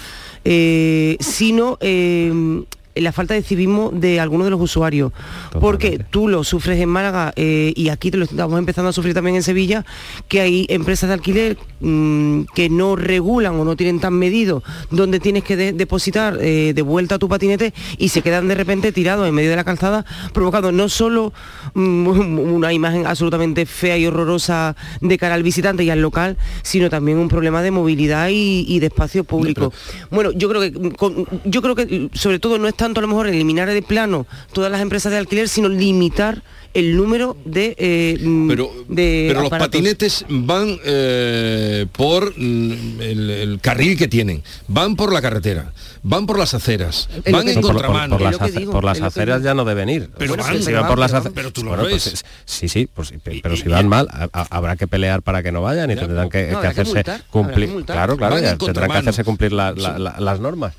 sino 1.19 1.77
em, 1.81 2.65
la 3.01 3.11
falta 3.11 3.33
de 3.33 3.43
civismo 3.43 3.91
de 3.93 4.19
algunos 4.19 4.45
de 4.45 4.51
los 4.51 4.61
usuarios. 4.61 5.11
Porque 5.59 6.03
tú 6.09 6.27
lo 6.27 6.43
sufres 6.43 6.79
en 6.79 6.89
Málaga 6.89 7.33
eh, 7.35 7.73
y 7.75 7.89
aquí 7.89 8.11
te 8.11 8.17
lo 8.17 8.25
estamos 8.25 8.57
empezando 8.59 8.89
a 8.89 8.93
sufrir 8.93 9.13
también 9.13 9.35
en 9.35 9.43
Sevilla, 9.43 9.85
que 10.27 10.41
hay 10.41 10.65
empresas 10.69 11.09
de 11.09 11.13
alquiler 11.13 11.57
mm, 11.79 12.43
que 12.53 12.69
no 12.69 12.95
regulan 12.95 13.55
o 13.55 13.65
no 13.65 13.75
tienen 13.75 13.99
tan 13.99 14.13
medido 14.13 14.63
donde 14.89 15.19
tienes 15.19 15.43
que 15.43 15.55
depositar 15.55 16.37
eh, 16.41 16.73
de 16.73 16.81
vuelta 16.81 17.19
tu 17.19 17.29
patinete 17.29 17.73
y 17.97 18.09
se 18.09 18.21
quedan 18.21 18.47
de 18.47 18.55
repente 18.55 18.91
tirados 18.91 19.27
en 19.27 19.33
medio 19.33 19.49
de 19.49 19.55
la 19.55 19.63
calzada, 19.63 20.05
provocando 20.33 20.71
no 20.71 20.89
solo 20.89 21.33
mm, 21.73 22.07
una 22.53 22.73
imagen 22.73 23.07
absolutamente 23.07 23.65
fea 23.65 23.97
y 23.97 24.05
horrorosa 24.05 24.75
de 25.01 25.17
cara 25.17 25.35
al 25.35 25.43
visitante 25.43 25.83
y 25.83 25.89
al 25.89 26.01
local, 26.01 26.37
sino 26.61 26.89
también 26.89 27.17
un 27.17 27.27
problema 27.27 27.61
de 27.61 27.71
movilidad 27.71 28.29
y, 28.31 28.79
de 28.79 28.87
espacio 28.87 29.23
público. 29.23 29.73
Bueno, 30.09 30.31
yo 30.31 30.49
creo 30.49 30.61
que 30.61 30.71
yo 31.45 31.61
creo 31.61 31.75
que 31.75 32.09
sobre 32.13 32.39
todo 32.39 32.57
no 32.57 32.67
es 32.67 32.75
tanto 32.89 33.01
a 33.01 33.03
lo 33.03 33.07
mejor 33.07 33.27
eliminar 33.27 33.69
de 33.69 33.81
plano 33.83 34.25
todas 34.51 34.71
las 34.71 34.81
empresas 34.81 35.11
de 35.11 35.19
alquiler, 35.19 35.47
sino 35.47 35.69
limitar 35.69 36.41
el 36.73 36.95
número 36.95 37.35
de 37.45 37.75
eh, 37.77 38.17
mm, 38.21 38.47
pero, 38.47 38.71
pero 38.95 39.41
los 39.41 39.49
patinetes 39.49 40.23
van 40.29 40.77
eh, 40.85 41.87
por 41.91 42.33
mm, 42.37 43.01
el, 43.01 43.59
carril 43.61 43.97
que 43.97 44.07
tienen 44.07 44.43
van 44.67 44.95
por 44.95 45.11
la 45.11 45.19
carretera 45.19 45.73
van 46.03 46.27
por 46.27 46.37
las 46.37 46.53
aceras 46.53 47.09
van 47.31 47.49
en 47.49 47.61
contramano. 47.61 48.19
por, 48.71 48.83
las, 48.83 49.01
aceras 49.01 49.41
ya 49.41 49.55
no 49.55 49.65
deben 49.65 49.89
ir 49.89 50.11
pero 50.15 50.35
van, 50.35 50.61
si 50.61 50.71
van 50.71 50.87
por 50.87 50.99
las 50.99 51.11
aceras 51.11 51.33
pero 51.33 51.51
tú 51.51 51.63
lo 51.63 51.71
ves. 51.71 51.89
Pues, 51.89 52.25
sí 52.45 52.69
sí 52.69 52.87
pues, 52.93 53.13
pero 53.41 53.57
si 53.57 53.67
van 53.67 53.87
mal 53.87 54.07
habrá 54.31 54.75
que 54.75 54.87
pelear 54.87 55.23
para 55.23 55.41
que 55.41 55.51
no 55.51 55.63
vayan 55.63 55.89
y 55.89 55.95
tendrán 55.95 56.29
que, 56.29 56.51
hacerse 56.51 57.03
cumplir. 57.31 57.83
claro 57.85 58.15
claro 58.15 58.35
tendrán 58.57 58.91
que 58.91 58.97
hacerse 58.97 59.23
cumplir 59.23 59.53
las 59.53 60.39
normas 60.39 60.73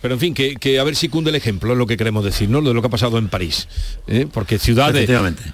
pero 0.00 0.14
en 0.14 0.20
fin, 0.20 0.34
que, 0.34 0.78
a 0.78 0.84
ver 0.84 0.96
si 0.96 1.08
cunde 1.08 1.30
el 1.30 1.36
ejemplo, 1.36 1.72
es 1.72 1.78
lo 1.78 1.86
que 1.86 1.96
queremos 1.96 2.24
decir, 2.24 2.48
¿no? 2.48 2.60
De 2.62 2.74
lo 2.74 2.80
que 2.80 2.86
ha 2.86 2.90
pasado 2.90 3.18
en 3.18 3.28
París. 3.28 3.68
¿eh? 4.06 4.26
Porque 4.32 4.58
ciudades 4.58 5.08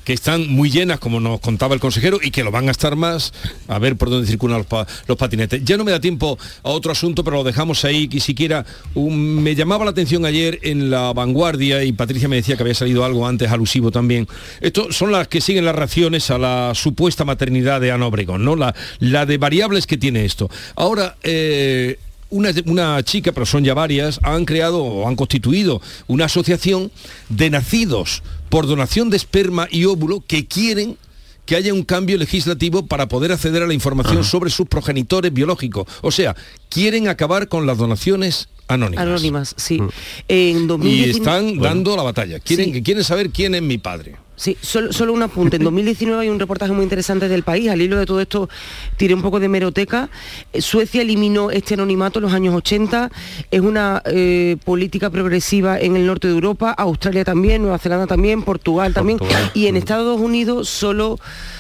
que 0.05 0.13
están 0.13 0.49
muy 0.49 0.71
llenas, 0.71 0.99
como 0.99 1.21
nos 1.21 1.41
contaba 1.41 1.75
el 1.75 1.81
consejero, 1.81 2.19
y 2.23 2.31
que 2.31 2.45
lo 2.45 2.51
van 2.51 2.69
a 2.69 2.71
estar 2.71 2.97
más, 2.97 3.33
a 3.69 3.79
ver 3.79 3.97
por 3.97 4.11
dónde 4.11 4.27
circulan 4.27 4.65
los, 5.07 5.19
patinetes. 5.19 5.65
Ya 5.65 5.77
no 5.77 5.85
me 5.85 5.93
da 5.93 6.01
tiempo 6.01 6.39
a 6.63 6.71
otro 6.71 6.93
asunto, 6.93 7.25
pero 7.25 7.39
lo 7.39 7.45
dejamos 7.45 7.85
ahí, 7.85 8.09
que 8.09 8.21
siquiera 8.21 8.65
me 8.95 9.55
llamaba 9.55 9.85
la 9.85 9.91
atención 9.91 10.25
ayer 10.25 10.59
en 10.63 10.91
la 10.91 11.13
vanguardia, 11.13 11.85
y 11.85 11.93
Patricia 11.93 12.29
me 12.29 12.37
decía 12.37 12.57
que 12.57 12.63
había 12.63 12.75
salido 12.75 13.05
algo 13.05 13.27
antes 13.27 13.51
alusivo 13.51 13.91
también. 13.91 14.29
Esto 14.61 14.93
son 14.93 15.13
las 15.13 15.29
que 15.29 15.41
siguen 15.41 15.65
las 15.65 15.75
reacciones 15.75 16.31
a 16.31 16.39
la 16.39 16.73
supuesta 16.75 17.25
maternidad 17.25 17.81
de 17.81 17.93
Ana 17.93 18.07
Obregón, 18.07 18.45
¿no? 18.45 18.57
La, 18.57 18.75
la 19.01 19.27
de 19.27 19.39
variables 19.39 19.87
que 19.87 19.97
tiene 19.97 20.25
esto. 20.25 20.51
Ahora, 20.75 21.17
eh, 21.23 21.99
una, 22.31 23.03
chica, 23.03 23.33
pero 23.33 23.47
son 23.47 23.65
ya 23.65 23.75
varias, 23.75 24.21
han 24.23 24.45
creado 24.45 24.83
o 24.83 25.09
han 25.09 25.17
constituido 25.17 25.81
una 26.07 26.27
asociación 26.27 26.91
de 27.29 27.51
nacidos 27.51 28.23
por 28.49 28.67
donación 28.67 29.11
de 29.11 29.17
esperma 29.17 29.69
y 29.71 29.85
óvulo 29.85 30.23
que 30.27 30.47
quieren 30.47 30.97
que 31.45 31.55
haya 31.55 31.73
un 31.73 31.85
cambio 31.85 32.19
legislativo 32.19 32.87
para 32.87 33.07
poder 33.07 33.31
acceder 33.31 33.63
a 33.63 33.67
la 33.69 33.75
información 33.75 34.25
sobre 34.25 34.51
sus 34.51 34.67
progenitores 34.67 35.33
biológicos. 35.33 35.87
O 36.03 36.11
sea, 36.11 36.35
quieren 36.69 37.07
acabar 37.07 37.47
con 37.47 37.67
las 37.67 37.79
donaciones 37.79 38.49
anónimas. 38.67 39.07
Anónimas, 39.07 39.55
sí. 39.57 39.81
Mm. 39.81 39.89
En 40.29 40.83
y 40.83 41.05
están 41.05 41.59
dando 41.59 41.97
la 41.97 42.03
batalla. 42.03 42.41
Quieren, 42.41 42.83
quieren 42.83 43.05
saber 43.05 43.31
quién 43.31 43.55
es 43.55 43.63
mi 43.63 43.79
padre. 43.79 44.17
Sí, 44.37 44.57
solo, 44.61 44.93
solo 44.93 45.15
un 45.15 45.23
apunte. 45.23 45.57
En 45.57 45.65
2019 45.65 46.23
hay 46.23 46.29
un 46.29 46.39
reportaje 46.39 46.71
muy 46.73 46.83
interesante 46.83 47.27
del 47.27 47.43
país. 47.43 47.71
Al 47.71 47.81
hilo 47.81 47.97
de 47.99 48.05
todo 48.05 48.21
esto 48.21 48.51
tiré 48.99 49.15
un 49.15 49.23
poco 49.23 49.41
de 49.41 49.49
meroteca. 49.49 50.11
Eh, 50.53 50.61
Suecia 50.61 51.01
eliminó 51.01 51.51
este 51.51 51.73
anonimato 51.75 52.19
en 52.19 52.25
los 52.25 52.35
años 52.35 52.55
80. 52.55 53.11
Es 53.51 53.61
una 53.63 54.03
eh, 54.05 54.59
política 54.65 55.09
progresiva 55.09 55.81
en 55.81 55.97
el 55.97 56.07
norte 56.07 56.29
de 56.29 56.35
Europa, 56.35 56.73
Australia 56.77 57.25
también, 57.25 57.63
Nueva 57.63 57.79
Zelanda 57.79 58.07
también, 58.07 58.43
Portugal 58.43 58.93
también. 58.93 59.19
Portugal. 59.19 59.51
Y 59.55 59.69
en 59.69 59.77
Estados 59.77 60.21
Unidos 60.21 60.69
solo 60.69 61.19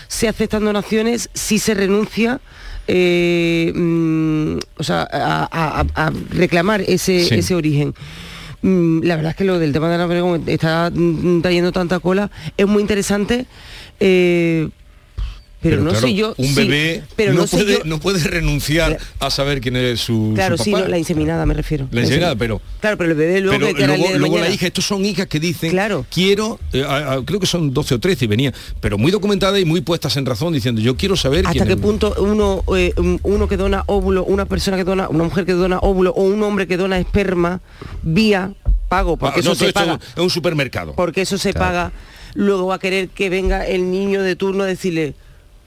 se 0.09 0.28
aceptan 0.28 0.64
donaciones 0.64 1.30
si 1.32 1.59
se 1.59 1.72
renuncia 1.74 2.40
eh, 2.88 3.72
mm, 3.74 4.59
o 4.78 4.82
sea, 4.84 5.09
a, 5.11 5.48
a- 5.51 6.07
a 6.07 6.12
reclamar 6.30 6.82
ese, 6.82 7.24
Sí. 7.24 7.34
ese 7.36 7.55
origen. 7.55 7.94
Mm, 8.66 9.02
La 9.04 9.14
verdad 9.14 9.30
es 9.30 9.36
que 9.36 9.44
lo 9.44 9.60
del 9.60 9.72
tema 9.72 9.88
de 9.88 9.96
la 9.96 10.08
está 10.48 10.90
mm, 10.92 11.40
trayendo 11.40 11.70
tanta 11.70 12.00
cola. 12.00 12.30
Es 12.56 12.66
muy 12.66 12.82
interesante. 12.82 13.46
eh, 14.00 14.68
pero, 15.70 15.82
no 15.82 15.90
claro, 15.90 16.06
sé 16.06 16.14
yo. 16.14 16.34
Un 16.36 16.46
sí, 16.46 16.54
bebé 16.54 17.02
pero 17.16 17.32
no, 17.34 17.46
puede, 17.46 17.72
yo- 17.74 17.84
no 17.84 18.00
puede 18.00 18.18
renunciar 18.24 18.98
a 19.20 19.30
saber 19.30 19.60
quién 19.60 19.76
es 19.76 20.00
su, 20.00 20.32
Claro, 20.34 20.56
su 20.56 20.64
sí, 20.64 20.72
no, 20.72 20.86
la 20.86 20.98
inseminada 20.98 21.44
me 21.46 21.54
refiero. 21.54 21.88
La 21.90 22.00
inseminada, 22.02 22.34
pero 22.36 22.60
Claro, 22.80 22.96
pero 22.96 23.10
el 23.10 23.16
bebé 23.16 23.40
luego 23.40 23.58
pero 23.58 23.66
que 23.68 23.82
queda 23.82 23.94
el 23.94 24.00
luego, 24.00 24.18
luego 24.18 24.38
la 24.38 24.50
hija, 24.50 24.66
estos 24.66 24.84
son 24.84 25.04
hijas 25.04 25.26
que 25.26 25.40
dicen, 25.40 25.76
quiero, 26.10 26.58
eh, 26.72 26.84
a- 26.86 27.12
a- 27.14 27.24
creo 27.24 27.40
que 27.40 27.46
son 27.46 27.72
12 27.74 27.94
o 27.94 27.98
13 28.00 28.24
y 28.24 28.28
venía, 28.28 28.52
pero 28.80 28.98
muy 28.98 29.10
documentadas 29.10 29.60
y 29.60 29.64
muy 29.64 29.80
puestas 29.80 30.16
en 30.16 30.26
razón 30.26 30.52
diciendo, 30.52 30.80
yo 30.80 30.96
quiero 30.96 31.16
saber 31.16 31.46
hasta 31.46 31.52
quién 31.52 31.66
qué 31.66 31.74
es- 31.74 31.80
punto 31.80 32.14
uno 32.18 32.64
eh, 32.76 32.92
un- 32.96 33.20
uno 33.22 33.48
que 33.48 33.56
dona 33.56 33.82
óvulo, 33.86 34.24
una 34.24 34.46
persona 34.46 34.76
que 34.76 34.84
dona, 34.84 35.08
una 35.08 35.24
mujer 35.24 35.44
que 35.46 35.52
dona 35.52 35.78
óvulo 35.78 36.10
o 36.12 36.22
un 36.22 36.42
hombre 36.42 36.66
que 36.66 36.76
dona 36.76 36.98
esperma 36.98 37.60
vía 38.02 38.52
pago, 38.88 39.16
porque 39.16 39.38
Ah, 39.38 39.40
eso 39.40 39.48
no, 39.50 39.54
se 39.56 39.72
paga, 39.72 39.98
es 40.16 40.22
un 40.22 40.30
supermercado. 40.30 40.92
porque 40.94 41.22
eso 41.22 41.38
se 41.38 41.52
Claro. 41.52 41.66
paga, 41.66 41.92
luego 42.34 42.66
va 42.66 42.76
a 42.76 42.78
querer 42.78 43.08
que 43.08 43.28
venga 43.30 43.66
el 43.66 43.90
niño 43.90 44.22
de 44.22 44.36
turno 44.36 44.62
a 44.62 44.66
decirle 44.66 45.14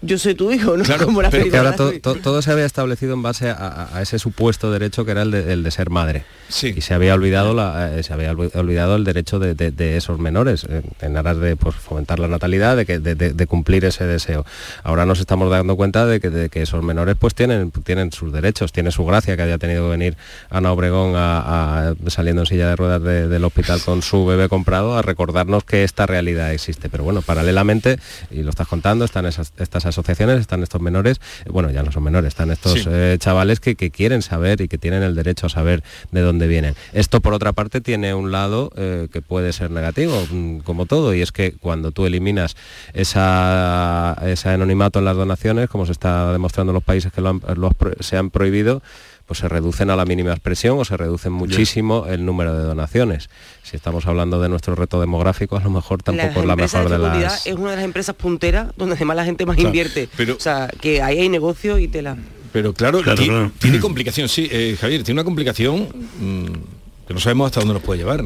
yo 0.01 0.17
soy 0.17 0.33
tu 0.35 0.51
hijo, 0.51 0.77
¿no? 0.77 0.83
Como 1.03 1.21
la 1.21 1.29
Pero 1.29 1.49
que 1.49 1.57
ahora 1.57 1.75
película. 1.75 1.99
to- 2.01 2.13
to- 2.15 2.21
todo 2.21 2.41
se 2.41 2.51
había 2.51 2.65
establecido 2.65 3.13
en 3.13 3.21
base 3.21 3.49
a, 3.49 3.53
a- 3.55 3.97
a 3.97 4.01
ese 4.01 4.17
supuesto 4.19 4.71
derecho 4.71 5.03
que 5.05 5.11
era 5.11 5.23
el 5.23 5.31
de, 5.31 5.51
el 5.53 5.63
de 5.63 5.71
ser 5.71 5.89
madre. 5.89 6.23
Y 6.63 6.81
se 6.81 6.93
había 6.95 7.13
olvidado 7.13 7.53
la, 7.53 7.95
eh, 7.97 8.01
se 8.03 8.11
había 8.13 8.33
olvi- 8.33 8.49
olvidado 8.55 8.95
el 8.95 9.03
derecho 9.03 9.37
de, 9.39 9.53
de- 9.53 9.69
de 9.71 9.97
esos 9.97 10.17
menores 10.19 10.65
eh, 10.67 10.81
en 11.01 11.15
aras 11.17 11.37
de 11.39 11.55
pues, 11.55 11.75
fomentar 11.75 12.17
la 12.19 12.27
natalidad, 12.27 12.75
de, 12.77 12.85
que, 12.85 12.99
de, 12.99 13.13
de- 13.15 13.33
de 13.33 13.47
cumplir 13.47 13.85
ese 13.85 14.05
deseo. 14.05 14.45
Ahora 14.83 15.05
nos 15.05 15.19
estamos 15.19 15.49
dando 15.51 15.75
cuenta 15.75 16.05
de 16.05 16.19
que, 16.19 16.29
de 16.29 16.49
que 16.49 16.61
esos 16.63 16.83
menores 16.83 17.15
pues 17.19 17.35
tienen, 17.35 17.69
tienen 17.71 18.11
sus 18.11 18.31
derechos, 18.33 18.71
tiene 18.71 18.91
su 18.91 19.05
gracia 19.05 19.35
que 19.35 19.43
haya 19.43 19.57
tenido 19.57 19.83
que 19.85 19.89
venir 19.91 20.17
Ana 20.49 20.71
Obregón 20.71 21.15
a- 21.15 21.89
a- 21.89 21.93
saliendo 22.07 22.41
en 22.43 22.45
silla 22.47 22.69
de 22.69 22.75
ruedas 22.75 23.03
de- 23.03 23.27
del 23.27 23.43
hospital 23.43 23.79
con 23.85 24.01
su 24.01 24.25
bebé 24.25 24.49
comprado 24.49 24.97
a 24.97 25.01
recordarnos 25.01 25.63
que 25.65 25.83
esta 25.83 26.05
realidad 26.07 26.51
existe. 26.53 26.89
Pero 26.89 27.03
bueno, 27.03 27.21
paralelamente, 27.21 27.99
y 28.31 28.41
lo 28.43 28.49
estás 28.49 28.67
contando, 28.67 29.05
están 29.05 29.25
esas, 29.27 29.53
estas 29.59 29.85
asociaciones, 29.89 30.39
están 30.39 30.63
estos 30.63 30.79
menores, 30.81 31.19
eh, 31.45 31.49
bueno, 31.51 31.69
ya 31.71 31.83
no 31.83 31.91
son 31.91 32.03
menores, 32.03 32.29
están 32.29 32.49
estos 32.51 32.73
Sí. 32.73 32.83
eh, 32.89 33.17
chavales 33.19 33.59
que, 33.59 33.75
que 33.75 33.91
quieren 33.91 34.21
saber 34.21 34.61
y 34.61 34.67
que 34.67 34.77
tienen 34.77 35.03
el 35.03 35.15
derecho 35.15 35.47
a 35.47 35.49
saber 35.49 35.83
de 36.11 36.21
dónde 36.21 36.47
vienen. 36.47 36.75
Esto, 36.93 37.19
por 37.21 37.33
otra 37.33 37.51
parte, 37.53 37.81
tiene 37.81 38.13
un 38.13 38.31
lado 38.31 38.71
eh, 38.75 39.07
que 39.11 39.21
puede 39.21 39.51
ser 39.53 39.71
negativo, 39.71 40.25
mm, 40.31 40.59
como 40.59 40.85
todo, 40.85 41.13
y 41.13 41.21
es 41.21 41.31
que 41.31 41.53
cuando 41.53 41.91
tú 41.91 42.05
eliminas 42.05 42.55
esa, 42.93 44.15
ese 44.25 44.49
anonimato 44.49 44.99
en 44.99 45.05
las 45.05 45.15
donaciones, 45.17 45.69
como 45.69 45.85
se 45.85 45.91
está 45.91 46.31
demostrando 46.31 46.71
en 46.71 46.75
los 46.75 46.83
países 46.83 47.11
que 47.11 47.21
lo 47.21 47.29
han- 47.29 47.41
lo 47.55 47.71
se 47.99 48.17
han 48.17 48.29
prohibido, 48.29 48.81
pues 49.29 49.37
se 49.41 49.47
reducen 49.47 49.91
a 49.91 49.95
la 49.95 50.05
mínima 50.05 50.31
expresión 50.31 50.79
o 50.79 50.83
se 50.83 50.97
reducen 50.97 51.31
muchísimo 51.31 52.07
el 52.09 52.25
número 52.25 52.51
de 52.57 52.63
donaciones. 52.63 53.29
Si 53.61 53.75
estamos 53.75 54.07
hablando 54.07 54.41
de 54.41 54.49
nuestro 54.49 54.73
reto 54.73 54.99
demográfico, 54.99 55.55
a 55.55 55.59
lo 55.61 55.69
mejor 55.69 56.01
tampoco 56.01 56.39
es 56.39 56.45
la 56.47 56.55
mejor 56.55 56.89
de 56.89 56.95
fecundidad 56.97 57.21
las... 57.21 57.45
es 57.45 57.53
una 57.55 57.69
de 57.69 57.75
las 57.75 57.85
empresas 57.85 58.15
punteras 58.15 58.71
donde 58.75 58.95
además 58.95 59.17
la 59.17 59.25
gente 59.25 59.45
más 59.45 59.55
Claro, 59.55 59.69
invierte. 59.69 60.09
pero- 60.17 60.35
o 60.35 60.39
sea, 60.39 60.67
que 60.81 61.03
ahí 61.03 61.19
hay 61.19 61.29
negocio 61.29 61.77
y 61.77 61.87
tela. 61.87 62.17
Pero 62.51 62.73
claro, 62.73 63.03
Claro, 63.03 63.21
ti- 63.21 63.27
claro. 63.29 63.51
tiene 63.59 63.79
complicación, 63.79 64.27
sí, 64.29 64.49
eh, 64.51 64.75
Javier, 64.81 65.03
tiene 65.03 65.19
una 65.21 65.25
complicación 65.25 65.89
mm, 66.19 67.07
que 67.07 67.13
no 67.13 67.19
sabemos 67.19 67.45
hasta 67.45 67.59
dónde 67.59 67.75
nos 67.75 67.83
puede 67.83 67.99
llevar. 67.99 68.25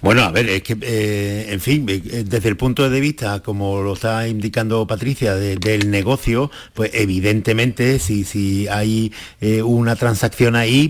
Bueno, 0.00 0.22
a 0.22 0.30
ver, 0.30 0.48
es 0.48 0.62
que, 0.62 0.76
eh, 0.80 1.46
en 1.50 1.60
fin, 1.60 1.86
eh, 1.88 2.24
desde 2.26 2.48
el 2.48 2.56
punto 2.56 2.88
de 2.88 3.00
vista, 3.00 3.42
como 3.42 3.80
lo 3.82 3.94
está 3.94 4.28
indicando 4.28 4.86
Patricia, 4.86 5.34
de- 5.34 5.56
del 5.56 5.90
negocio, 5.90 6.50
pues 6.74 6.90
evidentemente 6.94 7.98
si, 7.98 8.24
si 8.24 8.68
hay 8.68 9.12
eh, 9.40 9.62
una 9.62 9.96
transacción 9.96 10.56
ahí, 10.56 10.88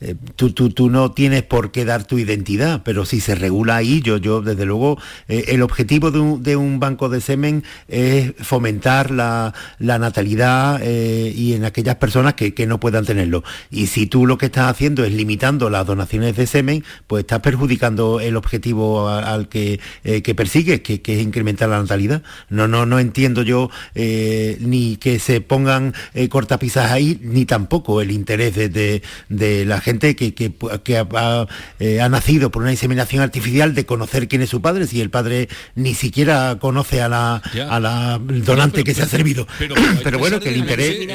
eh, 0.00 0.14
tú, 0.36 0.52
tú, 0.52 0.70
tú 0.70 0.88
no 0.88 1.12
tienes 1.12 1.42
por 1.42 1.72
qué 1.72 1.84
dar 1.84 2.04
tu 2.04 2.18
identidad, 2.18 2.82
pero 2.84 3.04
si 3.04 3.20
se 3.20 3.34
regula 3.34 3.76
ahí, 3.76 4.00
yo, 4.00 4.16
yo 4.16 4.40
desde 4.40 4.64
luego, 4.64 4.98
eh, 5.28 5.44
el 5.48 5.62
objetivo 5.62 6.10
de 6.10 6.20
un, 6.20 6.42
de 6.42 6.56
un 6.56 6.80
banco 6.80 7.08
de 7.08 7.20
semen 7.20 7.64
es 7.88 8.32
fomentar 8.38 9.10
la, 9.10 9.52
la 9.78 9.98
natalidad 9.98 10.80
eh, 10.82 11.32
y 11.36 11.54
en 11.54 11.64
aquellas 11.64 11.96
personas 11.96 12.34
que, 12.34 12.54
que 12.54 12.66
no 12.66 12.80
puedan 12.80 13.04
tenerlo. 13.04 13.44
Y 13.70 13.88
si 13.88 14.06
tú 14.06 14.26
lo 14.26 14.38
que 14.38 14.46
estás 14.46 14.70
haciendo 14.70 15.04
es 15.04 15.12
limitando 15.12 15.68
las 15.70 15.86
donaciones 15.86 16.36
de 16.36 16.46
semen, 16.46 16.84
pues 17.06 17.22
estás 17.24 17.40
perjudicando 17.40 18.20
el 18.20 18.36
objetivo 18.36 19.08
al 19.08 19.48
que, 19.48 19.80
que 20.02 20.34
persigues, 20.34 20.80
que, 20.80 21.02
que 21.02 21.16
es 21.16 21.22
incrementar 21.22 21.68
la 21.68 21.80
natalidad. 21.80 22.22
No, 22.48 22.68
no, 22.68 22.86
no 22.86 22.98
entiendo 22.98 23.42
yo 23.42 23.70
ni 23.94 24.96
que 24.96 25.18
se 25.18 25.40
pongan 25.40 25.94
cortapisas 26.28 26.90
ahí, 26.90 27.18
ni 27.22 27.44
tampoco 27.44 28.00
el 28.00 28.10
interés 28.10 28.54
de, 28.54 28.68
de- 28.68 29.02
de 29.28 29.64
la 29.64 29.80
gente 29.80 29.89
que, 29.98 30.14
que- 30.34 30.52
que 30.84 30.96
ha, 30.98 31.06
ha, 31.14 31.46
eh, 31.78 32.00
ha 32.00 32.08
nacido 32.08 32.50
por 32.50 32.62
una 32.62 32.70
inseminación 32.70 33.22
artificial 33.22 33.74
de 33.74 33.84
conocer 33.86 34.28
quién 34.28 34.42
es 34.42 34.50
su 34.50 34.60
padre, 34.60 34.86
si 34.86 35.00
el 35.00 35.10
padre 35.10 35.48
ni 35.74 35.94
siquiera 35.94 36.58
conoce 36.60 37.00
a 37.02 37.08
la, 37.08 37.36
a 37.36 37.80
la 37.80 38.20
donante 38.22 38.84
que 38.84 38.94
se 38.94 39.02
ha 39.02 39.06
servido. 39.06 39.46
Pero, 40.04 40.18
bueno, 40.18 40.40
que 40.40 40.50
el 40.50 40.56
interés, 40.56 41.08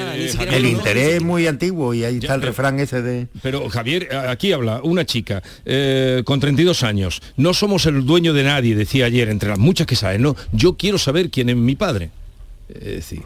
el 0.51 0.65
interés 0.65 1.15
es 1.15 1.21
muy 1.21 1.47
antiguo 1.47 1.93
y 1.93 2.03
ahí 2.03 2.17
está 2.17 2.35
el 2.35 2.41
refrán 2.41 2.79
ese 2.79 3.01
de... 3.01 3.27
Pero 3.41 3.69
Javier, 3.69 4.09
a- 4.13 4.31
aquí 4.31 4.51
habla 4.51 4.81
una 4.83 5.05
chica 5.05 5.41
eh, 5.65 6.21
con 6.25 6.39
32 6.39 6.83
años. 6.83 7.21
No 7.37 7.53
somos 7.53 7.85
el 7.85 8.05
dueño 8.05 8.33
de 8.33 8.43
nadie, 8.43 8.75
decía 8.75 9.05
ayer, 9.05 9.29
entre 9.29 9.49
las 9.49 9.59
muchas 9.59 9.87
que 9.87 9.95
saben. 9.95 10.21
No, 10.21 10.35
yo 10.51 10.75
quiero 10.77 10.97
saber 10.97 11.29
quién 11.29 11.49
es 11.49 11.55
mi 11.55 11.75
padre. 11.75 12.09
Decir, 12.67 13.21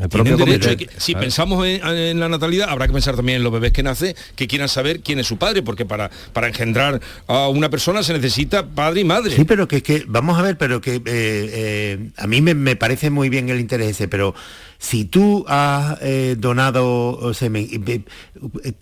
El 0.00 0.08
tienen 0.08 0.36
propio 0.36 0.46
derecho 0.46 0.68
comité. 0.70 0.84
a 0.84 0.88
que- 0.94 1.00
si 1.00 1.12
Claro. 1.12 1.24
pensamos 1.24 1.66
en, 1.66 1.86
en 1.86 2.18
la 2.20 2.28
natalidad, 2.28 2.68
habrá 2.70 2.86
que 2.86 2.94
pensar 2.94 3.14
también 3.14 3.36
en 3.36 3.42
los 3.44 3.52
bebés 3.52 3.72
que 3.72 3.82
nacen, 3.82 4.14
que 4.36 4.46
quieran 4.48 4.68
saber 4.68 5.00
quién 5.00 5.18
es 5.18 5.26
su 5.26 5.36
padre, 5.36 5.62
porque 5.62 5.84
para, 5.84 6.10
para 6.32 6.48
engendrar 6.48 7.00
a 7.26 7.48
una 7.48 7.68
persona 7.68 8.02
se 8.02 8.12
necesita 8.14 8.66
padre 8.66 9.00
y 9.02 9.04
madre. 9.04 9.36
Sí, 9.36 9.44
pero 9.44 9.68
que 9.68 9.76
es 9.76 9.82
que, 9.82 10.04
vamos 10.08 10.38
a 10.38 10.42
ver, 10.42 10.56
pero 10.56 10.80
que 10.80 10.94
eh, 10.96 11.02
eh, 11.06 12.10
a 12.16 12.26
mí 12.26 12.40
me, 12.40 12.54
me 12.54 12.74
parece 12.76 13.10
muy 13.10 13.28
bien 13.28 13.48
el 13.50 13.60
interés 13.60 13.90
ese, 13.90 14.08
pero 14.08 14.34
si 14.78 15.04
tú 15.04 15.44
has 15.46 15.98
eh, 16.00 16.36
donado 16.38 17.32
semen, 17.34 17.68
eh, 17.86 18.00
eh, 18.64 18.72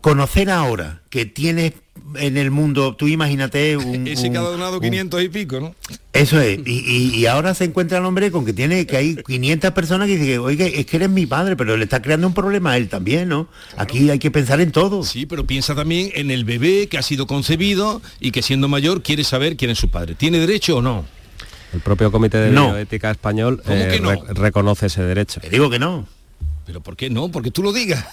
conocer 0.00 0.50
ahora 0.50 1.00
que 1.10 1.24
tienes 1.26 1.72
en 2.16 2.36
el 2.36 2.50
mundo, 2.50 2.94
tú 2.96 3.06
imagínate 3.08 3.76
un... 3.76 4.06
Ese 4.06 4.30
que 4.30 4.36
ha 4.38 4.42
un- 4.42 4.52
donado 4.52 4.76
un- 4.76 4.82
500 4.82 5.22
y 5.22 5.28
pico, 5.28 5.60
¿no? 5.60 5.74
Eso 6.12 6.40
es, 6.40 6.58
y, 6.66 6.80
y- 6.86 7.14
y 7.16 7.26
ahora 7.26 7.54
se 7.54 7.64
encuentra 7.64 7.98
el 7.98 8.04
hombre 8.04 8.30
con 8.30 8.44
que 8.44 8.52
tiene, 8.52 8.86
que 8.86 8.96
hay 8.98 9.16
500 9.16 9.70
personas 9.72 10.08
que 10.08 10.18
dicen, 10.18 10.40
oiga, 10.40 10.66
es 10.66 10.84
que 10.86 10.96
eres 10.98 11.08
mi 11.08 11.24
padre, 11.26 11.56
pero 11.56 11.76
le 11.76 11.84
está 11.84 12.02
creando 12.02 12.26
un 12.26 12.34
problema 12.34 12.72
a 12.72 12.76
él 12.76 12.88
también, 12.88 13.28
¿no? 13.28 13.48
Aquí 13.78 14.10
hay 14.10 14.18
que 14.18 14.30
pensar 14.30 14.60
en 14.60 14.72
todo. 14.72 15.04
Sí, 15.04 15.24
pero 15.26 15.46
piensa 15.46 15.74
también 15.74 16.10
en 16.14 16.30
el 16.30 16.44
bebé 16.44 16.86
que 16.88 16.98
ha 16.98 17.02
sido 17.02 17.26
concebido 17.26 18.02
y 18.20 18.30
que 18.30 18.42
siendo 18.42 18.68
mayor 18.68 19.02
quiere 19.02 19.24
saber 19.24 19.56
quién 19.56 19.70
es 19.70 19.78
su 19.78 19.88
padre. 19.88 20.14
¿Tiene 20.14 20.38
derecho 20.38 20.76
o 20.78 20.82
no? 20.82 21.04
El 21.72 21.80
propio 21.80 22.12
Comité 22.12 22.36
de 22.38 22.50
No. 22.50 22.66
Bioética 22.72 23.10
español 23.10 23.62
¿Cómo 23.64 23.76
eh, 23.76 23.88
que 23.90 24.00
no? 24.00 24.10
re- 24.10 24.20
reconoce 24.34 24.86
ese 24.86 25.02
derecho. 25.02 25.40
digo 25.50 25.70
que 25.70 25.78
no. 25.78 26.06
¿Pero 26.66 26.80
por 26.82 26.94
qué 26.96 27.08
no? 27.08 27.30
Porque 27.30 27.50
tú 27.50 27.62
lo 27.62 27.72
digas. 27.72 28.04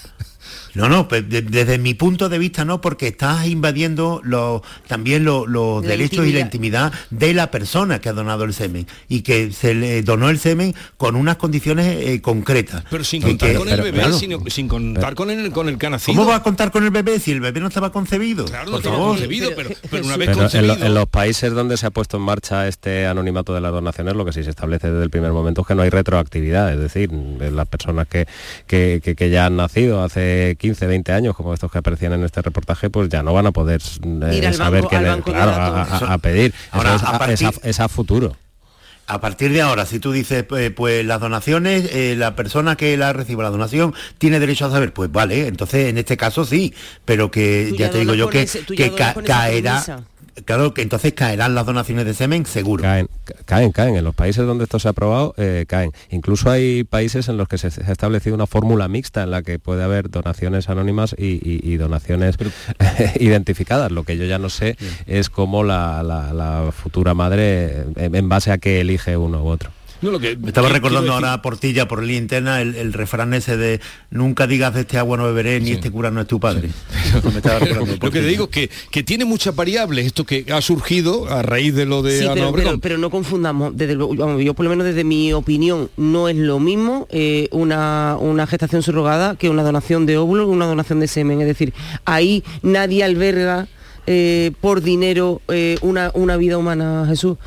No, 0.76 0.88
no, 0.89 1.07
pues 1.07 1.28
de- 1.30 1.41
desde 1.41 1.78
mi 1.78 1.93
punto 1.93 2.30
de 2.30 2.38
vista 2.38 2.65
no, 2.65 2.82
porque 2.82 3.07
estás 3.07 3.47
invadiendo 3.47 4.22
los- 4.24 4.61
también 4.88 5.24
lo- 5.26 5.47
los 5.47 5.84
La 5.84 5.89
derechos 5.91 6.26
y 6.28 6.32
la 6.32 6.39
intimidad 6.39 6.91
de 7.09 7.34
la 7.34 7.51
persona 7.51 7.99
que 7.99 8.09
ha 8.09 8.13
donado 8.13 8.43
el 8.43 8.53
semen 8.53 8.88
y 9.07 9.22
que 9.22 9.51
se 9.51 9.74
le 9.74 10.01
donó 10.03 10.30
el 10.30 10.39
semen 10.39 10.76
con 10.97 11.15
unas 11.15 11.38
condiciones 11.38 11.88
eh, 12.07 12.22
concretas. 12.22 12.84
Pero 12.89 13.03
sin 13.03 13.22
contar 13.22 13.51
que- 13.51 13.55
con 13.57 13.70
el 13.70 13.82
bebé, 13.82 13.99
claro. 13.99 14.17
sino- 14.17 14.39
sin 14.47 14.67
contar 14.67 15.15
con 15.15 15.30
el, 15.32 15.51
con 15.51 15.70
el 15.70 15.78
que 15.78 15.86
ha 15.88 15.89
nacido. 15.89 16.15
¿Cómo 16.17 16.30
va 16.30 16.38
a 16.38 16.43
contar 16.43 16.72
con 16.72 16.84
el 16.84 16.91
bebé 16.91 17.20
si 17.20 17.32
el 17.32 17.39
bebé 17.41 17.59
no 17.59 17.67
estaba 17.67 17.91
concebido? 17.91 18.45
Claro, 18.45 18.65
no 18.65 18.72
Por 18.74 18.84
favor. 18.84 19.07
concebido, 19.11 19.51
pero, 19.55 19.70
pero 19.89 20.03
una 20.05 20.17
vez 20.17 20.28
Pero 20.28 20.32
en, 20.34 20.43
concebido... 20.43 20.76
lo- 20.78 20.86
en 20.86 20.93
los 20.93 21.07
países 21.07 21.51
donde 21.53 21.78
se 21.78 21.86
ha 21.86 21.91
puesto 21.91 22.17
en 22.17 22.24
marcha 22.24 22.67
este 22.67 23.07
anonimato 23.07 23.53
de 23.53 23.61
las 23.61 23.72
donaciones, 23.72 24.15
lo 24.15 24.26
que 24.26 24.34
sí 24.34 24.43
se 24.43 24.49
establece 24.49 24.89
desde 24.91 25.03
el 25.03 25.09
primer 25.09 25.32
momento 25.32 25.61
es 25.61 25.67
que 25.67 25.76
no 25.76 25.82
hay 25.82 25.89
retroactividad, 25.89 26.72
es 26.74 26.80
decir, 26.80 27.09
eh, 27.41 27.51
las 27.51 27.67
personas 27.67 28.07
que, 28.07 28.28
que- 28.67 29.01
que- 29.03 29.15
que 29.15 29.30
ya 29.30 29.45
han 29.45 29.55
nacido 29.57 30.03
hace 30.03 30.55
15, 30.60 30.86
20 30.86 31.12
años, 31.12 31.36
como 31.36 31.53
estos 31.55 31.72
que 31.72 31.80
aparecían 31.80 32.14
en 32.14 32.24
este 32.24 32.41
reportaje, 32.43 32.89
pues 32.91 33.10
ya 33.10 33.24
no 33.24 33.34
van 33.34 33.47
a 33.47 33.51
poder 33.51 33.82
eh, 33.82 34.53
saber 34.53 34.84
banco- 34.84 35.32
de 35.32 35.38
claro, 35.38 35.51
a, 35.51 35.72
datos. 35.72 36.01
a- 36.10 36.14
a 36.14 36.18
pedir. 36.20 36.53
Ahora, 36.72 36.95
Eso 36.95 36.97
es, 36.97 37.03
a 37.03 37.10
a- 37.24 37.32
es 37.32 37.41
a- 37.41 37.51
partir- 37.51 37.60
es 37.70 37.80
a 37.80 37.88
futuro. 37.89 38.36
A 39.07 39.20
partir 39.20 39.51
de 39.51 39.62
ahora, 39.64 39.88
si 39.88 39.97
tú 39.99 40.12
dices, 40.12 40.43
pues, 40.43 40.70
pues 40.72 41.03
las 41.03 41.20
donaciones, 41.20 41.89
eh, 41.95 42.14
la 42.16 42.36
persona 42.36 42.76
que 42.76 42.95
la 42.95 43.12
reciba 43.12 43.41
la 43.41 43.49
donación 43.49 43.95
tiene 44.20 44.39
derecho 44.39 44.68
a 44.68 44.70
saber, 44.72 44.93
pues 44.93 45.12
vale, 45.12 45.47
entonces 45.47 45.88
en 45.89 45.97
este 45.97 46.16
caso 46.16 46.45
sí, 46.45 46.76
pero 47.05 47.32
que 47.32 47.72
ya, 47.72 47.88
ya 47.88 47.89
te 47.91 47.99
digo 48.01 48.14
yo 48.14 48.30
que, 48.30 48.43
ese- 48.43 48.64
que 48.66 48.93
ca- 48.93 49.16
caerá, 49.26 49.82
premisa. 49.84 50.03
Claro 50.46 50.74
que 50.74 50.82
entonces 50.82 51.14
caerán 51.14 51.56
las 51.56 51.66
donaciones 51.66 52.06
de 52.06 52.14
semen 52.14 52.46
seguro. 52.46 52.84
Caen, 52.84 53.08
caen, 53.46 53.72
caen. 53.72 53.96
En 53.96 54.04
los 54.04 54.16
países 54.16 54.46
donde 54.46 54.64
esto 54.66 54.80
se 54.80 54.88
ha 54.88 54.92
aprobado, 54.92 55.34
eh, 55.38 55.66
caen. 55.68 55.92
Incluso 56.12 56.50
hay 56.52 56.84
países 56.84 57.28
en 57.30 57.38
los 57.38 57.48
que 57.48 57.58
se, 57.58 57.72
se 57.72 57.84
ha 57.84 57.92
establecido 57.92 58.36
una 58.36 58.48
fórmula 58.48 58.88
mixta 58.88 59.24
en 59.24 59.32
la 59.32 59.42
que 59.42 59.60
puede 59.60 59.84
haber 59.84 60.10
donaciones 60.10 60.70
anónimas 60.70 61.16
y, 61.18 61.26
y- 61.48 61.62
y 61.64 61.78
donaciones 61.78 62.36
identificadas. 63.20 63.92
Lo 63.92 64.04
que 64.04 64.18
yo 64.18 64.26
ya 64.26 64.40
no 64.40 64.50
sé 64.50 64.78
es 65.08 65.30
cómo 65.30 65.64
la, 65.64 66.04
la- 66.04 66.34
la 66.34 66.72
futura 66.72 67.14
madre, 67.14 67.84
en, 67.96 68.16
en 68.16 68.30
base 68.30 68.52
a 68.52 68.58
qué 68.58 68.82
elige 68.82 69.18
uno 69.18 69.44
u 69.44 69.48
otro. 69.48 69.72
No, 70.02 70.12
lo 70.12 70.20
que 70.22 70.38
Me 70.38 70.48
estaba 70.48 70.68
que- 70.70 70.76
recordando 70.76 71.12
ahora 71.14 71.34
a 71.34 71.42
Portilla 71.42 71.86
por 71.90 72.02
línea 72.02 72.20
interna 72.22 72.62
el, 72.62 72.76
el 72.76 72.94
refrán 72.94 73.34
ese 73.34 73.58
de 73.58 73.82
nunca 74.12 74.48
digas 74.48 74.74
de 74.74 74.82
este 74.82 74.98
agua 74.98 75.18
no 75.18 75.26
beberé 75.26 75.60
ni 75.60 75.72
este 75.72 75.92
cura 75.92 76.10
no 76.10 76.22
es 76.22 76.28
tu 76.28 76.40
padre. 76.40 76.70
Me 77.32 77.38
estaba 77.38 77.60
Lo 77.66 77.86
que 78.12 78.20
te 78.20 78.22
digo 78.28 78.45
es 78.45 78.49
que, 78.49 78.70
que 78.91 79.03
tiene 79.03 79.26
muchas 79.26 79.55
variables 79.55 80.05
esto 80.05 80.26
que 80.26 80.45
ha 80.51 80.62
surgido 80.62 81.28
a 81.30 81.41
raíz 81.41 81.74
de 81.76 81.86
lo 81.86 82.01
de 82.01 82.18
Sí, 82.20 82.24
Ana 82.26 82.34
pero, 82.36 82.49
Obregón. 82.49 82.72
pero- 82.80 82.80
pero 82.82 82.97
no 82.97 83.10
confundamos, 83.10 83.76
desde 83.78 83.95
luego, 83.95 84.39
yo 84.39 84.53
por 84.53 84.64
lo 84.66 84.70
menos 84.70 84.86
desde 84.86 85.03
mi 85.03 85.32
opinión, 85.34 85.89
no 85.97 86.30
es 86.30 86.36
lo 86.36 86.60
mismo 86.60 87.07
eh, 87.12 87.47
una, 87.51 88.18
una 88.20 88.47
gestación 88.47 88.82
subrogada 88.84 89.36
que 89.36 89.49
una 89.49 89.64
donación 89.64 90.05
de 90.05 90.18
óvulos 90.18 90.47
una 90.47 90.66
donación 90.66 90.99
de 90.99 91.07
semen. 91.07 91.41
Es 91.41 91.47
decir, 91.47 91.74
ahí 92.05 92.43
nadie 92.62 93.03
alberga 93.03 93.68
eh, 94.07 94.51
por 94.62 94.82
dinero 94.82 95.41
eh, 95.49 95.78
una, 95.82 96.12
una 96.16 96.36
vida 96.38 96.57
humana, 96.57 97.05
Jesús. 97.07 97.38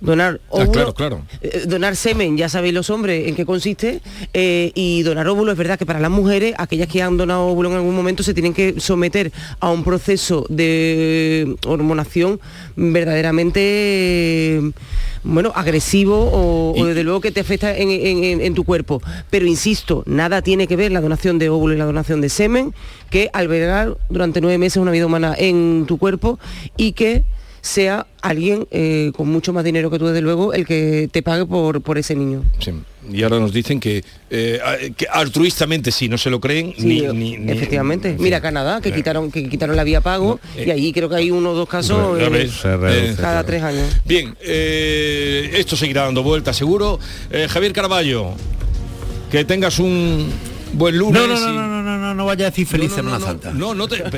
Donar 0.00 0.40
Ah, 0.44 0.54
óvulo, 0.62 0.70
claro, 0.72 0.94
claro. 0.94 1.22
eh, 1.42 1.64
donar 1.66 1.96
semen, 1.96 2.36
ya 2.36 2.48
sabéis 2.48 2.72
los 2.72 2.88
hombres 2.88 3.26
en 3.26 3.34
qué 3.34 3.44
consiste, 3.44 4.00
eh, 4.32 4.70
y 4.76 5.02
donar 5.02 5.26
óvulo 5.26 5.50
es 5.50 5.58
verdad 5.58 5.76
que 5.76 5.86
para 5.86 5.98
las 5.98 6.10
mujeres, 6.10 6.54
aquellas 6.56 6.86
que 6.86 7.02
han 7.02 7.16
donado 7.16 7.46
óvulo 7.48 7.70
en 7.70 7.76
algún 7.76 7.96
momento, 7.96 8.22
se 8.22 8.32
tienen 8.32 8.54
que 8.54 8.78
someter 8.78 9.32
a 9.58 9.70
un 9.70 9.82
proceso 9.82 10.46
de 10.48 11.56
hormonación 11.66 12.38
verdaderamente 12.76 13.60
eh, 13.60 14.70
bueno, 15.24 15.50
agresivo 15.54 16.16
o, 16.32 16.80
o 16.80 16.86
desde 16.86 17.02
luego 17.02 17.20
que 17.20 17.32
te 17.32 17.40
afecta 17.40 17.76
en- 17.76 17.90
en 18.40 18.54
tu 18.54 18.62
cuerpo. 18.64 19.02
Pero 19.30 19.46
insisto, 19.46 20.04
nada 20.06 20.42
tiene 20.42 20.66
que 20.68 20.76
ver 20.76 20.92
la 20.92 21.00
donación 21.00 21.38
de 21.40 21.48
óvulo 21.50 21.74
y 21.74 21.76
la 21.76 21.84
donación 21.86 22.20
de 22.20 22.28
semen 22.28 22.72
que 23.10 23.30
albergar 23.32 23.96
durante 24.10 24.40
nueve 24.40 24.58
meses 24.58 24.76
una 24.76 24.92
vida 24.92 25.06
humana 25.06 25.34
en 25.36 25.84
tu 25.86 25.98
cuerpo 25.98 26.38
y 26.76 26.92
que 26.92 27.24
sea 27.68 28.06
alguien 28.22 28.66
eh, 28.70 29.12
con 29.16 29.28
mucho 29.28 29.52
más 29.52 29.62
dinero 29.64 29.90
que 29.90 29.98
tú, 29.98 30.06
desde 30.06 30.22
luego, 30.22 30.54
el 30.54 30.64
que 30.66 31.08
te 31.12 31.22
pague 31.22 31.44
por, 31.44 31.82
por 31.82 31.98
ese 31.98 32.14
niño. 32.14 32.42
Sí. 32.60 32.72
Y 33.12 33.22
ahora 33.22 33.38
nos 33.38 33.52
dicen 33.52 33.78
que, 33.80 34.02
eh, 34.30 34.60
que 34.96 35.06
altruistamente 35.10 35.90
sí, 35.90 36.08
no 36.08 36.18
se 36.18 36.30
lo 36.30 36.40
creen 36.40 36.74
Sí, 36.76 36.84
ni, 36.86 37.00
ni- 37.12 37.36
ni- 37.38 37.52
efectivamente. 37.52 38.10
en 38.10 38.20
Mira. 38.22 38.40
Canadá, 38.40 38.80
que 38.80 38.88
Eh, 38.90 38.94
quitaron, 38.94 39.30
que 39.30 39.48
quitaron 39.48 39.76
la 39.76 39.84
vía 39.84 40.00
pago, 40.00 40.40
eh, 40.56 40.64
y 40.66 40.70
ahí 40.70 40.92
creo 40.92 41.08
que 41.08 41.16
hay 41.16 41.30
uno 41.30 41.50
o 41.50 41.54
dos 41.54 41.68
casos 41.68 42.18
ves, 42.30 43.16
cada 43.16 43.44
tres 43.44 43.62
años. 43.62 43.86
Bien, 44.04 44.34
eh, 44.40 45.50
esto 45.54 45.76
seguirá 45.76 46.04
dando 46.04 46.22
vueltas 46.22 46.56
seguro. 46.56 46.98
Eh, 47.30 47.46
Javier 47.48 47.72
Caraballo, 47.72 48.32
que 49.30 49.44
tengas 49.44 49.78
un 49.78 50.30
buen 50.72 50.98
lunes. 50.98 51.20
No, 51.20 51.26
no, 51.26 51.38
no, 51.38 51.52
y- 51.52 51.56
no, 51.56 51.66
no, 51.68 51.82
no, 51.82 51.98
no, 51.98 52.14
no 52.14 52.24
vaya 52.26 52.46
a 52.46 52.50
decir 52.50 52.66
feliz 52.66 52.92
Semana 52.92 53.18
no, 53.18 53.26
Santa. 53.26 53.52
No, 53.52 53.74
no 53.74 53.88
te. 53.88 53.98
No, 53.98 54.10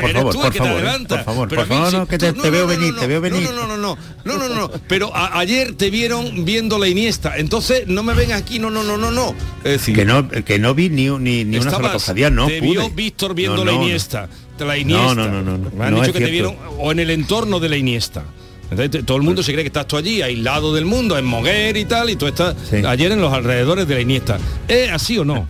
por 0.00 0.12
favor, 0.12 0.34
por 0.34 0.54
favor, 0.54 1.06
por 1.08 1.24
favor, 1.24 1.48
por 1.48 1.66
favor, 1.66 2.08
que 2.08 2.18
te- 2.18 2.32
veo 2.32 2.66
venir, 2.66 2.94
te 2.96 3.06
veo 3.06 3.20
venir. 3.20 3.42
No, 3.42 3.52
no, 3.52 3.66
no, 3.66 3.76
no, 3.76 3.98
no, 4.24 4.38
no, 4.38 4.48
no, 4.48 4.54
no. 4.54 4.70
Pero 4.88 5.10
ayer 5.14 5.74
te 5.74 5.90
vieron 5.90 6.44
viendo 6.44 6.78
la 6.78 6.88
Iniesta, 6.88 7.36
entonces 7.36 7.86
no 7.86 8.02
me 8.02 8.14
ven 8.14 8.32
aquí, 8.32 8.58
no, 8.58 8.70
no, 8.70 8.82
no, 8.82 8.96
no, 8.96 9.10
no. 9.10 9.34
Es 9.64 9.72
decir, 9.72 9.94
Que 9.94 10.04
no, 10.04 10.28
que 10.28 10.58
no 10.58 10.74
vi 10.74 10.88
ni, 10.90 11.08
ni, 11.10 11.44
ni 11.44 11.58
una 11.58 11.70
sola 11.70 11.92
cofradía, 11.92 12.30
no 12.30 12.46
Te 12.46 12.60
vio 12.60 12.88
Víctor 12.90 13.34
viendo 13.34 13.64
la. 13.64 13.72
Iniesta, 13.72 14.28
la 14.58 14.76
Iniesta. 14.76 15.14
No, 15.14 15.28
no, 15.28 15.42
no, 15.42 15.58
no, 15.58 15.70
Me 15.70 15.84
han 15.84 15.94
dicho 15.94 16.12
que 16.12 16.20
te 16.20 16.30
vieron 16.30 16.56
o 16.78 16.92
en 16.92 16.98
el 17.00 17.10
entorno 17.10 17.60
de 17.60 17.68
la 17.68 17.76
Iniesta. 17.76 18.24
Entonces, 18.70 19.04
todo 19.06 19.16
el 19.16 19.22
mundo 19.22 19.42
se 19.42 19.52
cree 19.52 19.64
que 19.64 19.68
estás 19.68 19.86
tú 19.86 19.96
allí, 19.96 20.20
aislado 20.20 20.74
del 20.74 20.84
mundo, 20.84 21.16
en 21.16 21.24
Moguer 21.24 21.76
y 21.76 21.84
tal, 21.86 22.10
y 22.10 22.16
tú 22.16 22.26
estás 22.26 22.54
ayer 22.86 23.12
en 23.12 23.20
los 23.20 23.32
alrededores 23.32 23.88
de 23.88 23.94
la 23.94 24.00
Iniesta. 24.02 24.38
¿Es 24.68 24.90
así 24.92 25.16
o 25.18 25.24
no? 25.24 25.48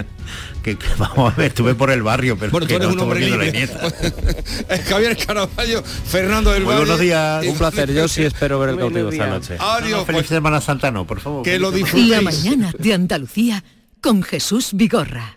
que, 0.62 0.76
que 0.76 0.86
vamos 0.96 1.32
a 1.32 1.36
ver, 1.36 1.48
estuve 1.48 1.74
por 1.74 1.90
el 1.90 2.02
barrio, 2.02 2.36
pero 2.38 2.50
Bueno, 2.52 2.66
tú 2.66 2.70
que 2.70 2.76
eres 2.76 2.88
no 2.88 2.94
un 2.94 3.00
hombre 3.00 3.20
libre. 3.20 3.48
Iniesta. 3.50 3.86
Es 4.70 4.80
Javier 4.84 5.16
Caraballo, 5.16 5.82
Fernando 5.82 6.50
del 6.52 6.64
Valle. 6.64 6.78
buenos 6.78 6.98
días. 6.98 7.44
Un 7.46 7.56
placer, 7.58 7.92
yo 7.92 8.08
sí 8.08 8.22
espero 8.22 8.58
ver 8.58 8.70
el 8.70 8.78
cautivo 8.78 9.10
esta 9.10 9.26
noche. 9.26 9.56
Adiós, 9.58 9.90
No, 10.00 10.04
feliz 10.06 10.20
pues, 10.22 10.26
Semana 10.28 10.60
Santa 10.60 10.90
no, 10.90 11.06
por 11.06 11.20
favor. 11.20 11.42
que 11.42 11.58
lo 11.58 11.70
disfrutéis. 11.70 12.08
La 12.10 12.20
mañana 12.22 12.72
de 12.78 12.94
Andalucía 12.94 13.62
con 14.00 14.22
Jesús 14.22 14.70
Vigorra. 14.72 15.36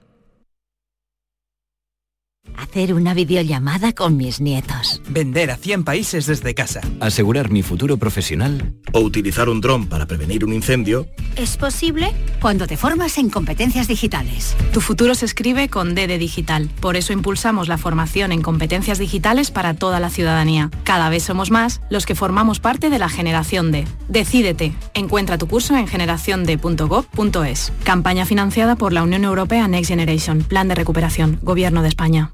Hacer 2.60 2.94
una 2.94 3.14
videollamada 3.14 3.94
con 3.94 4.18
mis 4.18 4.42
nietos. 4.42 5.02
Vender 5.08 5.50
a 5.50 5.56
100 5.56 5.86
países 5.86 6.26
desde 6.26 6.54
casa. 6.54 6.82
Asegurar 7.00 7.50
mi 7.52 7.64
futuro 7.64 7.96
profesional. 7.96 8.74
O 8.92 9.00
utilizar 9.00 9.48
un 9.48 9.62
dron 9.62 9.88
para 9.88 10.06
prevenir 10.08 10.44
un 10.44 10.52
incendio. 10.52 11.08
Es 11.38 11.56
posible 11.56 12.14
cuando 12.42 12.68
te 12.68 12.76
formas 12.76 13.18
en 13.18 13.30
competencias 13.30 13.88
digitales. 13.88 14.58
Tu 14.74 14.82
futuro 14.82 15.16
se 15.16 15.26
escribe 15.26 15.70
con 15.70 15.96
D 15.96 16.08
de 16.08 16.18
digital. 16.18 16.70
Por 16.82 16.98
eso 16.98 17.14
impulsamos 17.14 17.70
la 17.70 17.78
formación 17.78 18.34
en 18.34 18.42
competencias 18.42 19.00
digitales 19.00 19.52
para 19.52 19.74
toda 19.74 20.02
la 20.02 20.10
ciudadanía. 20.10 20.70
Cada 20.84 21.10
vez 21.10 21.24
somos 21.24 21.52
más 21.52 21.80
los 21.90 22.06
que 22.06 22.16
formamos 22.16 22.60
parte 22.60 22.90
de 22.90 23.00
la 23.00 23.08
generación 23.08 23.72
D. 23.72 23.86
Decídete. 24.10 24.74
Encuentra 24.94 25.38
tu 25.38 25.48
curso 25.48 25.78
en 25.78 25.88
generaciond.gov.es. 25.88 27.74
Campaña 27.86 28.26
financiada 28.26 28.76
por 28.76 28.92
la 28.92 29.04
Unión 29.04 29.24
Europea 29.24 29.70
Next 29.70 29.90
Generation. 29.90 30.44
Plan 30.44 30.68
de 30.68 30.76
recuperación. 30.76 31.40
Gobierno 31.42 31.84
de 31.84 31.88
España. 31.88 32.34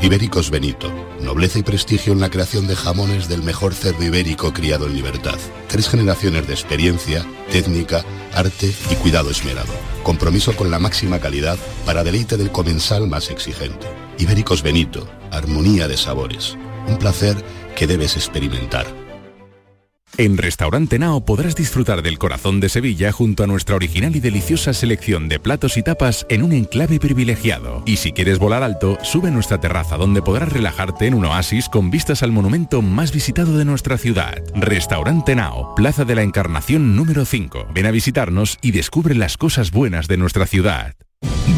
Ibéricos 0.00 0.50
Benito. 0.50 0.92
Nobleza 1.20 1.58
y 1.58 1.62
prestigio 1.62 2.12
en 2.12 2.20
la 2.20 2.28
creación 2.28 2.66
de 2.66 2.76
jamones 2.76 3.28
del 3.28 3.42
mejor 3.42 3.74
cerdo 3.74 4.04
ibérico 4.04 4.52
criado 4.52 4.86
en 4.86 4.94
libertad. 4.94 5.38
Tres 5.68 5.88
generaciones 5.88 6.46
de 6.46 6.52
experiencia, 6.52 7.26
técnica, 7.50 8.04
arte 8.34 8.72
y 8.90 8.94
cuidado 8.96 9.30
esmerado. 9.30 9.72
Compromiso 10.02 10.54
con 10.54 10.70
la 10.70 10.78
máxima 10.78 11.18
calidad 11.18 11.58
para 11.86 12.04
deleite 12.04 12.36
del 12.36 12.52
comensal 12.52 13.08
más 13.08 13.30
exigente. 13.30 13.86
Ibéricos 14.18 14.62
Benito. 14.62 15.08
Armonía 15.30 15.88
de 15.88 15.96
sabores. 15.96 16.56
Un 16.86 16.98
placer 16.98 17.36
que 17.74 17.86
debes 17.86 18.16
experimentar. 18.16 19.05
En 20.18 20.38
Restaurante 20.38 20.98
Nao 20.98 21.26
podrás 21.26 21.54
disfrutar 21.54 22.00
del 22.00 22.18
corazón 22.18 22.58
de 22.58 22.70
Sevilla 22.70 23.12
junto 23.12 23.44
a 23.44 23.46
nuestra 23.46 23.76
original 23.76 24.16
y 24.16 24.20
deliciosa 24.20 24.72
selección 24.72 25.28
de 25.28 25.38
platos 25.38 25.76
y 25.76 25.82
tapas 25.82 26.24
en 26.30 26.42
un 26.42 26.52
enclave 26.52 26.98
privilegiado. 26.98 27.82
Y 27.84 27.98
si 27.98 28.12
quieres 28.12 28.38
volar 28.38 28.62
alto, 28.62 28.96
sube 29.02 29.28
a 29.28 29.30
nuestra 29.30 29.60
terraza 29.60 29.98
donde 29.98 30.22
podrás 30.22 30.50
relajarte 30.50 31.06
en 31.06 31.12
un 31.12 31.26
oasis 31.26 31.68
con 31.68 31.90
vistas 31.90 32.22
al 32.22 32.32
monumento 32.32 32.80
más 32.80 33.12
visitado 33.12 33.58
de 33.58 33.66
nuestra 33.66 33.98
ciudad. 33.98 34.42
Restaurante 34.54 35.34
Nao, 35.34 35.74
Plaza 35.74 36.06
de 36.06 36.14
la 36.14 36.22
Encarnación 36.22 36.96
número 36.96 37.26
5. 37.26 37.68
Ven 37.74 37.84
a 37.84 37.90
visitarnos 37.90 38.56
y 38.62 38.70
descubre 38.70 39.14
las 39.14 39.36
cosas 39.36 39.70
buenas 39.70 40.08
de 40.08 40.16
nuestra 40.16 40.46
ciudad. 40.46 40.94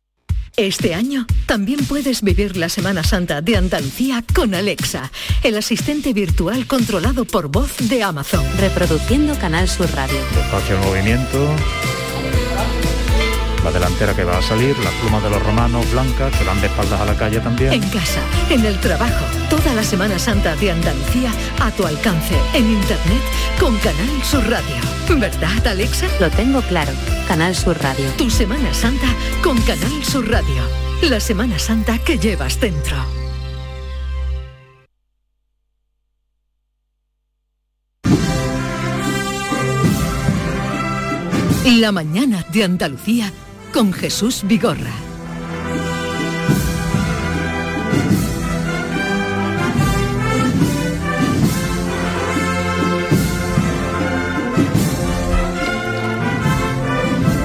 Este 0.57 0.93
año 0.93 1.25
también 1.45 1.85
puedes 1.85 2.21
vivir 2.21 2.57
la 2.57 2.67
Semana 2.67 3.03
Santa 3.03 3.41
de 3.41 3.55
Andalucía 3.55 4.23
con 4.33 4.53
Alexa, 4.53 5.11
el 5.43 5.57
asistente 5.57 6.13
virtual 6.13 6.67
controlado 6.67 7.25
por 7.25 7.47
voz 7.47 7.77
de 7.77 8.03
Amazon. 8.03 8.45
Reproduciendo 8.59 9.37
Canal 9.39 9.69
Sur 9.69 9.89
Radio. 9.93 10.19
Despacio 10.35 10.75
el 10.75 10.81
movimiento. 10.81 11.55
La 13.63 13.71
delantera 13.71 14.15
que 14.15 14.23
va 14.23 14.39
a 14.39 14.41
salir, 14.41 14.75
las 14.79 14.93
plumas 14.95 15.21
de 15.21 15.29
los 15.29 15.41
romanos 15.43 15.85
blancas 15.91 16.35
que 16.35 16.43
van 16.43 16.59
de 16.61 16.67
espaldas 16.67 16.99
a 16.99 17.05
la 17.05 17.15
calle 17.15 17.39
también. 17.39 17.73
En 17.73 17.81
casa, 17.89 18.19
en 18.49 18.65
el 18.65 18.79
trabajo, 18.79 19.23
toda 19.51 19.73
la 19.73 19.83
Semana 19.83 20.17
Santa 20.17 20.55
de 20.55 20.71
Andalucía 20.71 21.31
a 21.59 21.69
tu 21.69 21.85
alcance, 21.85 22.35
en 22.55 22.71
internet 22.71 23.21
con 23.59 23.77
Canal 23.77 24.23
Sur 24.23 24.49
Radio. 24.49 24.75
¿Verdad, 25.19 25.67
Alexa? 25.67 26.07
Lo 26.19 26.29
tengo 26.31 26.61
claro. 26.63 26.91
Canal 27.27 27.55
Sur 27.55 27.77
Radio. 27.83 28.09
Tu 28.17 28.31
Semana 28.31 28.73
Santa 28.73 29.07
con 29.43 29.59
Canal 29.61 30.03
Sur 30.03 30.29
Radio. 30.29 30.63
La 31.03 31.19
Semana 31.19 31.59
Santa 31.59 31.99
que 31.99 32.17
llevas 32.17 32.59
dentro. 32.59 32.97
La 41.79 41.91
mañana 41.91 42.43
de 42.51 42.63
Andalucía 42.63 43.31
con 43.71 43.93
Jesús 43.93 44.41
Vigorra. 44.43 44.91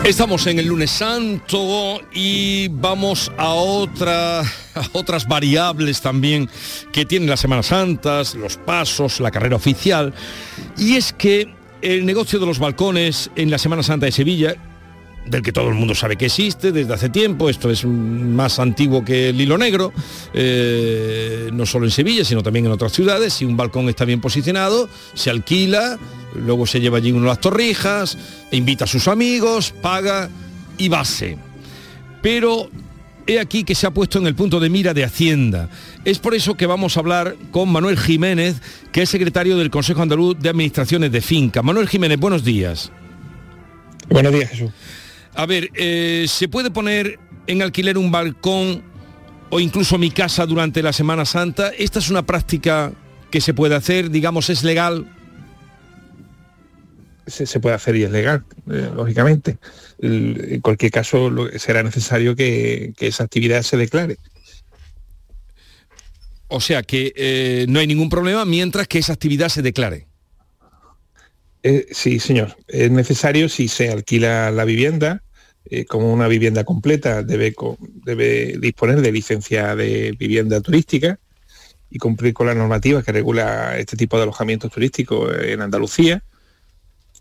Estamos 0.04 0.46
en 0.46 0.60
el 0.60 0.66
lunes 0.66 0.92
santo 0.92 2.00
y 2.12 2.68
vamos 2.68 3.32
a, 3.36 3.46
a 3.46 4.84
otras 4.92 5.26
variables 5.26 6.00
también 6.00 6.48
que 6.92 7.04
tienen 7.04 7.28
las 7.28 7.40
Semanas 7.40 7.66
Santas, 7.66 8.36
los 8.36 8.56
pasos, 8.56 9.18
la 9.18 9.32
carrera 9.32 9.56
oficial. 9.56 10.14
Y 10.78 10.94
es 10.94 11.12
que 11.12 11.52
el 11.82 12.06
negocio 12.06 12.38
de 12.38 12.46
los 12.46 12.60
balcones 12.60 13.30
en 13.34 13.50
la 13.50 13.58
Semana 13.58 13.82
Santa 13.82 14.06
de 14.06 14.12
Sevilla, 14.12 14.56
del 15.26 15.42
que 15.42 15.52
todo 15.52 15.68
el 15.68 15.74
mundo 15.74 15.94
sabe 15.94 16.16
que 16.16 16.26
existe 16.26 16.72
desde 16.72 16.94
hace 16.94 17.08
tiempo, 17.08 17.50
esto 17.50 17.70
es 17.70 17.84
más 17.84 18.58
antiguo 18.58 19.04
que 19.04 19.30
el 19.30 19.40
hilo 19.40 19.58
negro, 19.58 19.92
eh, 20.32 21.50
no 21.52 21.66
solo 21.66 21.86
en 21.86 21.90
Sevilla, 21.90 22.24
sino 22.24 22.42
también 22.42 22.66
en 22.66 22.72
otras 22.72 22.92
ciudades, 22.92 23.32
si 23.32 23.44
un 23.44 23.56
balcón 23.56 23.88
está 23.88 24.04
bien 24.04 24.20
posicionado, 24.20 24.88
se 25.14 25.30
alquila, 25.30 25.98
luego 26.34 26.66
se 26.66 26.80
lleva 26.80 26.98
allí 26.98 27.12
uno 27.12 27.26
las 27.26 27.40
torrijas, 27.40 28.16
invita 28.52 28.84
a 28.84 28.88
sus 28.88 29.08
amigos, 29.08 29.72
paga 29.82 30.30
y 30.78 30.88
base. 30.88 31.36
Pero 32.22 32.70
he 33.26 33.40
aquí 33.40 33.64
que 33.64 33.74
se 33.74 33.86
ha 33.86 33.90
puesto 33.90 34.18
en 34.18 34.26
el 34.26 34.34
punto 34.34 34.60
de 34.60 34.70
mira 34.70 34.94
de 34.94 35.04
Hacienda. 35.04 35.68
Es 36.04 36.18
por 36.18 36.34
eso 36.34 36.54
que 36.54 36.66
vamos 36.66 36.96
a 36.96 37.00
hablar 37.00 37.36
con 37.50 37.70
Manuel 37.70 37.98
Jiménez, 37.98 38.60
que 38.92 39.02
es 39.02 39.08
secretario 39.08 39.56
del 39.56 39.70
Consejo 39.70 40.02
Andaluz 40.02 40.38
de 40.38 40.48
Administraciones 40.48 41.10
de 41.10 41.20
Finca. 41.20 41.62
Manuel 41.62 41.88
Jiménez, 41.88 42.18
buenos 42.18 42.44
días. 42.44 42.92
Buenos 44.08 44.32
días, 44.32 44.50
Jesús. 44.50 44.70
A 45.36 45.46
ver, 45.46 45.70
eh, 45.74 46.24
¿se 46.28 46.48
puede 46.48 46.70
poner 46.70 47.18
en 47.46 47.62
alquiler 47.62 47.98
un 47.98 48.10
balcón 48.10 48.82
o 49.50 49.60
incluso 49.60 49.98
mi 49.98 50.10
casa 50.10 50.46
durante 50.46 50.82
la 50.82 50.92
Semana 50.92 51.24
Santa? 51.24 51.68
¿Esta 51.76 51.98
es 51.98 52.08
una 52.10 52.24
práctica 52.24 52.92
que 53.30 53.40
se 53.40 53.52
puede 53.54 53.74
hacer, 53.74 54.10
digamos, 54.10 54.48
es 54.50 54.64
legal? 54.64 55.06
Se, 57.26 57.44
se 57.44 57.60
puede 57.60 57.74
hacer 57.74 57.96
y 57.96 58.04
es 58.04 58.10
legal, 58.10 58.44
eh, 58.70 58.90
lógicamente. 58.94 59.58
El- 59.98 60.52
en 60.54 60.60
cualquier 60.60 60.90
caso, 60.92 61.28
lo- 61.28 61.50
será 61.58 61.82
necesario 61.82 62.34
que, 62.34 62.94
que 62.96 63.08
esa 63.08 63.24
actividad 63.24 63.62
se 63.62 63.76
declare. 63.76 64.16
O 66.48 66.60
sea 66.60 66.82
que 66.84 67.12
eh, 67.16 67.66
no 67.68 67.80
hay 67.80 67.88
ningún 67.88 68.08
problema 68.08 68.44
mientras 68.44 68.86
que 68.86 69.00
esa 69.00 69.12
actividad 69.12 69.48
se 69.48 69.62
declare. 69.62 70.06
Eh, 71.64 71.88
sí, 71.90 72.20
señor. 72.20 72.56
Es 72.68 72.90
necesario 72.92 73.48
si 73.48 73.66
se 73.66 73.90
alquila 73.90 74.52
la 74.52 74.64
vivienda 74.64 75.24
eh, 75.70 75.84
como 75.84 76.12
una 76.12 76.28
vivienda 76.28 76.64
completa, 76.64 77.22
debe, 77.22 77.54
debe 78.04 78.56
disponer 78.58 79.00
de 79.00 79.12
licencia 79.12 79.74
de 79.74 80.12
vivienda 80.18 80.60
turística 80.60 81.18
y 81.90 81.98
cumplir 81.98 82.34
con 82.34 82.46
las 82.46 82.56
normativas 82.56 83.04
que 83.04 83.12
regula 83.12 83.78
este 83.78 83.96
tipo 83.96 84.16
de 84.16 84.24
alojamientos 84.24 84.70
turísticos 84.70 85.32
en 85.42 85.62
Andalucía. 85.62 86.22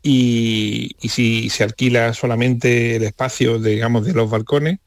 Y, 0.02 0.92
y 1.02 1.10
si 1.10 1.50
se 1.50 1.64
alquila 1.64 2.14
solamente 2.14 2.98
el 2.98 3.04
espacio, 3.04 3.58
digamos, 3.58 4.06
de 4.06 4.14
los 4.14 4.30
balcones, 4.30 4.80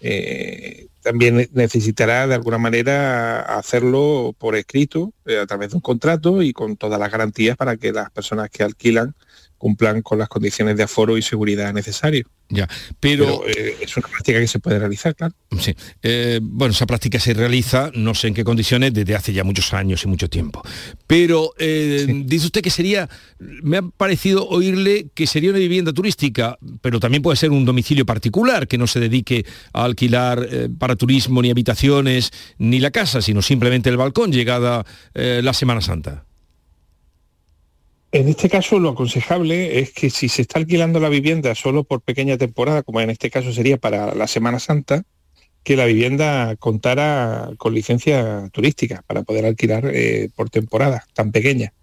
eh, 0.00 0.86
también 1.08 1.48
necesitará 1.54 2.26
de 2.26 2.34
alguna 2.34 2.58
manera 2.58 3.40
hacerlo 3.40 4.34
por 4.36 4.56
escrito, 4.56 5.14
eh, 5.24 5.38
a 5.38 5.46
través 5.46 5.70
de 5.70 5.76
un 5.76 5.80
contrato 5.80 6.42
y 6.42 6.52
con 6.52 6.76
todas 6.76 7.00
las 7.00 7.10
garantías 7.10 7.56
para 7.56 7.78
que 7.78 7.92
las 7.92 8.10
personas 8.10 8.50
que 8.50 8.62
alquilan 8.62 9.14
cumplan 9.58 10.02
con 10.02 10.18
las 10.18 10.28
condiciones 10.28 10.76
de 10.76 10.84
aforo 10.84 11.18
y 11.18 11.22
seguridad 11.22 11.74
necesarias. 11.74 12.24
Ya, 12.50 12.66
pero, 12.98 13.46
eh, 13.46 13.76
es 13.82 13.94
una 13.98 14.08
práctica 14.08 14.40
que 14.40 14.46
se 14.46 14.58
puede 14.58 14.78
realizar, 14.78 15.14
claro. 15.14 15.34
Sí. 15.60 15.74
Eh, 16.02 16.40
bueno, 16.42 16.72
esa 16.72 16.86
práctica 16.86 17.20
se 17.20 17.34
realiza, 17.34 17.90
no 17.94 18.14
sé 18.14 18.28
en 18.28 18.34
qué 18.34 18.42
condiciones, 18.42 18.94
desde 18.94 19.14
hace 19.14 19.34
ya 19.34 19.44
muchos 19.44 19.74
años 19.74 20.02
y 20.04 20.08
mucho 20.08 20.30
tiempo. 20.30 20.62
Pero 21.06 21.52
eh, 21.58 22.06
dice 22.24 22.46
usted 22.46 22.62
que 22.62 22.70
sería, 22.70 23.10
me 23.38 23.76
ha 23.76 23.82
parecido 23.82 24.48
oírle 24.48 25.08
que 25.14 25.26
sería 25.26 25.50
una 25.50 25.58
vivienda 25.58 25.92
turística, 25.92 26.56
pero 26.80 27.00
también 27.00 27.22
puede 27.22 27.36
ser 27.36 27.50
un 27.50 27.66
domicilio 27.66 28.06
particular 28.06 28.66
que 28.66 28.78
no 28.78 28.86
se 28.86 29.00
dedique 29.00 29.44
a 29.74 29.84
alquilar 29.84 30.48
para 30.78 30.96
turismo 30.98 31.40
ni 31.40 31.50
habitaciones 31.50 32.30
ni 32.58 32.80
la 32.80 32.90
casa, 32.90 33.22
sino 33.22 33.40
simplemente 33.40 33.88
el 33.88 33.96
balcón 33.96 34.32
llegada 34.32 34.84
eh, 35.14 35.40
la 35.42 35.54
Semana 35.54 35.80
Santa. 35.80 36.24
En 38.10 38.28
este 38.28 38.48
caso, 38.48 38.78
lo 38.78 38.90
aconsejable 38.90 39.80
es 39.80 39.92
que 39.92 40.08
si 40.08 40.28
se 40.28 40.42
está 40.42 40.58
alquilando 40.58 40.98
la 40.98 41.10
vivienda 41.10 41.54
solo 41.54 41.84
por 41.84 42.00
pequeña 42.00 42.38
temporada, 42.38 42.82
como 42.82 43.00
en 43.00 43.10
este 43.10 43.30
caso 43.30 43.52
sería 43.52 43.76
para 43.76 44.14
la 44.14 44.26
Semana 44.26 44.58
Santa, 44.58 45.02
que 45.62 45.76
la 45.76 45.84
vivienda 45.84 46.56
contara 46.56 47.50
con 47.58 47.74
licencia 47.74 48.48
turística 48.52 49.02
para 49.06 49.22
poder 49.24 49.44
alquilar 49.44 49.90
eh, 49.92 50.30
por 50.34 50.48
temporada 50.48 51.06
tan 51.12 51.32
pequeña. 51.32 51.74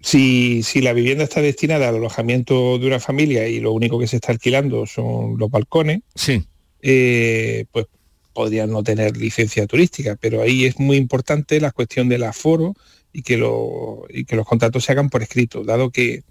Si, 0.00 0.62
si 0.62 0.80
la 0.80 0.92
vivienda 0.92 1.24
está 1.24 1.42
destinada 1.42 1.88
al 1.88 1.96
alojamiento 1.96 2.78
de 2.78 2.86
una 2.86 3.00
familia 3.00 3.48
y 3.48 3.58
lo 3.58 3.72
único 3.72 3.98
que 3.98 4.06
se 4.06 4.16
está 4.16 4.30
alquilando 4.30 4.86
son 4.86 5.36
los 5.38 5.50
balcones, 5.50 6.02
sí. 6.14 6.44
Eh, 6.82 7.64
pues 7.72 7.86
podrían 8.32 8.70
no 8.70 8.82
tener 8.82 9.16
licencia 9.16 9.66
turística, 9.66 10.16
pero 10.20 10.40
ahí 10.42 10.64
es 10.64 10.78
muy 10.78 10.96
importante 10.96 11.60
la 11.60 11.72
cuestión 11.72 12.08
del 12.08 12.22
aforo 12.24 12.74
y 13.12 13.22
que, 13.22 13.36
lo- 13.36 14.04
y 14.08 14.24
que 14.24 14.36
los 14.36 14.46
contratos 14.46 14.84
se 14.84 14.92
hagan 14.92 15.10
por 15.10 15.22
escrito, 15.22 15.64
dado 15.64 15.90
que 15.90 16.22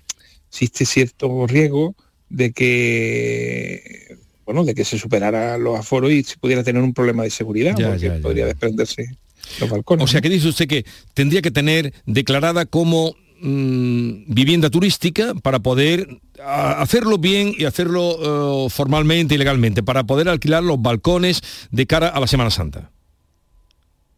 existe 0.50 0.86
cierto 0.86 1.46
riesgo 1.48 1.96
de 2.30 2.52
que 2.54 4.18
bueno, 4.46 4.64
de 4.64 4.74
que 4.74 4.84
se 4.84 4.98
superara 4.98 5.58
los 5.60 5.78
aforos 5.80 6.12
y 6.12 6.24
se 6.24 6.38
pudiera 6.38 6.64
tener 6.64 6.82
un 6.82 6.94
problema 6.94 7.22
de 7.24 7.30
seguridad, 7.30 7.76
Ya, 7.78 7.90
porque 7.90 8.08
ya, 8.08 8.16
ya, 8.16 8.22
podría 8.22 8.46
desprenderse 8.48 9.06
los 9.60 9.70
balcones. 9.70 10.04
O 10.04 10.08
sea, 10.08 10.22
que 10.22 10.30
dice 10.30 10.48
usted 10.48 10.68
que 10.68 10.86
tendría 11.14 11.44
que 11.44 11.52
tener 11.52 11.94
declarada 12.08 12.66
como 12.66 13.16
mm, 13.42 14.34
vivienda 14.34 14.70
turística 14.70 15.34
para 15.36 15.60
poder 15.60 16.08
hacerlo 16.44 17.18
bien 17.18 17.54
y 17.58 17.66
hacerlo 17.66 18.66
eh, 18.66 18.70
formalmente 18.70 19.36
y 19.36 19.38
legalmente, 19.38 19.84
para 19.84 20.04
poder 20.04 20.30
alquilar 20.30 20.64
los 20.64 20.82
balcones 20.82 21.42
de 21.72 21.86
cara 21.86 22.08
a 22.10 22.20
la 22.20 22.28
Semana 22.28 22.50
Santa. 22.50 22.92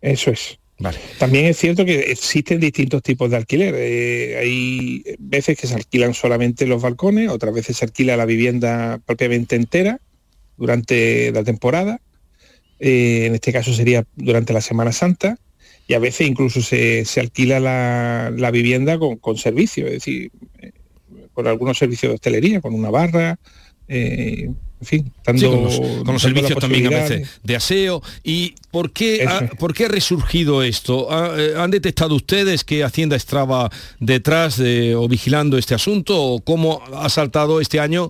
Eso 0.02 0.32
es. 0.32 0.58
Vale. 0.80 0.98
También 1.20 1.46
es 1.46 1.58
cierto 1.58 1.86
que 1.86 2.00
existen 2.12 2.60
distintos 2.60 3.04
tipos 3.04 3.30
de 3.30 3.38
alquiler. 3.38 3.76
Eh, 3.78 4.38
hay 4.40 5.04
veces 5.20 5.56
que 5.56 5.68
se 5.68 5.76
alquilan 5.76 6.16
solamente 6.16 6.66
los 6.66 6.82
balcones, 6.82 7.30
otras 7.30 7.54
veces 7.54 7.78
se 7.78 7.86
alquila 7.86 8.18
la 8.18 8.26
vivienda 8.26 9.00
propiamente 9.06 9.56
entera 9.56 10.00
durante 10.58 11.32
la 11.32 11.44
temporada. 11.44 12.02
Eh, 12.80 13.26
en 13.28 13.36
este 13.36 13.54
caso 13.54 13.74
sería 13.74 14.06
durante 14.16 14.54
la 14.54 14.62
Semana 14.62 14.92
Santa. 14.92 15.38
Y 15.88 15.94
a 15.94 16.00
veces 16.00 16.28
incluso 16.28 16.62
se, 16.62 17.04
se 17.06 17.20
alquila 17.20 17.60
la, 17.60 18.32
la 18.36 18.52
vivienda 18.52 18.98
con, 18.98 19.18
con 19.18 19.38
servicio, 19.38 19.86
es 19.88 19.94
decir, 19.94 20.32
eh, 20.60 20.72
con 21.34 21.48
algunos 21.48 21.78
servicios 21.78 22.12
de 22.12 22.16
hostelería, 22.16 22.62
con 22.62 22.74
una 22.74 22.90
barra, 22.90 23.38
eh, 23.88 24.50
en 24.80 24.88
fin, 24.88 25.14
Sí, 25.38 25.46
con 25.46 25.64
los, 25.64 25.80
con 26.04 26.20
servicios 26.20 26.58
también 26.60 26.88
a 26.88 26.90
veces 26.90 27.40
de 27.44 27.56
aseo. 27.56 28.02
¿Y 28.24 28.56
por 28.72 28.92
qué, 28.92 29.26
ha, 29.28 29.46
por 29.60 29.76
qué 29.76 29.86
ha 29.86 29.90
resurgido 29.90 30.64
esto? 30.64 31.12
¿Ha- 31.12 31.36
eh, 31.40 31.54
¿Han 31.56 31.70
detectado 31.70 32.16
ustedes 32.16 32.64
que 32.64 32.84
Hacienda 32.84 33.16
estaba 33.16 33.70
detrás 34.00 34.58
de, 34.58 34.96
o 34.96 35.08
vigilando 35.08 35.58
este 35.60 35.76
asunto? 35.76 36.20
¿O 36.20 36.42
cómo 36.42 36.82
ha 36.96 37.10
saltado 37.10 37.62
este 37.62 37.80
año 37.80 38.10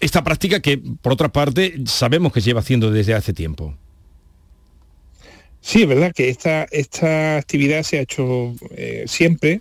esta 0.00 0.24
práctica 0.24 0.60
que, 0.60 0.78
por 0.78 1.12
otra 1.12 1.30
parte, 1.30 1.74
sabemos 1.86 2.32
que 2.32 2.40
se 2.40 2.46
lleva 2.46 2.60
haciendo 2.60 2.90
desde 2.90 3.12
hace 3.12 3.34
tiempo? 3.34 3.76
Sí, 5.66 5.82
es 5.82 5.88
verdad 5.88 6.12
que 6.14 6.28
esta, 6.28 6.64
esta 6.70 7.36
actividad 7.38 7.82
se 7.82 7.98
ha 7.98 8.02
hecho 8.02 8.54
eh, 8.70 9.04
siempre, 9.08 9.60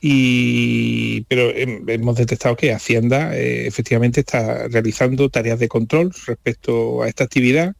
y, 0.00 1.22
pero 1.24 1.50
hem- 1.52 1.88
hemos 1.90 2.16
detectado 2.16 2.56
que 2.56 2.72
Hacienda 2.72 3.36
eh, 3.36 3.66
efectivamente 3.66 4.20
está 4.20 4.68
realizando 4.68 5.30
tareas 5.30 5.58
de 5.58 5.68
control 5.68 6.12
respecto 6.26 7.02
a 7.02 7.08
esta 7.08 7.24
actividad 7.24 7.74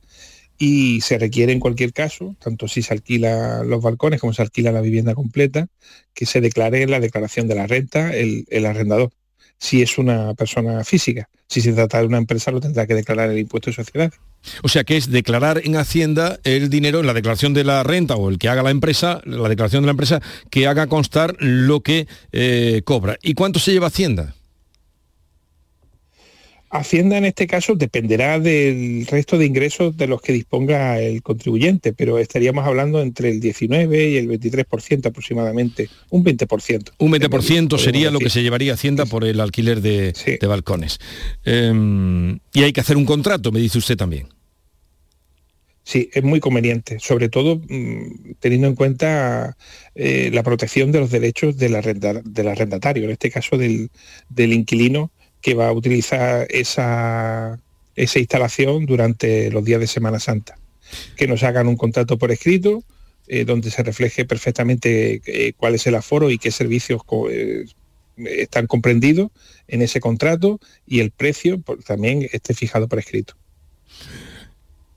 y 0.58 1.00
se 1.02 1.18
requiere 1.18 1.52
en 1.52 1.60
cualquier 1.60 1.92
caso, 1.94 2.36
tanto 2.40 2.68
si 2.68 2.82
se 2.82 2.94
alquila 2.94 3.64
los 3.64 3.82
balcones 3.82 4.20
como 4.20 4.32
se 4.34 4.42
alquila 4.42 4.72
la 4.72 4.82
vivienda 4.82 5.14
completa, 5.14 5.68
que 6.14 6.26
se 6.26 6.40
declare 6.42 6.82
en 6.82 6.90
la 6.92 7.00
declaración 7.00 7.48
de 7.48 7.56
la 7.56 7.66
renta 7.68 8.14
el, 8.16 8.46
el 8.50 8.66
arrendador, 8.66 9.12
si 9.60 9.82
es 9.82 9.98
una 9.98 10.34
persona 10.34 10.82
física. 10.84 11.28
Si 11.46 11.60
se 11.60 11.72
trata 11.72 12.00
de 12.00 12.06
una 12.06 12.18
empresa 12.18 12.50
lo 12.50 12.60
tendrá 12.60 12.86
que 12.86 12.94
declarar 12.94 13.30
el 13.30 13.38
impuesto 13.38 13.70
de 13.70 13.76
sociedades. 13.76 14.14
O 14.62 14.68
sea, 14.68 14.84
que 14.84 14.96
es 14.96 15.10
declarar 15.10 15.60
en 15.64 15.76
Hacienda 15.76 16.40
el 16.44 16.70
dinero 16.70 17.00
en 17.00 17.06
la 17.06 17.12
declaración 17.12 17.52
de 17.52 17.62
la 17.62 17.82
renta 17.82 18.16
o 18.16 18.30
el 18.30 18.38
que 18.38 18.48
haga 18.48 18.62
la 18.62 18.70
empresa, 18.70 19.20
la 19.24 19.48
declaración 19.48 19.82
de 19.82 19.86
la 19.86 19.92
empresa, 19.92 20.22
que 20.50 20.66
haga 20.66 20.86
constar 20.86 21.36
lo 21.40 21.80
que 21.80 22.08
eh, 22.32 22.80
cobra. 22.84 23.18
¿Y 23.22 23.34
cuánto 23.34 23.60
se 23.60 23.72
lleva 23.72 23.88
Hacienda? 23.88 24.34
Hacienda 26.72 27.18
en 27.18 27.24
este 27.24 27.48
caso 27.48 27.74
dependerá 27.74 28.38
del 28.38 29.04
resto 29.08 29.36
de 29.38 29.46
ingresos 29.46 29.96
de 29.96 30.06
los 30.06 30.22
que 30.22 30.32
disponga 30.32 31.00
el 31.00 31.20
contribuyente, 31.22 31.92
pero 31.92 32.18
estaríamos 32.18 32.64
hablando 32.64 33.02
entre 33.02 33.30
el 33.30 33.40
19 33.40 34.08
y 34.10 34.16
el 34.16 34.28
23% 34.28 35.06
aproximadamente, 35.06 35.88
un 36.10 36.24
20%. 36.24 36.92
Un 36.98 37.10
20% 37.12 37.28
podemos 37.28 37.82
sería 37.82 38.10
lo 38.12 38.20
que 38.20 38.30
se 38.30 38.42
llevaría 38.42 38.74
Hacienda 38.74 39.04
por 39.04 39.24
el 39.24 39.40
alquiler 39.40 39.80
de, 39.80 40.12
de 40.40 40.46
balcones. 40.46 40.98
Em, 41.44 42.38
y 42.52 42.62
hay 42.62 42.72
que 42.72 42.80
hacer 42.80 42.96
un 42.96 43.04
contrato, 43.04 43.50
me 43.50 43.58
dice 43.58 43.78
usted 43.78 43.96
también. 43.96 44.28
Sí, 45.82 46.08
es 46.12 46.22
muy 46.22 46.38
conveniente, 46.38 46.98
sobre 47.00 47.28
todo 47.28 47.56
mm, 47.68 48.34
teniendo 48.38 48.68
en 48.68 48.76
cuenta 48.76 49.56
eh, 49.96 50.30
la 50.32 50.44
protección 50.44 50.92
de 50.92 51.00
los 51.00 51.10
derechos 51.10 51.56
del, 51.56 51.74
arrenda- 51.74 52.22
del 52.24 52.46
arrendatario, 52.48 53.04
en 53.04 53.10
este 53.10 53.30
caso 53.30 53.58
del, 53.58 53.90
del 54.28 54.52
inquilino 54.52 55.10
que 55.40 55.54
va 55.54 55.68
a 55.68 55.72
utilizar 55.72 56.46
esa, 56.50 57.58
esa 57.96 58.18
instalación 58.18 58.86
durante 58.86 59.50
los 59.50 59.64
días 59.64 59.80
de 59.80 59.86
Semana 59.86 60.18
Santa. 60.18 60.58
Que 61.16 61.26
nos 61.26 61.42
hagan 61.42 61.68
un 61.68 61.76
contrato 61.76 62.18
por 62.18 62.30
escrito 62.32 62.82
eh, 63.32 63.44
donde 63.44 63.70
se 63.70 63.84
refleje 63.84 64.24
perfectamente 64.24 65.22
eh, 65.24 65.52
cuál 65.56 65.76
es 65.76 65.86
el 65.86 65.94
aforo 65.94 66.30
y 66.30 66.38
qué 66.38 66.50
servicios 66.50 67.00
eh, 67.30 67.64
están 68.16 68.66
comprendidos 68.66 69.30
en 69.68 69.82
ese 69.82 70.00
contrato 70.00 70.58
y 70.84 70.98
el 70.98 71.12
precio 71.12 71.62
también 71.86 72.28
esté 72.32 72.54
fijado 72.54 72.88
por 72.88 72.98
escrito. 72.98 73.34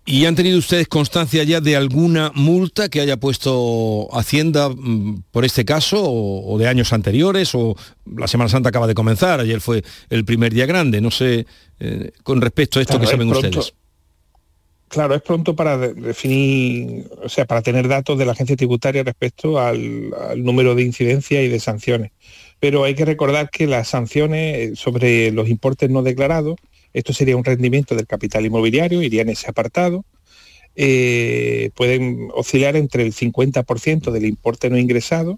¿Y 0.05 0.25
han 0.25 0.35
tenido 0.35 0.57
ustedes 0.59 0.89
constancia 0.89 1.43
ya 1.45 1.61
de 1.61 1.77
alguna 1.77 2.31
multa 2.35 2.89
que 2.89 2.99
haya 2.99 3.15
puesto 3.17 4.09
Hacienda 4.11 4.67
mm, 4.69 5.23
por 5.31 5.45
este 5.45 5.63
caso 5.63 6.03
o, 6.03 6.53
o 6.53 6.57
de 6.57 6.67
años 6.67 6.91
anteriores? 6.91 7.55
O 7.55 7.75
la 8.17 8.27
Semana 8.27 8.49
Santa 8.49 8.69
acaba 8.69 8.87
de 8.87 8.95
comenzar, 8.95 9.39
ayer 9.39 9.61
fue 9.61 9.81
el 10.09 10.25
primer 10.25 10.53
día 10.53 10.65
grande, 10.65 10.99
no 10.99 11.09
sé, 11.09 11.45
eh, 11.79 12.11
con 12.23 12.41
respecto 12.41 12.79
a 12.79 12.81
esto 12.81 12.93
Claro, 12.93 12.99
que 12.99 13.05
es 13.05 13.11
saben 13.11 13.29
pronto. 13.29 13.59
ustedes. 13.59 13.73
Claro, 14.89 15.15
es 15.15 15.21
pronto 15.21 15.55
para 15.55 15.77
de- 15.77 15.93
definir, 15.93 17.05
o 17.23 17.29
sea, 17.29 17.45
para 17.45 17.61
tener 17.61 17.87
datos 17.87 18.17
de 18.19 18.25
la 18.25 18.33
agencia 18.33 18.55
tributaria 18.57 19.03
respecto 19.03 19.57
al, 19.59 20.11
al 20.29 20.43
número 20.43 20.75
de 20.75 20.83
incidencias 20.83 21.43
y 21.43 21.47
de 21.47 21.59
sanciones. 21.59 22.11
Pero 22.59 22.83
hay 22.83 22.93
que 22.93 23.05
recordar 23.05 23.49
que 23.49 23.67
las 23.67 23.87
sanciones 23.87 24.57
eh, 24.57 24.75
sobre 24.75 25.31
los 25.31 25.49
importes 25.49 25.89
no 25.89 26.03
declarados, 26.03 26.57
esto 26.93 27.13
sería 27.13 27.37
un 27.37 27.43
rendimiento 27.43 27.95
del 27.95 28.07
capital 28.07 28.45
inmobiliario, 28.45 29.01
iría 29.01 29.23
en 29.23 29.29
ese 29.29 29.49
apartado, 29.49 30.05
eh, 30.75 31.69
pueden 31.75 32.29
oscilar 32.33 32.75
entre 32.75 33.03
el 33.03 33.13
50% 33.13 34.11
del 34.11 34.25
importe 34.25 34.69
no 34.69 34.77
ingresado 34.77 35.37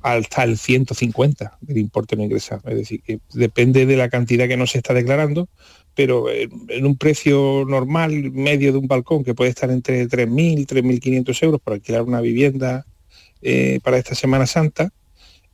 hasta 0.00 0.44
el 0.44 0.58
150 0.58 1.58
del 1.62 1.78
importe 1.78 2.14
no 2.14 2.24
ingresado. 2.24 2.68
Es 2.68 2.76
decir, 2.76 3.00
que 3.02 3.20
depende 3.32 3.86
de 3.86 3.96
la 3.96 4.10
cantidad 4.10 4.46
que 4.46 4.56
no 4.56 4.66
se 4.66 4.78
está 4.78 4.92
declarando, 4.92 5.48
pero 5.94 6.26
en 6.30 6.86
un 6.86 6.96
precio 6.96 7.64
normal, 7.66 8.30
medio 8.32 8.72
de 8.72 8.78
un 8.78 8.86
balcón, 8.86 9.24
que 9.24 9.34
puede 9.34 9.50
estar 9.50 9.70
entre 9.70 10.06
3.000 10.06 10.66
3.500 10.66 11.42
euros 11.42 11.60
por 11.60 11.72
alquilar 11.72 12.02
una 12.02 12.20
vivienda 12.20 12.84
eh, 13.40 13.80
para 13.82 13.96
esta 13.96 14.14
Semana 14.14 14.46
Santa, 14.46 14.90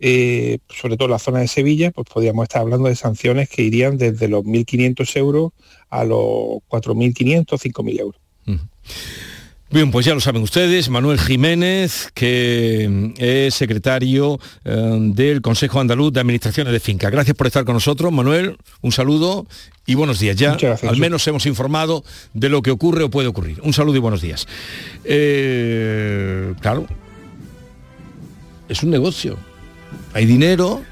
eh, 0.00 0.58
sobre 0.68 0.96
todo 0.96 1.06
en 1.06 1.12
la 1.12 1.18
zona 1.18 1.40
de 1.40 1.48
Sevilla, 1.48 1.90
pues 1.90 2.08
podríamos 2.12 2.44
estar 2.44 2.62
hablando 2.62 2.88
de 2.88 2.96
sanciones 2.96 3.48
que 3.48 3.62
irían 3.62 3.98
desde 3.98 4.28
los 4.28 4.44
1.500 4.44 5.16
euros 5.16 5.52
a 5.90 6.04
los 6.04 6.60
4.500, 6.68 7.46
5.000 7.46 8.00
euros. 8.00 8.20
Bien, 9.72 9.92
pues 9.92 10.04
ya 10.04 10.14
lo 10.14 10.20
saben 10.20 10.42
ustedes, 10.42 10.88
Manuel 10.88 11.20
Jiménez, 11.20 12.10
que 12.12 12.88
mm, 12.90 13.22
es 13.22 13.54
secretario 13.54 14.40
eh, 14.64 14.98
del 15.14 15.42
Consejo 15.42 15.78
Andaluz 15.78 16.12
de 16.12 16.18
Administraciones 16.18 16.72
de 16.72 16.80
Finca. 16.80 17.08
Gracias 17.08 17.36
por 17.36 17.46
estar 17.46 17.64
con 17.64 17.74
nosotros, 17.74 18.10
Manuel. 18.10 18.56
Un 18.80 18.90
saludo 18.90 19.46
y 19.86 19.94
buenos 19.94 20.18
días. 20.18 20.34
Ya 20.34 20.56
gracias, 20.56 20.90
al 20.90 20.96
menos 20.96 21.24
hemos 21.28 21.46
informado 21.46 22.02
de 22.34 22.48
lo 22.48 22.62
que 22.62 22.72
ocurre 22.72 23.04
o 23.04 23.10
puede 23.10 23.28
ocurrir. 23.28 23.60
Un 23.62 23.72
saludo 23.72 23.96
y 23.96 24.00
buenos 24.00 24.22
días. 24.22 24.48
Eh, 25.04 26.52
claro, 26.60 26.86
es 28.68 28.82
un 28.82 28.90
negocio. 28.90 29.38
Hay 30.12 30.26
dinero, 30.26 30.82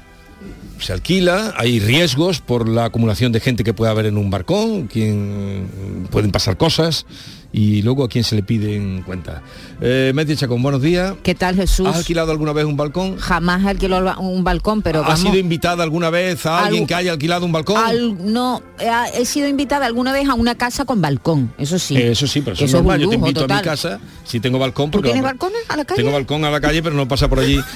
se 0.79 0.93
alquila, 0.93 1.53
hay 1.57 1.79
riesgos 1.79 2.39
por 2.39 2.67
la 2.69 2.85
acumulación 2.85 3.31
de 3.31 3.39
gente 3.39 3.63
que 3.63 3.73
puede 3.73 3.91
haber 3.91 4.05
en 4.05 4.17
un 4.17 4.29
barcón, 4.29 4.87
quien 4.87 6.07
pueden 6.09 6.31
pasar 6.31 6.55
cosas 6.57 7.05
y 7.51 7.81
luego 7.81 8.03
a 8.03 8.09
quién 8.09 8.23
se 8.23 8.35
le 8.35 8.43
piden 8.43 9.01
cuenta. 9.01 9.41
Eh, 9.81 10.11
Meti 10.15 10.35
Chacón, 10.37 10.61
buenos 10.61 10.81
días. 10.81 11.15
¿Qué 11.23 11.35
tal 11.35 11.55
Jesús? 11.55 11.87
¿Has 11.87 11.97
alquilado 11.97 12.31
alguna 12.31 12.53
vez 12.53 12.63
un 12.63 12.77
balcón? 12.77 13.17
Jamás 13.17 13.65
alquiló 13.65 13.97
un 14.19 14.43
balcón, 14.45 14.81
pero 14.83 15.01
¿Has 15.01 15.07
vamos... 15.07 15.21
sido 15.21 15.37
invitada 15.37 15.83
alguna 15.83 16.09
vez 16.11 16.45
a 16.45 16.63
alguien 16.63 16.83
Al- 16.83 16.87
que 16.87 16.95
haya 16.95 17.11
alquilado 17.11 17.45
un 17.45 17.51
balcón? 17.51 17.77
Al- 17.83 18.31
no, 18.31 18.61
he, 18.79 19.21
he 19.21 19.25
sido 19.25 19.47
invitada 19.49 19.85
alguna 19.85 20.13
vez 20.13 20.29
a 20.29 20.33
una 20.35 20.55
casa 20.55 20.85
con 20.85 21.01
balcón, 21.01 21.51
eso 21.57 21.77
sí. 21.77 21.97
Eh, 21.97 22.11
Eso 22.11 22.25
sí, 22.27 22.39
pero 22.41 22.53
eso, 22.53 22.63
es 22.63 22.69
eso 22.69 22.77
es 22.77 22.83
normal. 22.83 23.01
Yo 23.01 23.09
te 23.09 23.15
invito 23.15 23.43
a 23.43 23.47
mi 23.57 23.61
casa 23.61 23.99
si 24.23 24.39
tengo 24.39 24.59
balcón. 24.59 24.91
¿Tú 24.91 24.99
Porque 24.99 25.09
tienes 25.11 25.23
vamos, 25.23 25.39
balcones 25.39 25.69
a 25.69 25.75
la 25.75 25.83
calle? 25.83 26.01
Tengo 26.03 26.13
balcón 26.13 26.45
a 26.45 26.51
la 26.51 26.61
calle, 26.61 26.81
pero 26.83 26.95
no 26.95 27.05
pasa 27.07 27.27
por 27.27 27.39
allí. 27.39 27.59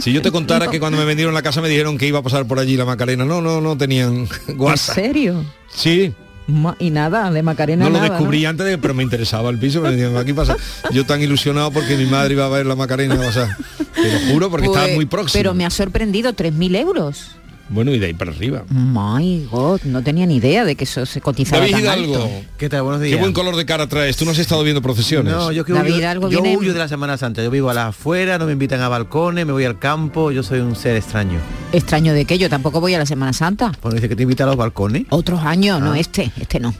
Si 0.00 0.12
yo 0.12 0.22
te 0.22 0.30
contara 0.30 0.68
que 0.68 0.80
cuando 0.80 0.98
me 0.98 1.04
vendieron 1.04 1.34
la 1.34 1.42
casa 1.42 1.60
me 1.60 1.68
dijeron 1.68 1.98
que 1.98 2.06
iba 2.06 2.18
a 2.20 2.22
pasar 2.22 2.46
por 2.46 2.58
allí 2.58 2.76
la 2.76 2.84
Macarena, 2.84 3.24
no, 3.24 3.40
no, 3.40 3.60
no 3.60 3.76
tenían 3.76 4.28
¿En 4.48 4.56
guasa. 4.56 4.94
serio? 4.94 5.44
Sí, 5.68 6.12
Ma- 6.46 6.74
Y 6.80 6.90
nada, 6.90 7.30
de 7.30 7.42
Macarena 7.44 7.84
no 7.88 7.90
lo 7.90 8.00
descubrí 8.00 8.44
antes, 8.44 8.66
de- 8.66 8.76
pero 8.78 8.92
me 8.94 9.02
interesaba 9.04 9.50
el 9.50 9.58
piso. 9.58 9.80
Me 9.82 9.90
decían, 9.96 10.16
aquí 10.16 10.32
pasa. 10.32 10.56
Yo 10.90 11.06
tan 11.06 11.22
ilusionado 11.22 11.70
porque 11.70 11.96
mi 11.96 12.06
madre 12.06 12.34
iba 12.34 12.44
a 12.46 12.48
ver 12.48 12.66
la 12.66 12.74
Macarena 12.74 13.14
pasar. 13.16 13.56
Te 13.94 14.12
lo 14.12 14.32
juro 14.32 14.50
porque 14.50 14.66
Pues, 14.66 14.76
estaba 14.78 14.94
muy 14.94 15.06
próximo. 15.06 15.38
Pero 15.38 15.54
me 15.54 15.64
ha 15.64 15.70
sorprendido 15.70 16.32
3.000 16.32 16.76
euros. 16.76 17.36
Bueno, 17.72 17.94
y 17.94 18.00
de 18.00 18.06
ahí 18.06 18.14
para 18.14 18.32
arriba. 18.32 18.64
My 18.68 19.46
God, 19.48 19.82
no 19.84 20.02
tenía 20.02 20.26
ni 20.26 20.36
idea 20.36 20.64
de 20.64 20.74
que 20.74 20.82
eso 20.84 21.06
se 21.06 21.20
cotizaba 21.20 21.60
David 21.60 21.72
tan 21.74 21.82
Hidalgo. 21.82 22.14
alto. 22.16 22.30
¿Qué 22.58 22.68
tal? 22.68 22.82
Buenos 22.82 23.00
Qué 23.00 23.06
días. 23.06 23.20
buen 23.20 23.32
color 23.32 23.54
de 23.54 23.64
cara 23.64 23.86
traes. 23.86 24.16
Tú 24.16 24.24
no 24.24 24.32
has 24.32 24.38
estado 24.38 24.62
viendo 24.64 24.82
procesiones. 24.82 25.32
No, 25.32 25.52
yo 25.52 25.64
que 25.64 25.72
David 25.72 25.90
huyo, 25.90 25.98
Hidalgo 26.00 26.28
yo 26.30 26.42
viene- 26.42 26.58
huyo 26.58 26.72
de 26.72 26.80
la 26.80 26.88
Semana 26.88 27.16
Santa. 27.16 27.44
Yo 27.44 27.50
vivo 27.50 27.70
a 27.70 27.74
las 27.74 27.90
afueras, 27.90 28.40
no 28.40 28.46
me 28.46 28.52
invitan 28.52 28.80
a 28.80 28.88
balcones, 28.88 29.46
me 29.46 29.52
voy 29.52 29.64
al 29.64 29.78
campo, 29.78 30.32
yo 30.32 30.42
soy 30.42 30.58
un 30.58 30.74
ser 30.74 30.96
extraño. 30.96 31.38
Extraño 31.72 32.12
de 32.12 32.24
que 32.24 32.38
yo 32.38 32.50
tampoco 32.50 32.80
voy 32.80 32.94
a 32.94 32.98
la 32.98 33.06
Semana 33.06 33.32
Santa. 33.32 33.70
Pues 33.80 33.94
dice 33.94 34.08
que 34.08 34.16
te 34.16 34.24
invita 34.24 34.42
a 34.42 34.46
los 34.48 34.56
balcones. 34.56 35.04
Otros 35.10 35.40
años, 35.44 35.80
no 35.80 35.92
Ah. 35.92 35.98
este, 36.00 36.32
este 36.40 36.58
no. 36.58 36.74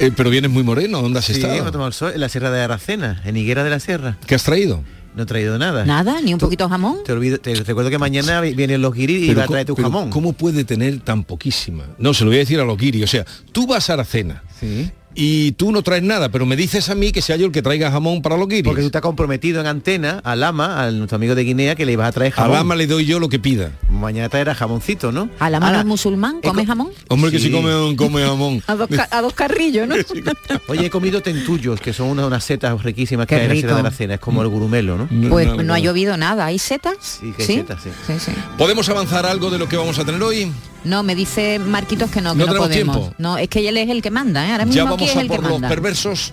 Eh, 0.00 0.10
pero 0.16 0.30
vienes 0.30 0.50
muy 0.50 0.64
moreno. 0.64 1.00
¿Dónde 1.00 1.18
has 1.20 1.26
Sí, 1.26 1.32
estado? 1.32 1.52
me 1.62 1.68
he 1.68 1.72
tomado 1.72 1.86
el 1.88 1.94
sol 1.94 2.10
en 2.14 2.20
la 2.20 2.28
Sierra 2.28 2.50
de 2.50 2.60
Aracena, 2.62 3.20
en 3.24 3.36
Higuera 3.36 3.62
de 3.62 3.70
la 3.70 3.78
Sierra. 3.78 4.16
¿Qué 4.26 4.34
has 4.34 4.42
traído? 4.42 4.82
No 5.14 5.24
he 5.24 5.26
traído 5.26 5.58
nada. 5.58 5.84
Nada, 5.84 6.20
ni 6.20 6.32
un 6.32 6.38
poquito 6.38 6.64
de 6.64 6.70
jamón. 6.70 6.98
Te 7.04 7.12
olvido, 7.12 7.38
te 7.38 7.52
recuerdo 7.54 7.90
que 7.90 7.98
mañana 7.98 8.40
vi- 8.40 8.54
vienen 8.54 8.80
los 8.80 8.94
guiris 8.94 9.28
y 9.28 9.34
va 9.34 9.44
a 9.44 9.46
traer 9.48 9.66
tu 9.66 9.74
pero 9.74 9.88
jamón. 9.90 10.10
¿Cómo 10.10 10.32
puede 10.32 10.64
tener 10.64 11.00
tan 11.00 11.24
poquísima? 11.24 11.84
No, 11.98 12.14
se 12.14 12.24
lo 12.24 12.30
voy 12.30 12.36
a 12.36 12.40
decir 12.40 12.60
a 12.60 12.64
los 12.64 12.78
guiri. 12.78 13.02
O 13.02 13.06
sea, 13.08 13.24
tú 13.52 13.66
vas 13.66 13.90
a 13.90 13.94
Aracena 13.94 14.42
Sí. 14.60 14.90
Y 15.14 15.52
tú 15.52 15.72
no 15.72 15.82
traes 15.82 16.02
nada, 16.02 16.28
pero 16.30 16.46
me 16.46 16.56
dices 16.56 16.88
a 16.88 16.94
mí 16.94 17.12
que 17.12 17.20
sea 17.22 17.36
yo 17.36 17.46
el 17.46 17.52
que 17.52 17.62
traiga 17.62 17.90
jamón 17.90 18.22
para 18.22 18.36
los 18.36 18.48
guiris. 18.48 18.64
Porque 18.64 18.82
tú 18.82 18.86
estás 18.86 19.02
comprometido 19.02 19.60
en 19.60 19.66
antena 19.66 20.20
al 20.24 20.42
ama, 20.44 20.82
a 20.82 20.90
nuestro 20.90 21.16
amigo 21.16 21.34
de 21.34 21.44
Guinea, 21.44 21.74
que 21.74 21.84
le 21.84 21.92
ibas 21.92 22.08
a 22.08 22.12
traer 22.12 22.32
jamón. 22.32 22.52
Al 22.52 22.60
ama 22.60 22.76
le 22.76 22.86
doy 22.86 23.06
yo 23.06 23.18
lo 23.18 23.28
que 23.28 23.38
pida. 23.38 23.72
Mañana 23.90 24.28
traerá 24.28 24.54
jamoncito, 24.54 25.12
¿no? 25.12 25.28
¿Al 25.38 25.54
ama 25.54 25.72
no 25.72 25.80
es 25.80 25.84
musulmán? 25.84 26.40
¿Come 26.40 26.64
jamón? 26.64 26.90
Hombre, 27.08 27.30
que 27.30 27.38
sí 27.38 27.50
come, 27.50 27.96
come 27.96 28.24
jamón. 28.24 28.62
A 28.70 28.76
dos, 28.76 28.88
a 29.10 29.20
dos 29.20 29.32
carrillos, 29.32 29.88
¿no? 29.88 29.96
Oye, 30.68 30.86
he 30.86 30.90
comido 30.90 31.20
tentullos, 31.22 31.80
que 31.80 31.92
son 31.92 32.08
unas, 32.08 32.26
unas 32.26 32.44
setas 32.44 32.80
riquísimas 32.82 33.26
que 33.26 33.34
Qué 33.34 33.40
hay 33.42 33.48
en 33.48 33.54
la 33.54 33.60
cena 33.60 33.76
de 33.76 33.82
la 33.82 33.90
cena. 33.90 34.14
Es 34.14 34.20
como 34.20 34.42
el 34.42 34.48
gurumelo, 34.48 34.96
¿no? 34.96 35.08
Pues 35.28 35.48
no, 35.56 35.74
ha 35.74 35.78
llovido 35.78 36.16
nada. 36.16 36.46
¿Hay 36.46 36.58
setas? 36.58 36.94
Sí, 37.00 37.32
que 37.36 37.42
hay 37.42 37.56
setas, 37.56 37.82
sí. 37.82 37.90
sí, 38.06 38.14
sí. 38.18 38.32
¿Podemos 38.56 38.88
avanzar 38.88 39.26
algo 39.26 39.50
de 39.50 39.58
lo 39.58 39.68
que 39.68 39.76
vamos 39.76 39.98
a 39.98 40.04
tener 40.04 40.22
hoy? 40.22 40.52
No, 40.84 41.02
me 41.02 41.14
dice 41.14 41.58
Marquitos 41.58 42.10
que 42.10 42.20
no, 42.20 42.32
que 42.32 42.38
No 42.38 42.46
no, 42.46 42.52
tenemos 42.52 42.68
podemos. 42.68 42.96
tiempo. 42.96 43.14
No, 43.18 43.36
es 43.38 43.48
que 43.48 43.68
él 43.68 43.76
es 43.76 43.88
el 43.90 44.00
que 44.02 44.10
manda, 44.10 44.46
¿eh? 44.46 44.52
Ahora 44.52 44.64
mismo 44.64 44.76
Ya 44.76 44.82
aquí 44.82 44.90
vamos 44.92 45.10
es 45.10 45.16
a 45.16 45.20
el 45.20 45.28
que 45.28 45.34
por 45.36 45.42
los 45.44 45.52
manda. 45.52 45.68
perversos. 45.68 46.32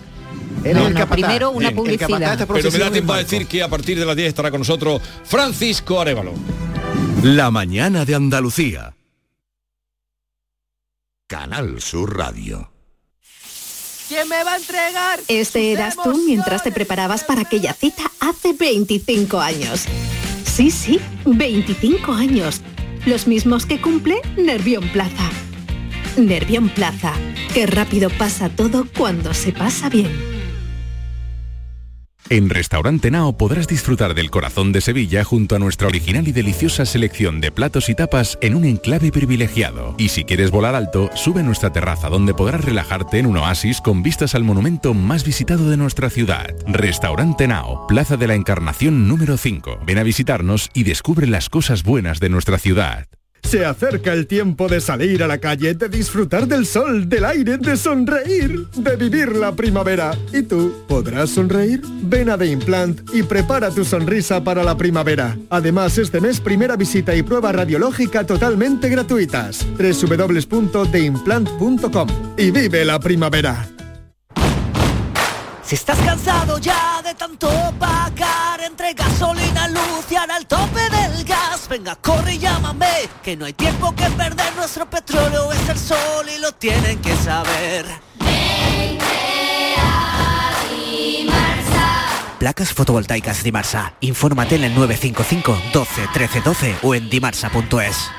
No, 0.64 0.90
no, 0.90 1.08
primero 1.08 1.50
una 1.50 1.68
Bien. 1.70 1.76
publicidad. 1.76 2.46
Pero 2.52 2.70
me 2.72 2.78
da 2.78 2.90
tiempo 2.90 3.12
a 3.12 3.18
decir 3.18 3.46
que 3.46 3.62
a 3.62 3.68
partir 3.68 3.98
de 3.98 4.04
las 4.04 4.16
10 4.16 4.28
estará 4.28 4.50
con 4.50 4.60
nosotros 4.60 5.00
Francisco 5.24 6.00
Arevalo. 6.00 6.32
La 7.22 7.50
mañana 7.50 8.04
de 8.04 8.14
Andalucía. 8.14 8.94
Canal 11.26 11.80
Sur 11.80 12.16
Radio. 12.16 12.70
¿Quién 14.08 14.26
me 14.28 14.42
va 14.42 14.54
a 14.54 14.56
entregar? 14.56 15.20
Este 15.28 15.72
eras 15.72 15.94
tú 16.02 16.16
mientras 16.26 16.62
te 16.62 16.72
preparabas 16.72 17.24
para 17.24 17.42
aquella 17.42 17.74
cita 17.74 18.10
hace 18.20 18.54
25 18.54 19.38
años. 19.38 19.84
Sí, 20.44 20.70
sí, 20.70 20.98
25 21.26 22.12
años. 22.12 22.62
Los 23.06 23.26
mismos 23.26 23.66
que 23.66 23.80
cumple 23.80 24.20
Nervión 24.36 24.88
Plaza. 24.88 25.30
Nervión 26.16 26.68
Plaza. 26.68 27.12
Qué 27.54 27.66
rápido 27.66 28.10
pasa 28.10 28.48
todo 28.48 28.86
cuando 28.96 29.32
se 29.34 29.52
pasa 29.52 29.88
bien. 29.88 30.37
En 32.30 32.50
Restaurante 32.50 33.10
Nao 33.10 33.38
podrás 33.38 33.66
disfrutar 33.66 34.14
del 34.14 34.30
corazón 34.30 34.70
de 34.70 34.82
Sevilla 34.82 35.24
junto 35.24 35.56
a 35.56 35.58
nuestra 35.58 35.88
original 35.88 36.28
y 36.28 36.32
deliciosa 36.32 36.84
selección 36.84 37.40
de 37.40 37.50
platos 37.50 37.88
y 37.88 37.94
tapas 37.94 38.36
en 38.42 38.54
un 38.54 38.66
enclave 38.66 39.10
privilegiado. 39.10 39.94
Y 39.96 40.10
si 40.10 40.24
quieres 40.24 40.50
volar 40.50 40.74
alto, 40.74 41.08
sube 41.14 41.40
a 41.40 41.42
nuestra 41.42 41.72
terraza 41.72 42.10
donde 42.10 42.34
podrás 42.34 42.62
relajarte 42.62 43.18
en 43.18 43.26
un 43.26 43.38
oasis 43.38 43.80
con 43.80 44.02
vistas 44.02 44.34
al 44.34 44.44
monumento 44.44 44.92
más 44.92 45.24
visitado 45.24 45.70
de 45.70 45.78
nuestra 45.78 46.10
ciudad. 46.10 46.54
Restaurante 46.66 47.48
Nao, 47.48 47.86
Plaza 47.86 48.18
de 48.18 48.26
la 48.26 48.34
Encarnación 48.34 49.08
número 49.08 49.38
5. 49.38 49.80
Ven 49.86 49.96
a 49.96 50.02
visitarnos 50.02 50.68
y 50.74 50.84
descubre 50.84 51.26
las 51.26 51.48
cosas 51.48 51.82
buenas 51.82 52.20
de 52.20 52.28
nuestra 52.28 52.58
ciudad. 52.58 53.08
Se 53.42 53.64
acerca 53.64 54.12
el 54.12 54.26
tiempo 54.26 54.68
de 54.68 54.80
salir 54.80 55.22
a 55.22 55.26
la 55.26 55.38
calle, 55.38 55.74
de 55.74 55.88
disfrutar 55.88 56.46
del 56.46 56.66
sol, 56.66 57.08
del 57.08 57.24
aire, 57.24 57.56
de 57.56 57.74
sonreír, 57.76 58.66
de 58.76 58.96
vivir 58.96 59.34
la 59.34 59.56
primavera. 59.56 60.12
¿Y 60.32 60.42
tú 60.42 60.84
podrás 60.86 61.30
sonreír? 61.30 61.80
Ven 62.02 62.28
a 62.30 62.36
The 62.36 62.46
Implant 62.46 63.00
y 63.14 63.22
prepara 63.22 63.70
tu 63.70 63.84
sonrisa 63.84 64.42
para 64.44 64.62
la 64.62 64.76
primavera. 64.76 65.38
Además, 65.50 65.96
este 65.98 66.20
mes 66.20 66.40
primera 66.40 66.76
visita 66.76 67.14
y 67.14 67.22
prueba 67.22 67.52
radiológica 67.52 68.24
totalmente 68.24 68.88
gratuitas. 68.88 69.64
www.theimplant.com 69.78 72.08
y 72.36 72.50
vive 72.50 72.84
la 72.84 72.98
primavera. 73.00 73.68
Si 75.62 75.74
estás 75.74 75.98
cansado 75.98 76.58
ya 76.58 76.97
tanto 77.18 77.50
pagar 77.80 78.60
entre 78.62 78.94
gasolina, 78.94 79.68
luz 79.68 80.06
y 80.10 80.14
ahora 80.14 80.36
el 80.36 80.46
tope 80.46 80.80
del 80.88 81.24
gas, 81.24 81.68
venga, 81.68 81.96
corre 81.96 82.34
y 82.34 82.38
llámame, 82.38 83.08
que 83.22 83.36
no 83.36 83.44
hay 83.44 83.52
tiempo 83.52 83.92
que 83.94 84.08
perder, 84.10 84.54
nuestro 84.54 84.88
petróleo 84.88 85.52
es 85.52 85.68
el 85.68 85.78
sol 85.78 86.26
y 86.34 86.40
lo 86.40 86.52
tienen 86.52 87.00
que 87.00 87.16
saber. 87.16 87.86
Placas 92.38 92.72
fotovoltaicas 92.72 93.42
Dimarsa. 93.42 93.94
Infórmate 94.00 94.54
en 94.54 94.64
el 94.64 94.74
955 94.76 95.58
12 95.72 96.08
13 96.12 96.40
12 96.40 96.76
o 96.82 96.94
en 96.94 97.10
dimarsa.es. 97.10 98.10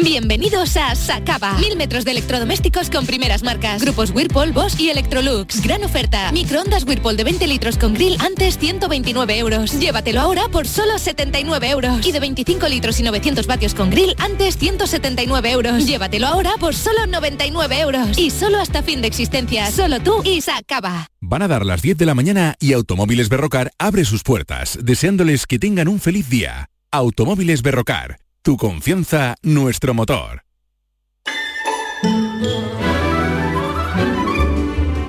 Bienvenidos 0.00 0.78
a 0.78 0.94
Sacaba. 0.94 1.58
Mil 1.58 1.76
metros 1.76 2.06
de 2.06 2.12
electrodomésticos 2.12 2.88
con 2.88 3.04
primeras 3.04 3.42
marcas. 3.42 3.82
Grupos 3.82 4.10
Whirlpool, 4.10 4.52
Bosch 4.52 4.80
y 4.80 4.88
Electrolux. 4.88 5.62
Gran 5.62 5.84
oferta. 5.84 6.32
Microondas 6.32 6.84
Whirlpool 6.84 7.16
de 7.16 7.24
20 7.24 7.46
litros 7.46 7.76
con 7.76 7.92
grill 7.92 8.16
antes 8.20 8.56
129 8.56 9.38
euros. 9.38 9.78
Llévatelo 9.78 10.22
ahora 10.22 10.48
por 10.50 10.66
solo 10.66 10.98
79 10.98 11.68
euros. 11.68 12.06
Y 12.06 12.10
de 12.10 12.20
25 12.20 12.68
litros 12.68 12.98
y 13.00 13.02
900 13.02 13.46
vatios 13.46 13.74
con 13.74 13.90
grill 13.90 14.16
antes 14.18 14.56
179 14.56 15.50
euros. 15.52 15.86
Llévatelo 15.86 16.26
ahora 16.26 16.52
por 16.58 16.74
solo 16.74 17.06
99 17.06 17.80
euros. 17.80 18.18
Y 18.18 18.30
solo 18.30 18.60
hasta 18.60 18.82
fin 18.82 19.02
de 19.02 19.08
existencia. 19.08 19.70
Solo 19.70 20.00
tú 20.00 20.22
y 20.24 20.40
Sacaba. 20.40 21.06
Van 21.20 21.42
a 21.42 21.48
dar 21.48 21.66
las 21.66 21.82
10 21.82 21.98
de 21.98 22.06
la 22.06 22.14
mañana 22.14 22.54
y 22.58 22.72
Automóviles 22.72 23.28
Berrocar 23.28 23.70
abre 23.78 24.06
sus 24.06 24.22
puertas, 24.22 24.78
deseándoles 24.82 25.46
que 25.46 25.58
tengan 25.58 25.86
un 25.86 26.00
feliz 26.00 26.30
día. 26.30 26.70
Automóviles 26.94 27.62
Berrocar, 27.62 28.18
tu 28.42 28.56
confianza, 28.56 29.36
nuestro 29.42 29.94
motor. 29.94 30.42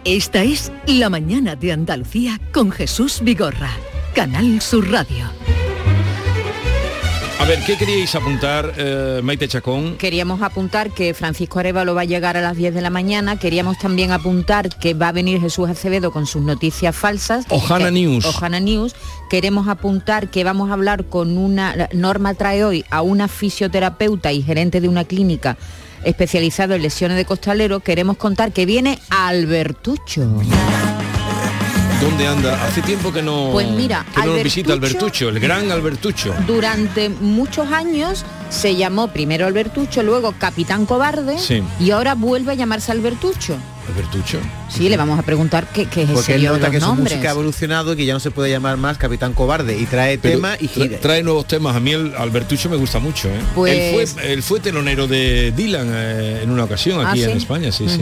Esta 0.06 0.44
es 0.44 0.72
La 0.86 1.10
mañana 1.10 1.56
de 1.56 1.72
Andalucía 1.72 2.40
con 2.54 2.72
Jesús 2.72 3.22
Vigorra. 3.24 3.72
Canal 4.14 4.62
Sur 4.62 4.92
Radio. 4.92 5.26
A 7.44 7.46
ver, 7.46 7.60
¿qué 7.66 7.76
queríais 7.76 8.16
apuntar, 8.16 8.74
eh, 8.78 9.20
Maite 9.22 9.50
Chacón? 9.50 9.98
Queríamos 9.98 10.42
apuntar 10.42 10.92
que 10.92 11.14
Francisco 11.14 11.60
Arevalo 11.60 11.94
va 11.94 12.02
a 12.02 12.06
llegar 12.06 12.38
a 12.38 12.42
las 12.42 12.56
10 12.56 12.74
de 12.74 12.80
la 12.82 12.90
mañana. 12.90 13.38
Queríamos 13.38 13.78
también 13.78 14.14
apuntar 14.14 14.70
que 14.70 14.94
va 14.94 15.10
a 15.10 15.12
venir 15.12 15.42
Jesús 15.42 15.70
Acevedo 15.70 16.14
con 16.14 16.26
sus 16.26 16.42
noticias 16.42 16.96
falsas. 16.96 17.46
Ojana 17.50 17.88
Que- 17.88 17.92
News. 17.92 18.24
Ojana 18.26 18.62
News. 18.62 18.96
Queremos 19.30 19.68
apuntar 19.68 20.30
que 20.32 20.46
vamos 20.46 20.70
a 20.70 20.74
hablar 20.74 21.04
con 21.08 21.38
una... 21.38 21.90
Norma 21.92 22.34
trae 22.34 22.64
hoy 22.64 22.86
a 22.90 23.02
una 23.02 23.28
fisioterapeuta 23.28 24.32
y 24.32 24.42
gerente 24.42 24.80
de 24.80 24.88
una 24.88 25.04
clínica 25.04 25.58
especializado 26.06 26.76
en 26.76 26.82
lesiones 26.82 27.18
de 27.18 27.26
costalero. 27.26 27.82
Queremos 27.82 28.16
contar 28.16 28.54
que 28.54 28.66
viene 28.66 29.00
Albertucho. 29.10 30.30
¿Dónde 32.04 32.28
anda? 32.28 32.62
Hace 32.66 32.82
tiempo 32.82 33.14
que 33.14 33.22
no, 33.22 33.50
Pues 33.54 33.66
mira, 33.70 34.06
que 34.14 34.20
no 34.20 34.26
nos 34.26 34.36
Albertucho- 34.36 34.44
visita 34.44 34.74
Albertucho, 34.74 35.30
el 35.30 35.40
gran 35.40 35.72
Albertucho. 35.72 36.34
Durante 36.46 37.08
muchos 37.10 37.72
años 37.72 38.26
se 38.50 38.76
llamó 38.76 39.08
primero 39.08 39.46
Albertucho, 39.48 40.04
luego 40.04 40.34
Capitán 40.38 40.86
Cobarde 40.86 41.38
Sí. 41.40 41.64
y 41.80 41.92
ahora 41.92 42.16
vuelve 42.16 42.52
a 42.52 42.56
llamarse 42.56 42.92
Albertucho. 42.92 43.56
Albertucho. 43.88 44.40
Sí, 44.70 44.90
le 44.90 44.98
vamos 44.98 45.18
a 45.18 45.24
preguntar 45.24 45.68
qué, 45.74 45.86
qué 45.86 46.02
es 46.04 46.10
ese 46.10 46.14
Porque 46.16 46.36
él 46.36 46.44
nota 46.44 46.70
que 46.72 46.82
su 46.82 46.94
música 46.94 47.30
ha 47.30 47.32
evolucionado 47.32 47.94
y 47.94 47.96
que 47.98 48.06
ya 48.06 48.14
no 48.14 48.20
se 48.20 48.32
puede 48.32 48.50
llamar 48.50 48.76
más 48.78 48.98
Capitán 48.98 49.34
Cobarde 49.34 49.78
y 49.78 49.86
trae 49.86 50.18
Pero 50.18 50.36
tema 50.36 50.56
y 50.60 50.68
gira. 50.68 51.00
trae 51.00 51.24
nuevos 51.24 51.48
temas. 51.48 51.74
A 51.76 51.80
mí 51.80 51.92
el 51.92 52.14
Albertucho 52.18 52.70
me 52.70 52.76
gusta 52.76 53.00
mucho. 53.00 53.30
¿eh? 53.30 53.40
Pues- 53.56 53.74
Él, 53.74 54.08
fue, 54.08 54.34
él 54.34 54.44
fue 54.44 54.60
telonero 54.60 55.08
de 55.08 55.54
Dylan 55.56 55.88
eh, 55.94 56.42
en 56.44 56.50
una 56.50 56.66
ocasión 56.66 57.06
Ah, 57.06 57.12
aquí 57.12 57.24
en 57.24 57.32
¿sí? 57.32 57.38
España, 57.38 57.72
sí, 57.72 57.88
sí. 57.88 58.00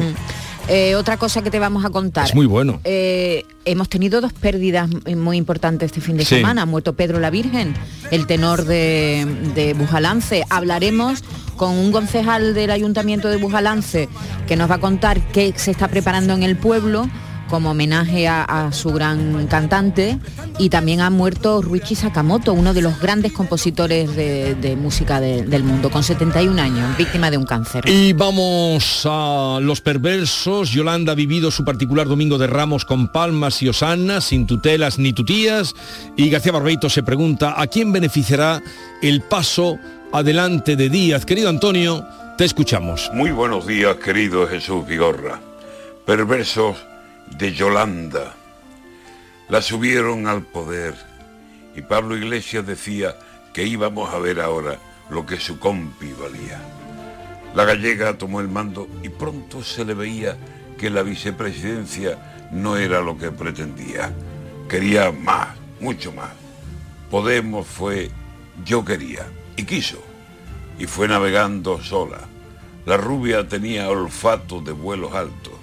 Eh, 0.68 0.96
otra 0.96 1.18
cosa 1.18 1.42
que 1.42 1.52
te 1.52 1.60
vamos 1.60 1.84
a 1.84 1.90
contar. 1.90 2.26
Es 2.26 2.36
muy 2.36 2.46
bueno. 2.46 2.80
Eh, 2.84 3.44
hemos 3.66 3.90
tenido 3.90 4.22
dos 4.22 4.32
pérdidas 4.32 4.90
muy 5.18 5.38
importantes 5.38 5.88
este 5.88 6.00
fin 6.02 6.18
de 6.18 6.24
Sí. 6.26 6.36
semana. 6.36 6.62
Ha 6.62 6.66
muerto 6.66 6.94
Pedro 6.94 7.20
la 7.20 7.30
Virgen, 7.30 7.74
el 8.12 8.26
tenor 8.28 8.64
de, 8.66 9.26
de 9.56 9.74
Bujalance. 9.74 10.44
Hablaremos 10.50 11.24
con 11.58 11.72
un 11.78 11.92
concejal 11.92 12.54
del 12.54 12.72
Ayuntamiento 12.72 13.28
de 13.28 13.38
Bujalance 13.38 14.08
que 14.48 14.56
nos 14.56 14.70
va 14.72 14.76
a 14.76 14.80
contar 14.80 15.20
qué 15.32 15.54
se 15.58 15.72
está 15.72 15.88
preparando 15.90 16.34
en 16.34 16.44
el 16.44 16.56
pueblo 16.56 17.08
como 17.52 17.72
homenaje 17.72 18.28
a, 18.28 18.44
a 18.44 18.72
su 18.72 18.92
gran 18.92 19.46
cantante 19.48 20.18
y 20.58 20.70
también 20.70 21.02
ha 21.02 21.10
muerto 21.10 21.62
Ruichi 21.62 21.94
Sakamoto, 21.96 22.54
uno 22.54 22.74
de 22.74 22.82
los 22.82 23.00
grandes 23.00 23.34
compositores 23.34 24.16
de, 24.16 24.56
de 24.56 24.76
música 24.76 25.20
de- 25.20 25.44
del 25.44 25.64
mundo, 25.64 25.92
con 25.92 26.02
71 26.04 26.60
años, 26.62 26.98
víctima 26.98 27.30
de 27.30 27.38
un 27.38 27.46
cáncer. 27.46 27.84
Y 27.88 28.14
vamos 28.14 29.02
a 29.06 29.60
los 29.62 29.82
perversos. 29.82 30.72
Yolanda 30.72 31.12
ha 31.12 31.16
vivido 31.16 31.52
su 31.52 31.64
particular 31.66 32.08
domingo 32.08 32.38
de 32.38 32.48
Ramos 32.48 32.86
con 32.86 33.12
palmas 33.12 33.62
y 33.62 33.68
osanas, 33.70 34.24
sin 34.24 34.48
tutelas 34.48 34.98
ni 34.98 35.12
tutías. 35.14 35.76
Y 36.16 36.30
García 36.30 36.54
Barbeito 36.54 36.90
se 36.90 37.04
pregunta 37.04 37.56
a 37.62 37.68
quién 37.68 37.92
beneficiará 37.92 38.62
el 39.02 39.22
paso 39.22 39.78
adelante 40.14 40.76
de 40.78 40.90
Díaz. 40.90 41.26
Querido 41.26 41.50
Antonio, 41.50 42.06
te 42.38 42.46
escuchamos. 42.46 43.12
Muy 43.14 43.32
buenos 43.32 43.68
días, 43.68 43.98
querido 43.98 44.48
Jesús 44.48 44.88
Vigorra. 44.88 45.40
Perversos 46.06 46.78
de 47.38 47.54
Yolanda. 47.54 48.36
La 49.50 49.62
subieron 49.62 50.28
al 50.28 50.44
poder 50.44 50.96
y 51.76 51.82
Pablo 51.82 52.16
Iglesias 52.16 52.66
decía 52.66 53.16
que 53.54 53.66
íbamos 53.66 54.14
a 54.14 54.20
ver 54.20 54.40
ahora 54.40 54.78
lo 55.10 55.26
que 55.26 55.40
su 55.40 55.60
compi 55.60 56.14
valía. 56.14 56.62
La 57.54 57.66
gallega 57.66 58.18
tomó 58.18 58.40
el 58.40 58.48
mando 58.48 58.88
y 59.04 59.10
pronto 59.10 59.64
se 59.64 59.84
le 59.84 59.94
veía 59.94 60.38
que 60.78 60.90
la 60.90 61.04
vicepresidencia 61.04 62.50
no 62.52 62.78
era 62.78 63.02
lo 63.02 63.18
que 63.18 63.32
pretendía. 63.32 64.14
Quería 64.70 65.12
más, 65.12 65.50
mucho 65.80 66.12
más. 66.14 66.32
Podemos 67.10 67.68
fue 67.68 68.10
yo 68.64 68.86
quería 68.86 69.26
y 69.58 69.64
quiso 69.64 70.02
y 70.80 70.86
fue 70.86 71.08
navegando 71.08 71.82
sola. 71.84 72.22
La 72.86 72.98
rubia 72.98 73.48
tenía 73.48 73.90
olfato 73.90 74.62
de 74.62 74.72
vuelos 74.72 75.14
altos. 75.14 75.61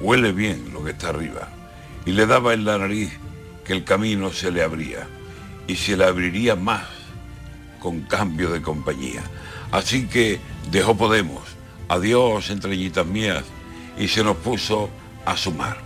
Huele 0.00 0.32
bien 0.32 0.72
lo 0.72 0.84
que 0.84 0.90
está 0.92 1.08
arriba. 1.08 1.48
Y 2.04 2.12
le 2.12 2.26
daba 2.26 2.54
en 2.54 2.64
la 2.64 2.78
nariz 2.78 3.12
que 3.64 3.72
el 3.72 3.84
camino 3.84 4.32
se 4.32 4.50
le 4.50 4.62
abría. 4.62 5.06
Y 5.66 5.76
se 5.76 5.96
le 5.96 6.04
abriría 6.04 6.54
más 6.56 6.84
con 7.80 8.02
cambio 8.02 8.50
de 8.50 8.62
compañía. 8.62 9.22
Así 9.72 10.06
que 10.06 10.38
dejó 10.70 10.96
Podemos. 10.96 11.42
Adiós, 11.88 12.50
entreñitas 12.50 13.06
mías. 13.06 13.44
Y 13.98 14.08
se 14.08 14.22
nos 14.22 14.36
puso 14.36 14.90
a 15.24 15.36
sumar. 15.36 15.78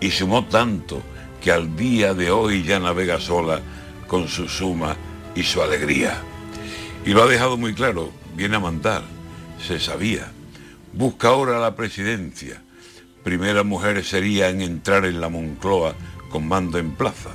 Y 0.00 0.10
sumó 0.10 0.44
tanto 0.44 1.02
que 1.40 1.52
al 1.52 1.76
día 1.76 2.14
de 2.14 2.30
hoy 2.30 2.62
ya 2.62 2.78
navega 2.78 3.20
sola 3.20 3.60
con 4.06 4.28
su 4.28 4.48
suma 4.48 4.96
y 5.34 5.42
su 5.42 5.62
alegría. 5.62 6.20
Y 7.04 7.10
lo 7.10 7.22
ha 7.22 7.26
dejado 7.26 7.56
muy 7.56 7.74
claro, 7.74 8.10
viene 8.34 8.56
a 8.56 8.60
mandar, 8.60 9.02
se 9.64 9.78
sabía. 9.78 10.32
Busca 10.92 11.28
ahora 11.28 11.60
la 11.60 11.76
presidencia. 11.76 12.62
Primera 13.26 13.64
mujer 13.64 14.04
sería 14.04 14.50
en 14.50 14.60
entrar 14.60 15.04
en 15.04 15.20
la 15.20 15.28
Moncloa 15.28 15.96
con 16.30 16.46
mando 16.46 16.78
en 16.78 16.92
plaza. 16.92 17.30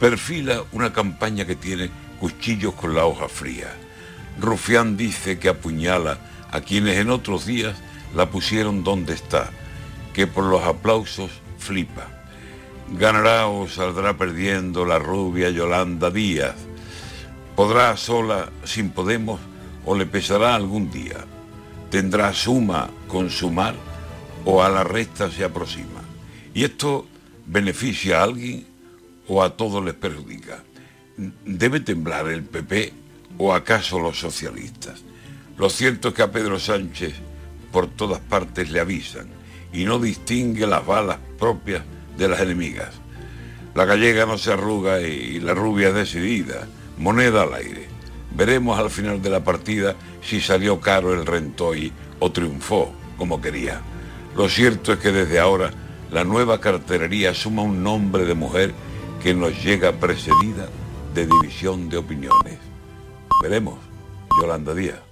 Perfila 0.00 0.64
una 0.72 0.94
campaña 0.94 1.44
que 1.44 1.54
tiene 1.54 1.90
cuchillos 2.18 2.72
con 2.72 2.94
la 2.94 3.04
hoja 3.04 3.28
fría. 3.28 3.74
Rufián 4.40 4.96
dice 4.96 5.38
que 5.38 5.50
apuñala 5.50 6.16
a 6.50 6.62
quienes 6.62 6.96
en 6.96 7.10
otros 7.10 7.44
días 7.44 7.76
la 8.16 8.30
pusieron 8.30 8.84
donde 8.84 9.12
está, 9.12 9.50
que 10.14 10.26
por 10.26 10.44
los 10.44 10.62
aplausos 10.62 11.30
flipa. 11.58 12.08
Ganará 12.96 13.48
o 13.48 13.68
saldrá 13.68 14.16
perdiendo 14.16 14.86
la 14.86 14.98
rubia 14.98 15.50
Yolanda 15.50 16.10
Díaz. 16.10 16.56
Podrá 17.54 17.98
sola 17.98 18.48
sin 18.64 18.88
Podemos 18.88 19.40
o 19.84 19.94
le 19.94 20.06
pesará 20.06 20.54
algún 20.54 20.90
día. 20.90 21.18
Tendrá 21.90 22.32
suma 22.32 22.88
con 23.08 23.28
sumar 23.28 23.91
o 24.44 24.62
a 24.62 24.68
la 24.68 24.84
resta 24.84 25.30
se 25.30 25.44
aproxima. 25.44 26.02
Y 26.54 26.64
esto 26.64 27.06
beneficia 27.46 28.20
a 28.20 28.24
alguien 28.24 28.66
o 29.28 29.42
a 29.42 29.56
todos 29.56 29.84
les 29.84 29.94
perjudica. 29.94 30.62
¿Debe 31.16 31.80
temblar 31.80 32.28
el 32.28 32.42
PP 32.42 32.92
o 33.38 33.54
acaso 33.54 33.98
los 33.98 34.18
socialistas? 34.18 35.02
Lo 35.58 35.70
cierto 35.70 36.08
es 36.08 36.14
que 36.14 36.22
a 36.22 36.32
Pedro 36.32 36.58
Sánchez 36.58 37.14
por 37.70 37.86
todas 37.88 38.20
partes 38.20 38.70
le 38.70 38.80
avisan 38.80 39.28
y 39.72 39.84
no 39.84 39.98
distingue 39.98 40.66
las 40.66 40.84
balas 40.84 41.18
propias 41.38 41.82
de 42.16 42.28
las 42.28 42.40
enemigas. 42.40 42.94
La 43.74 43.86
gallega 43.86 44.26
no 44.26 44.36
se 44.36 44.52
arruga 44.52 45.00
y 45.00 45.40
la 45.40 45.54
rubia 45.54 45.88
es 45.88 45.94
decidida, 45.94 46.66
moneda 46.98 47.42
al 47.42 47.54
aire. 47.54 47.88
Veremos 48.34 48.78
al 48.78 48.90
final 48.90 49.22
de 49.22 49.30
la 49.30 49.44
partida 49.44 49.94
si 50.22 50.40
salió 50.40 50.80
caro 50.80 51.14
el 51.14 51.24
rentoy 51.24 51.92
o 52.18 52.30
triunfó 52.30 52.92
como 53.16 53.40
quería. 53.40 53.80
Lo 54.36 54.48
cierto 54.48 54.94
es 54.94 54.98
que 54.98 55.12
desde 55.12 55.38
ahora 55.38 55.70
la 56.10 56.24
nueva 56.24 56.60
carterería 56.60 57.34
suma 57.34 57.62
un 57.62 57.82
nombre 57.82 58.24
de 58.24 58.34
mujer 58.34 58.72
que 59.22 59.34
nos 59.34 59.62
llega 59.62 59.92
precedida 59.92 60.68
de 61.14 61.26
división 61.26 61.88
de 61.88 61.98
opiniones. 61.98 62.58
Veremos, 63.42 63.78
Yolanda 64.40 64.74
Díaz. 64.74 65.11